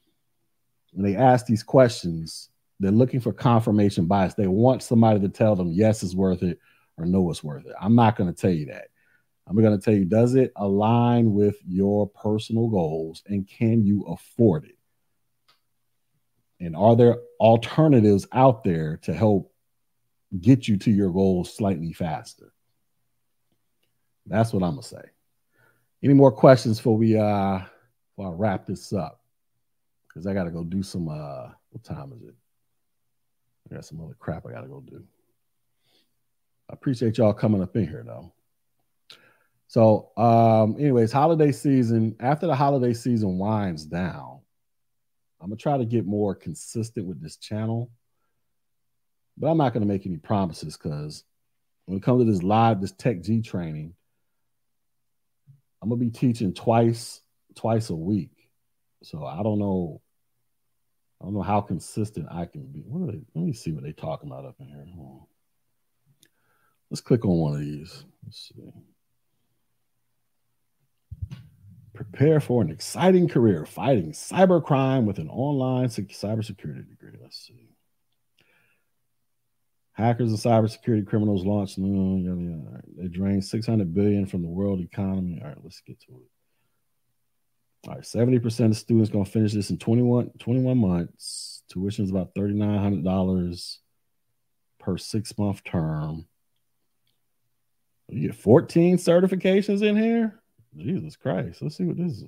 when 0.91 1.05
they 1.05 1.17
ask 1.17 1.45
these 1.45 1.63
questions, 1.63 2.49
they're 2.79 2.91
looking 2.91 3.19
for 3.19 3.33
confirmation 3.33 4.05
bias. 4.05 4.33
They 4.35 4.47
want 4.47 4.83
somebody 4.83 5.19
to 5.21 5.29
tell 5.29 5.55
them 5.55 5.71
yes, 5.71 6.03
it's 6.03 6.15
worth 6.15 6.43
it 6.43 6.59
or 6.97 7.05
no, 7.05 7.29
it's 7.29 7.43
worth 7.43 7.65
it. 7.65 7.73
I'm 7.79 7.95
not 7.95 8.15
going 8.15 8.33
to 8.33 8.39
tell 8.39 8.51
you 8.51 8.67
that. 8.67 8.87
I'm 9.47 9.55
going 9.55 9.77
to 9.77 9.83
tell 9.83 9.93
you, 9.93 10.05
does 10.05 10.35
it 10.35 10.51
align 10.55 11.33
with 11.33 11.55
your 11.65 12.07
personal 12.09 12.67
goals 12.67 13.23
and 13.27 13.47
can 13.47 13.85
you 13.85 14.03
afford 14.03 14.65
it? 14.65 14.77
And 16.59 16.75
are 16.75 16.95
there 16.95 17.17
alternatives 17.39 18.27
out 18.31 18.63
there 18.63 18.97
to 19.03 19.13
help 19.13 19.53
get 20.39 20.67
you 20.67 20.77
to 20.77 20.91
your 20.91 21.11
goals 21.11 21.53
slightly 21.55 21.93
faster? 21.93 22.51
That's 24.25 24.51
what 24.51 24.63
I'm 24.63 24.71
gonna 24.71 24.83
say. 24.83 25.03
Any 26.03 26.13
more 26.13 26.31
questions 26.31 26.77
before 26.77 26.97
we 26.97 27.17
uh 27.17 27.59
before 28.09 28.31
I 28.31 28.35
wrap 28.35 28.65
this 28.65 28.91
up? 28.91 29.21
Because 30.07 30.27
I 30.27 30.33
gotta 30.33 30.51
go 30.51 30.63
do 30.63 30.83
some 30.83 31.07
uh 31.07 31.51
what 31.69 31.83
time 31.83 32.11
is 32.13 32.23
it? 32.23 32.35
I 33.69 33.75
got 33.75 33.85
some 33.85 34.01
other 34.01 34.15
crap 34.17 34.45
I 34.45 34.51
gotta 34.51 34.67
go 34.67 34.81
do. 34.81 35.03
I 36.69 36.73
appreciate 36.73 37.17
y'all 37.17 37.33
coming 37.33 37.61
up 37.61 37.75
in 37.75 37.87
here 37.87 38.03
though. 38.05 38.33
So 39.67 40.11
um 40.17 40.75
anyways, 40.79 41.11
holiday 41.11 41.51
season, 41.51 42.15
after 42.19 42.47
the 42.47 42.55
holiday 42.55 42.93
season 42.93 43.37
winds 43.37 43.85
down, 43.85 44.39
I'm 45.41 45.49
gonna 45.49 45.57
try 45.57 45.77
to 45.77 45.85
get 45.85 46.05
more 46.05 46.35
consistent 46.35 47.05
with 47.05 47.21
this 47.21 47.37
channel, 47.37 47.91
but 49.37 49.47
I'm 49.47 49.57
not 49.57 49.73
gonna 49.73 49.85
make 49.85 50.05
any 50.05 50.17
promises 50.17 50.77
because 50.77 51.23
when 51.85 51.97
it 51.97 52.03
comes 52.03 52.23
to 52.23 52.31
this 52.31 52.43
live, 52.43 52.81
this 52.81 52.91
Tech 52.91 53.21
G 53.21 53.41
training, 53.41 53.93
I'm 55.81 55.89
gonna 55.89 55.99
be 55.99 56.09
teaching 56.09 56.53
twice, 56.53 57.21
twice 57.55 57.89
a 57.89 57.95
week. 57.95 58.31
So 59.03 59.25
I 59.25 59.43
don't 59.43 59.59
know. 59.59 60.01
I 61.19 61.25
don't 61.25 61.33
know 61.33 61.41
how 61.41 61.61
consistent 61.61 62.27
I 62.31 62.45
can 62.45 62.65
be. 62.65 62.81
What 62.81 63.09
are 63.09 63.11
they? 63.11 63.21
Let 63.33 63.45
me 63.45 63.53
see 63.53 63.71
what 63.71 63.83
they're 63.83 63.91
talking 63.91 64.29
about 64.29 64.45
up 64.45 64.55
in 64.59 64.67
here. 64.67 64.85
Let's 66.89 67.01
click 67.01 67.25
on 67.25 67.37
one 67.37 67.53
of 67.53 67.59
these. 67.59 68.05
Let's 68.23 68.49
see. 68.49 68.71
Prepare 71.93 72.39
for 72.39 72.61
an 72.61 72.69
exciting 72.69 73.27
career 73.27 73.65
fighting 73.65 74.11
cybercrime 74.11 75.05
with 75.05 75.17
an 75.17 75.29
online 75.29 75.87
cybersecurity 75.87 76.87
degree. 76.87 77.17
Let's 77.19 77.47
see. 77.47 77.69
Hackers 79.93 80.29
and 80.29 80.37
cybersecurity 80.37 81.07
criminals 81.07 81.43
launched. 81.43 81.79
Uh, 81.79 82.77
they 82.95 83.07
drained 83.07 83.43
600 83.43 83.95
billion 83.95 84.27
from 84.27 84.43
the 84.43 84.47
world 84.47 84.79
economy. 84.79 85.41
All 85.41 85.47
right, 85.47 85.57
let's 85.63 85.81
get 85.81 85.99
to 86.01 86.11
it. 86.11 86.36
All 87.87 87.93
right, 87.93 88.03
70% 88.03 88.65
of 88.65 88.77
students 88.77 89.09
going 89.09 89.23
to 89.23 89.31
finish 89.31 89.53
this 89.53 89.69
in 89.69 89.77
21, 89.77 90.31
21 90.39 90.77
months. 90.77 91.63
Tuition 91.69 92.03
is 92.03 92.11
about 92.11 92.35
$3,900 92.35 93.77
per 94.79 94.97
six 94.97 95.37
month 95.37 95.63
term. 95.63 96.27
You 98.09 98.27
get 98.27 98.35
14 98.35 98.97
certifications 98.97 99.83
in 99.83 99.95
here. 99.95 100.41
Jesus 100.75 101.15
Christ. 101.15 101.61
Let's 101.61 101.77
see 101.77 101.85
what 101.85 101.97
this 101.97 102.13
is. 102.13 102.23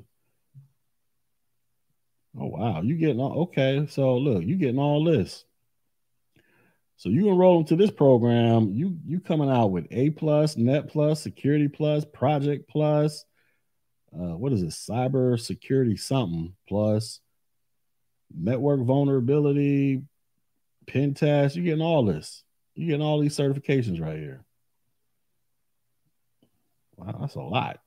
Oh 2.40 2.46
wow, 2.46 2.82
you 2.82 2.96
getting 2.96 3.20
all 3.20 3.44
okay. 3.44 3.86
So 3.90 4.18
look, 4.18 4.44
you 4.44 4.56
getting 4.56 4.80
all 4.80 5.04
this. 5.04 5.46
So 6.98 7.10
you 7.10 7.30
enroll 7.30 7.60
into 7.60 7.76
this 7.76 7.92
program, 7.92 8.72
you 8.74 8.98
you 9.06 9.20
coming 9.20 9.50
out 9.50 9.68
with 9.68 9.88
A 9.92 10.12
plus, 10.12 10.58
Net 10.58 10.90
plus, 10.90 11.22
Security 11.22 11.68
plus, 11.68 12.06
Project 12.06 12.70
plus. 12.70 13.26
Uh, 14.14 14.36
what 14.36 14.54
is 14.54 14.64
it? 14.64 14.70
Cyber 14.70 15.40
security 15.40 15.96
something 15.96 16.54
plus, 16.68 17.20
network 18.36 18.82
vulnerability, 18.82 20.02
pen 20.88 21.14
test. 21.14 21.56
You're 21.56 21.66
getting 21.66 21.82
all 21.82 22.06
this. 22.06 22.44
You're 22.76 22.88
getting 22.88 23.06
all 23.06 23.20
these 23.20 23.38
certifications 23.38 24.02
right 24.02 24.18
here. 24.18 24.44
Wow, 26.98 27.18
that's 27.22 27.36
a 27.36 27.42
lot. 27.42 27.80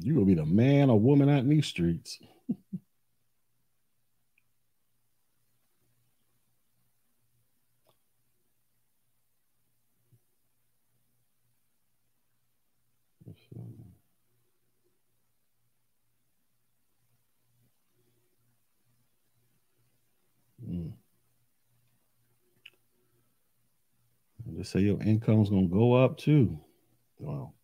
You're 0.00 0.14
gonna 0.14 0.26
be 0.26 0.34
the 0.34 0.46
man 0.46 0.90
or 0.90 0.98
woman 0.98 1.28
out 1.28 1.40
in 1.40 1.48
these 1.48 1.66
streets. 1.66 2.18
They 24.60 24.64
say 24.64 24.80
your 24.80 25.00
income's 25.00 25.48
gonna 25.48 25.68
go 25.68 25.94
up 25.94 26.18
too. 26.18 26.60
Well, 27.18 27.54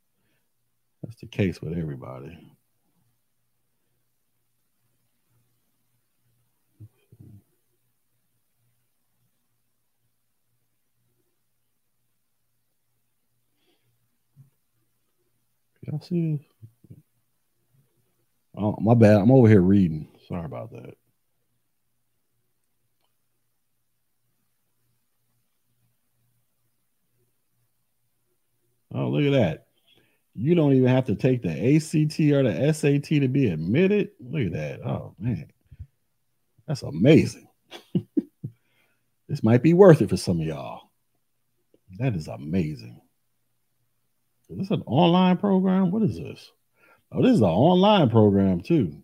that's 1.03 1.17
the 1.17 1.27
case 1.27 1.61
with 1.61 1.77
everybody. 1.77 2.39
Y'all 15.83 16.01
see 16.01 16.39
this? 16.39 16.47
Oh, 18.57 18.75
my 18.81 18.95
bad. 18.95 19.17
I'm 19.21 19.31
over 19.31 19.49
here 19.49 19.61
reading. 19.61 20.09
Sorry 20.27 20.47
about 20.47 20.73
that. 20.73 20.95
Oh, 28.97 29.09
look 29.09 29.25
at 29.25 29.39
that. 29.39 29.67
You 30.35 30.55
don't 30.55 30.73
even 30.73 30.89
have 30.89 31.07
to 31.07 31.15
take 31.15 31.43
the 31.43 31.51
ACT 31.51 32.19
or 32.33 32.43
the 32.43 32.73
SAT 32.73 33.21
to 33.21 33.29
be 33.29 33.49
admitted. 33.49 34.11
Look 34.21 34.47
at 34.47 34.53
that. 34.53 34.81
Oh 34.87 35.15
man. 35.19 35.49
That's 36.67 36.83
amazing. 36.83 37.47
this 39.29 39.43
might 39.43 39.63
be 39.63 39.75
worth 39.75 40.01
it 40.03 40.11
for 40.11 40.17
some 40.17 40.41
of 40.41 40.47
y'all. 40.47 40.91
That 41.99 42.17
is 42.17 42.27
amazing. 42.27 43.01
Is 44.49 44.59
this 44.59 44.71
an 44.71 44.83
online 44.87 45.37
program? 45.37 45.91
What 45.91 46.03
is 46.03 46.17
this? 46.17 46.51
Oh, 47.13 47.23
this 47.23 47.33
is 47.33 47.41
an 47.41 47.47
online 47.47 48.11
program 48.11 48.61
too. 48.61 49.03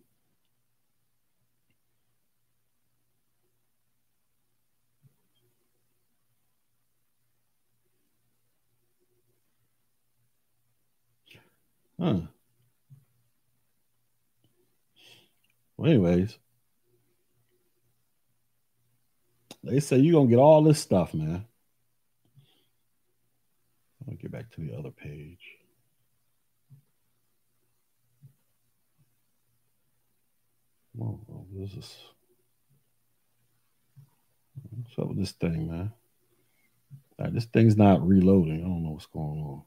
Huh. 12.03 12.19
Well, 15.77 15.89
anyways, 15.89 16.37
they 19.63 19.79
say 19.79 19.99
you're 19.99 20.19
gonna 20.19 20.29
get 20.29 20.37
all 20.37 20.61
this 20.61 20.81
stuff, 20.81 21.13
man. 21.13 21.45
I'll 24.05 24.15
get 24.15 24.31
back 24.31 24.51
to 24.51 24.61
the 24.61 24.75
other 24.77 24.91
page. 24.91 25.39
Oh, 31.01 31.21
this 31.53 31.71
is 31.71 31.97
what's 34.71 34.99
up 34.99 35.07
with 35.07 35.19
this 35.19 35.31
thing, 35.31 35.69
man? 35.69 35.93
Right, 37.17 37.33
this 37.33 37.45
thing's 37.45 37.77
not 37.77 38.05
reloading. 38.05 38.59
I 38.59 38.67
don't 38.67 38.83
know 38.83 38.89
what's 38.89 39.05
going 39.05 39.39
on. 39.39 39.63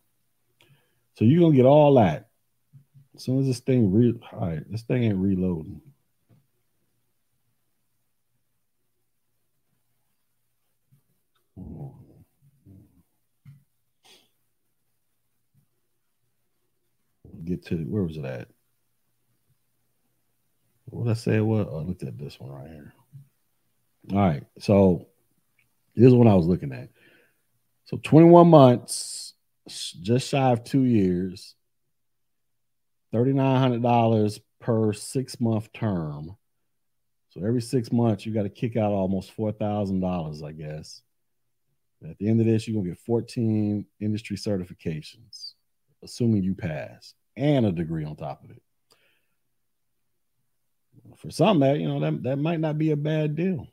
So 1.16 1.24
you're 1.24 1.41
gonna 1.41 1.57
get 1.57 1.64
all 1.64 1.95
that. 1.95 2.25
As 3.16 3.22
soon 3.22 3.40
as 3.40 3.46
this 3.46 3.60
thing 3.60 3.92
re 3.92 4.14
all 4.32 4.48
right, 4.48 4.70
this 4.70 4.82
thing 4.82 5.04
ain't 5.04 5.16
reloading. 5.16 5.80
Get 17.44 17.64
to 17.66 17.76
where 17.76 18.02
was 18.02 18.18
it 18.18 18.24
at? 18.24 18.48
What 20.84 21.08
I 21.08 21.14
say? 21.14 21.40
What? 21.40 21.68
Oh, 21.70 21.78
I 21.78 21.82
looked 21.82 22.02
at 22.02 22.18
this 22.18 22.38
one 22.38 22.50
right 22.50 22.68
here. 22.68 22.92
All 24.12 24.18
right, 24.18 24.44
so 24.58 25.06
this 25.94 26.08
is 26.08 26.14
one 26.14 26.28
I 26.28 26.34
was 26.34 26.46
looking 26.46 26.72
at. 26.72 26.90
So 27.86 27.98
21 28.02 28.48
months, 28.48 29.34
just 29.68 30.28
shy 30.28 30.50
of 30.50 30.64
two 30.64 30.84
years, 30.84 31.54
$3,900 33.16 34.40
per 34.60 34.92
six 34.92 35.40
month 35.40 35.72
term. 35.72 36.36
So 37.30 37.44
every 37.44 37.62
six 37.62 37.92
months, 37.92 38.24
you 38.24 38.32
got 38.32 38.44
to 38.44 38.48
kick 38.48 38.76
out 38.76 38.92
almost 38.92 39.36
$4,000, 39.36 40.44
I 40.44 40.52
guess. 40.52 41.02
At 42.08 42.18
the 42.18 42.28
end 42.28 42.40
of 42.40 42.46
this, 42.46 42.66
you're 42.66 42.74
going 42.74 42.84
to 42.84 42.90
get 42.90 42.98
14 43.00 43.86
industry 44.00 44.36
certifications, 44.36 45.52
assuming 46.02 46.42
you 46.42 46.54
pass, 46.54 47.14
and 47.36 47.66
a 47.66 47.72
degree 47.72 48.04
on 48.04 48.16
top 48.16 48.44
of 48.44 48.50
it. 48.50 48.62
For 51.16 51.30
some, 51.30 51.60
that 51.60 51.78
you 51.78 51.88
know 51.88 52.00
that, 52.00 52.22
that 52.24 52.36
might 52.36 52.60
not 52.60 52.78
be 52.78 52.90
a 52.90 52.96
bad 52.96 53.36
deal. 53.36 53.68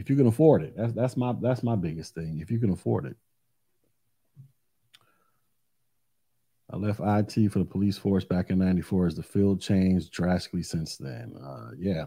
if 0.00 0.08
you 0.08 0.16
can 0.16 0.26
afford 0.26 0.62
it. 0.62 0.74
That's 0.76 0.92
that's 0.92 1.16
my 1.16 1.34
that's 1.40 1.62
my 1.62 1.76
biggest 1.76 2.14
thing. 2.14 2.40
If 2.40 2.50
you 2.50 2.58
can 2.58 2.70
afford 2.70 3.06
it. 3.06 3.16
I 6.72 6.76
left 6.76 7.00
IT 7.00 7.50
for 7.50 7.58
the 7.58 7.64
police 7.64 7.98
force 7.98 8.24
back 8.24 8.50
in 8.50 8.58
94 8.58 9.08
as 9.08 9.16
the 9.16 9.22
field 9.22 9.60
changed 9.60 10.12
drastically 10.12 10.62
since 10.62 10.96
then. 10.96 11.34
Uh, 11.36 11.70
yeah. 11.78 12.04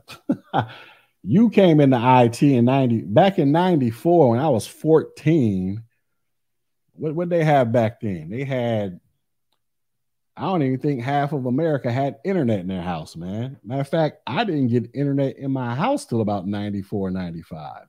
you 1.24 1.49
came 1.49 1.80
into 1.80 1.99
IT 1.99 2.41
in 2.41 2.66
90 2.66 3.01
back 3.01 3.39
in 3.39 3.51
94 3.51 4.30
when 4.30 4.39
I 4.39 4.49
was 4.49 4.66
14. 4.66 5.84
What 6.95 7.16
what 7.16 7.30
they 7.30 7.43
have 7.43 7.72
back 7.72 7.99
then? 8.01 8.30
They 8.30 8.43
had 8.43 8.99
I 10.36 10.43
don't 10.43 10.64
even 10.64 10.80
think 10.80 11.01
half 11.01 11.32
of 11.32 11.45
America 11.45 11.91
had 11.91 12.18
internet 12.24 12.59
in 12.59 12.68
their 12.68 12.82
house, 12.82 13.16
man. 13.16 13.57
Matter 13.64 13.82
of 13.82 13.88
fact, 13.88 14.22
I 14.26 14.43
didn't 14.43 14.70
get 14.70 14.95
internet 14.95 15.38
in 15.38 15.51
my 15.51 15.76
house 15.76 16.05
till 16.05 16.22
about 16.22 16.47
94, 16.47 17.11
95. 17.11 17.84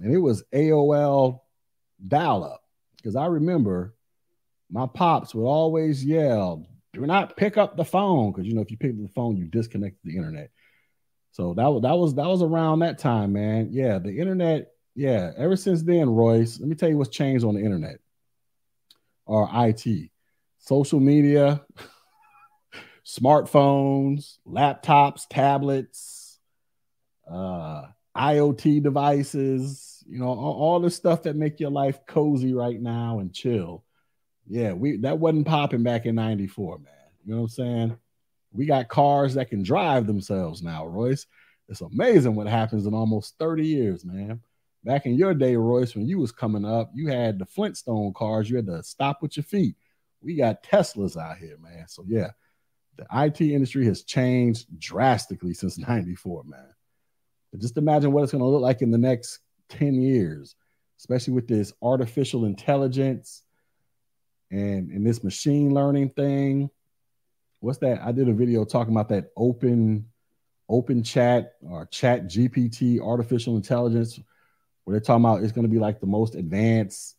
And 0.00 0.12
it 0.12 0.18
was 0.18 0.42
AOL 0.52 1.40
dial 2.06 2.42
up. 2.42 2.64
Because 2.96 3.14
I 3.14 3.26
remember 3.26 3.94
my 4.72 4.86
pops 4.86 5.34
would 5.34 5.44
always 5.44 6.04
yell, 6.04 6.66
do 6.92 7.06
not 7.06 7.36
pick 7.36 7.56
up 7.58 7.76
the 7.76 7.84
phone. 7.84 8.32
Because 8.32 8.46
you 8.46 8.54
know, 8.54 8.62
if 8.62 8.70
you 8.70 8.78
pick 8.78 8.92
up 8.92 9.02
the 9.02 9.08
phone, 9.08 9.36
you 9.36 9.44
disconnect 9.44 9.96
the 10.02 10.16
internet. 10.16 10.50
So 11.32 11.54
that 11.54 11.68
was 11.68 11.82
that 11.82 11.96
was 11.96 12.14
that 12.16 12.26
was 12.26 12.42
around 12.42 12.80
that 12.80 12.98
time, 12.98 13.32
man. 13.32 13.68
Yeah, 13.70 13.98
the 13.98 14.18
internet, 14.18 14.72
yeah. 14.94 15.32
Ever 15.36 15.56
since 15.56 15.82
then, 15.82 16.10
Royce, 16.10 16.58
let 16.58 16.68
me 16.68 16.74
tell 16.74 16.88
you 16.88 16.98
what's 16.98 17.14
changed 17.14 17.44
on 17.44 17.54
the 17.54 17.62
internet 17.62 17.98
or 19.26 19.48
IT 19.52 20.10
social 20.62 21.00
media, 21.00 21.60
smartphones, 23.04 24.38
laptops, 24.46 25.26
tablets, 25.28 26.38
uh, 27.30 27.82
IoT 28.16 28.82
devices, 28.82 30.04
you 30.06 30.18
know, 30.18 30.26
all, 30.26 30.54
all 30.54 30.80
the 30.80 30.90
stuff 30.90 31.22
that 31.22 31.36
make 31.36 31.60
your 31.60 31.70
life 31.70 32.06
cozy 32.06 32.54
right 32.54 32.80
now 32.80 33.18
and 33.18 33.32
chill. 33.32 33.84
Yeah, 34.52 34.72
we 34.72 34.98
that 34.98 35.18
wasn't 35.18 35.46
popping 35.46 35.82
back 35.82 36.06
in 36.06 36.14
94, 36.14 36.78
man. 36.78 36.92
You 37.24 37.34
know 37.34 37.42
what 37.42 37.44
I'm 37.44 37.48
saying? 37.48 37.98
We 38.52 38.66
got 38.66 38.88
cars 38.88 39.34
that 39.34 39.48
can 39.48 39.62
drive 39.62 40.06
themselves 40.06 40.62
now, 40.62 40.86
Royce. 40.86 41.26
It's 41.68 41.80
amazing 41.80 42.34
what 42.34 42.46
happens 42.46 42.84
in 42.84 42.92
almost 42.92 43.38
30 43.38 43.66
years, 43.66 44.04
man. 44.04 44.40
Back 44.84 45.06
in 45.06 45.14
your 45.14 45.32
day, 45.32 45.56
Royce, 45.56 45.94
when 45.94 46.06
you 46.06 46.18
was 46.18 46.32
coming 46.32 46.66
up, 46.66 46.90
you 46.92 47.06
had 47.06 47.38
the 47.38 47.46
Flintstone 47.46 48.12
cars. 48.12 48.50
You 48.50 48.56
had 48.56 48.66
to 48.66 48.82
stop 48.82 49.22
with 49.22 49.36
your 49.36 49.44
feet 49.44 49.76
we 50.22 50.36
got 50.36 50.62
Teslas 50.62 51.16
out 51.16 51.38
here, 51.38 51.58
man. 51.60 51.86
So 51.88 52.04
yeah, 52.06 52.30
the 52.96 53.06
IT 53.12 53.40
industry 53.40 53.84
has 53.86 54.04
changed 54.04 54.66
drastically 54.78 55.54
since 55.54 55.78
94, 55.88 56.44
man. 56.44 56.60
But 57.50 57.60
just 57.60 57.76
imagine 57.76 58.12
what 58.12 58.22
it's 58.22 58.32
going 58.32 58.42
to 58.42 58.48
look 58.48 58.62
like 58.62 58.82
in 58.82 58.90
the 58.90 58.98
next 58.98 59.40
10 59.70 60.00
years, 60.00 60.54
especially 60.98 61.34
with 61.34 61.48
this 61.48 61.72
artificial 61.82 62.44
intelligence 62.44 63.42
and, 64.52 64.90
in 64.90 65.02
this 65.02 65.24
machine 65.24 65.74
learning 65.74 66.10
thing. 66.10 66.70
What's 67.60 67.78
that? 67.78 68.00
I 68.02 68.12
did 68.12 68.28
a 68.28 68.32
video 68.32 68.64
talking 68.64 68.92
about 68.92 69.08
that 69.08 69.30
open 69.36 70.06
open 70.68 71.02
chat 71.02 71.54
or 71.68 71.86
chat 71.86 72.26
GPT 72.26 73.00
artificial 73.00 73.56
intelligence 73.56 74.18
where 74.84 74.94
they're 74.94 75.04
talking 75.04 75.24
about 75.24 75.42
it's 75.42 75.52
going 75.52 75.66
to 75.66 75.72
be 75.72 75.78
like 75.78 76.00
the 76.00 76.06
most 76.06 76.34
advanced 76.34 77.16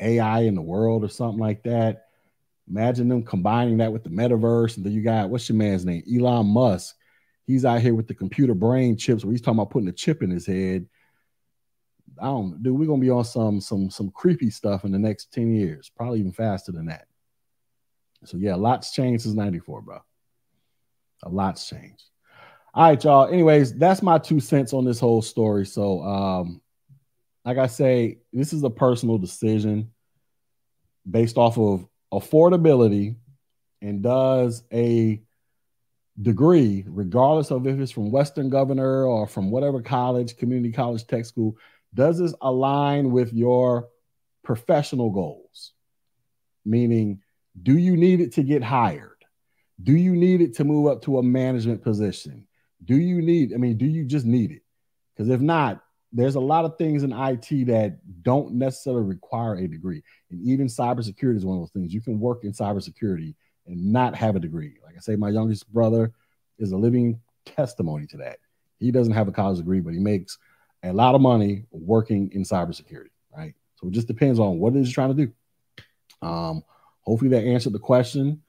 AI 0.00 0.40
in 0.40 0.54
the 0.54 0.62
world 0.62 1.04
or 1.04 1.08
something 1.08 1.38
like 1.38 1.62
that. 1.62 2.06
Imagine 2.68 3.08
them 3.08 3.22
combining 3.22 3.78
that 3.78 3.92
with 3.92 4.04
the 4.04 4.10
metaverse. 4.10 4.76
And 4.76 4.84
then 4.84 4.92
you 4.92 5.02
got 5.02 5.30
what's 5.30 5.48
your 5.48 5.56
man's 5.56 5.84
name? 5.84 6.02
Elon 6.12 6.46
Musk. 6.46 6.94
He's 7.46 7.64
out 7.64 7.80
here 7.80 7.94
with 7.94 8.06
the 8.06 8.14
computer 8.14 8.54
brain 8.54 8.96
chips 8.96 9.24
where 9.24 9.32
he's 9.32 9.40
talking 9.40 9.58
about 9.58 9.70
putting 9.70 9.88
a 9.88 9.92
chip 9.92 10.22
in 10.22 10.30
his 10.30 10.46
head. 10.46 10.86
I 12.20 12.26
don't 12.26 12.62
dude, 12.62 12.78
we're 12.78 12.86
gonna 12.86 13.00
be 13.00 13.10
on 13.10 13.24
some 13.24 13.60
some 13.60 13.90
some 13.90 14.10
creepy 14.10 14.50
stuff 14.50 14.84
in 14.84 14.92
the 14.92 14.98
next 14.98 15.32
10 15.32 15.54
years, 15.54 15.90
probably 15.94 16.20
even 16.20 16.32
faster 16.32 16.72
than 16.72 16.86
that. 16.86 17.06
So 18.24 18.36
yeah, 18.36 18.54
lots 18.54 18.92
changed 18.92 19.22
since 19.22 19.34
94, 19.34 19.82
bro. 19.82 20.00
A 21.22 21.28
lot's 21.28 21.68
changed. 21.68 22.04
All 22.74 22.88
right, 22.88 23.02
y'all. 23.02 23.28
Anyways, 23.28 23.74
that's 23.74 24.02
my 24.02 24.18
two 24.18 24.40
cents 24.40 24.72
on 24.72 24.84
this 24.84 25.00
whole 25.00 25.22
story. 25.22 25.66
So 25.66 26.02
um, 26.02 26.60
like 27.44 27.58
I 27.58 27.66
say, 27.66 28.18
this 28.32 28.52
is 28.52 28.62
a 28.62 28.70
personal 28.70 29.18
decision 29.18 29.90
based 31.08 31.36
off 31.36 31.58
of 31.58 31.86
affordability 32.12 33.16
and 33.80 34.02
does 34.02 34.64
a 34.72 35.22
degree, 36.20 36.84
regardless 36.88 37.50
of 37.50 37.66
if 37.66 37.78
it's 37.78 37.92
from 37.92 38.10
Western 38.10 38.50
Governor 38.50 39.04
or 39.04 39.26
from 39.26 39.50
whatever 39.50 39.80
college, 39.80 40.36
community 40.36 40.72
college, 40.72 41.06
tech 41.06 41.24
school, 41.24 41.56
does 41.94 42.18
this 42.18 42.34
align 42.40 43.10
with 43.10 43.32
your 43.32 43.88
professional 44.42 45.10
goals? 45.10 45.72
Meaning, 46.64 47.20
do 47.62 47.76
you 47.76 47.96
need 47.96 48.20
it 48.20 48.32
to 48.34 48.42
get 48.42 48.62
hired? 48.62 49.24
Do 49.82 49.92
you 49.92 50.14
need 50.14 50.40
it 50.40 50.54
to 50.56 50.64
move 50.64 50.90
up 50.90 51.02
to 51.02 51.18
a 51.18 51.22
management 51.22 51.82
position? 51.82 52.46
Do 52.84 52.96
you 52.96 53.22
need, 53.22 53.52
I 53.54 53.56
mean, 53.56 53.76
do 53.76 53.86
you 53.86 54.04
just 54.04 54.26
need 54.26 54.50
it? 54.50 54.62
Because 55.14 55.30
if 55.30 55.40
not, 55.40 55.82
there's 56.12 56.36
a 56.36 56.40
lot 56.40 56.64
of 56.64 56.78
things 56.78 57.02
in 57.02 57.12
IT 57.12 57.66
that 57.66 57.98
don't 58.22 58.54
necessarily 58.54 59.02
require 59.02 59.56
a 59.56 59.68
degree. 59.68 60.02
And 60.30 60.40
even 60.42 60.66
cybersecurity 60.66 61.36
is 61.36 61.44
one 61.44 61.58
of 61.58 61.62
those 61.62 61.70
things. 61.70 61.92
You 61.92 62.00
can 62.00 62.18
work 62.18 62.44
in 62.44 62.52
cybersecurity 62.52 63.34
and 63.66 63.92
not 63.92 64.14
have 64.14 64.36
a 64.36 64.40
degree. 64.40 64.78
Like 64.82 64.96
I 64.96 65.00
say, 65.00 65.16
my 65.16 65.28
youngest 65.28 65.70
brother 65.72 66.12
is 66.58 66.72
a 66.72 66.76
living 66.76 67.20
testimony 67.44 68.06
to 68.06 68.16
that. 68.18 68.38
He 68.78 68.90
doesn't 68.90 69.12
have 69.12 69.28
a 69.28 69.32
college 69.32 69.58
degree, 69.58 69.80
but 69.80 69.92
he 69.92 70.00
makes 70.00 70.38
a 70.82 70.92
lot 70.92 71.14
of 71.14 71.20
money 71.20 71.64
working 71.70 72.30
in 72.32 72.42
cybersecurity, 72.42 73.10
right? 73.36 73.54
So 73.76 73.88
it 73.88 73.92
just 73.92 74.08
depends 74.08 74.38
on 74.38 74.58
what 74.58 74.74
it 74.74 74.80
is 74.80 74.88
you're 74.88 74.94
trying 74.94 75.16
to 75.16 75.26
do. 75.26 75.32
Um, 76.26 76.62
hopefully 77.02 77.30
that 77.30 77.44
answered 77.44 77.72
the 77.72 77.78
question. 77.78 78.42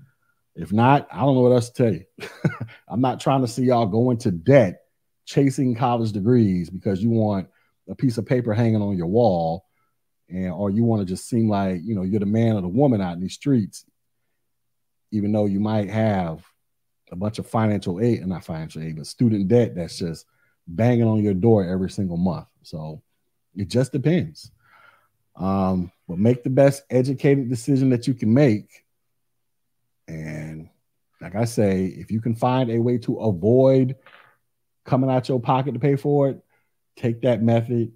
If 0.55 0.73
not, 0.73 1.07
I 1.11 1.19
don't 1.19 1.35
know 1.35 1.41
what 1.41 1.53
else 1.53 1.69
to 1.69 1.83
tell 1.83 1.93
you. 1.93 2.05
I'm 2.87 3.01
not 3.01 3.19
trying 3.19 3.41
to 3.41 3.47
see 3.47 3.63
y'all 3.63 3.85
go 3.85 4.11
into 4.11 4.31
debt 4.31 4.81
chasing 5.25 5.75
college 5.75 6.11
degrees 6.11 6.69
because 6.69 7.01
you 7.03 7.09
want 7.09 7.47
a 7.87 7.95
piece 7.95 8.17
of 8.17 8.25
paper 8.25 8.53
hanging 8.53 8.81
on 8.81 8.97
your 8.97 9.07
wall 9.07 9.65
and 10.27 10.51
or 10.51 10.69
you 10.69 10.83
want 10.83 11.01
to 11.01 11.05
just 11.05 11.29
seem 11.29 11.47
like 11.47 11.81
you 11.83 11.95
know 11.95 12.03
you're 12.03 12.19
the 12.19 12.25
man 12.25 12.55
or 12.55 12.61
the 12.61 12.67
woman 12.67 12.99
out 12.99 13.13
in 13.13 13.19
these 13.19 13.33
streets 13.33 13.85
even 15.11 15.31
though 15.31 15.45
you 15.45 15.59
might 15.59 15.89
have 15.89 16.43
a 17.11 17.15
bunch 17.15 17.39
of 17.39 17.47
financial 17.47 17.99
aid 17.99 18.19
and 18.19 18.29
not 18.29 18.43
financial 18.43 18.81
aid 18.81 18.95
but 18.95 19.05
student 19.05 19.47
debt 19.47 19.75
that's 19.75 19.97
just 19.97 20.25
banging 20.75 21.07
on 21.07 21.23
your 21.23 21.33
door 21.33 21.65
every 21.65 21.89
single 21.89 22.17
month 22.17 22.47
so 22.63 23.01
it 23.55 23.67
just 23.67 23.91
depends 23.91 24.51
um, 25.35 25.91
but 26.07 26.17
make 26.17 26.43
the 26.43 26.49
best 26.49 26.83
educated 26.89 27.49
decision 27.49 27.89
that 27.89 28.07
you 28.07 28.13
can 28.13 28.33
make 28.33 28.83
and 30.07 30.69
like 31.21 31.35
i 31.35 31.45
say 31.45 31.85
if 31.85 32.11
you 32.11 32.21
can 32.21 32.35
find 32.35 32.69
a 32.69 32.79
way 32.79 32.97
to 32.97 33.17
avoid 33.17 33.95
coming 34.89 35.09
out 35.09 35.29
your 35.29 35.39
pocket 35.39 35.73
to 35.73 35.79
pay 35.79 35.95
for 35.95 36.29
it, 36.29 36.43
take 36.95 37.21
that 37.21 37.41
method 37.41 37.91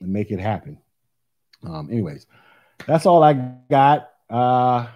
and 0.00 0.12
make 0.12 0.30
it 0.30 0.38
happen. 0.38 0.78
Um, 1.64 1.88
anyways, 1.90 2.26
that's 2.86 3.06
all 3.06 3.22
I 3.22 3.32
got. 3.70 4.10
Uh, 4.28 4.86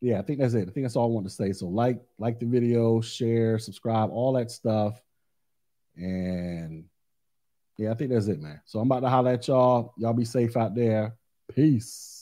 yeah, 0.00 0.18
I 0.18 0.22
think 0.22 0.40
that's 0.40 0.54
it. 0.54 0.68
I 0.68 0.72
think 0.72 0.84
that's 0.84 0.96
all 0.96 1.04
I 1.04 1.14
want 1.14 1.26
to 1.26 1.32
say. 1.32 1.52
So 1.52 1.68
like, 1.68 2.00
like 2.18 2.40
the 2.40 2.46
video, 2.46 3.00
share, 3.00 3.58
subscribe, 3.58 4.10
all 4.10 4.32
that 4.32 4.50
stuff. 4.50 5.00
And 5.98 6.84
yeah, 7.76 7.90
I 7.90 7.94
think 7.94 8.10
that's 8.10 8.28
it, 8.28 8.40
man. 8.40 8.60
So 8.64 8.80
I'm 8.80 8.88
about 8.88 9.00
to 9.00 9.08
holler 9.08 9.32
at 9.32 9.46
y'all. 9.48 9.92
Y'all 9.98 10.12
be 10.12 10.24
safe 10.24 10.56
out 10.56 10.74
there. 10.74 11.14
Peace. 11.54 12.17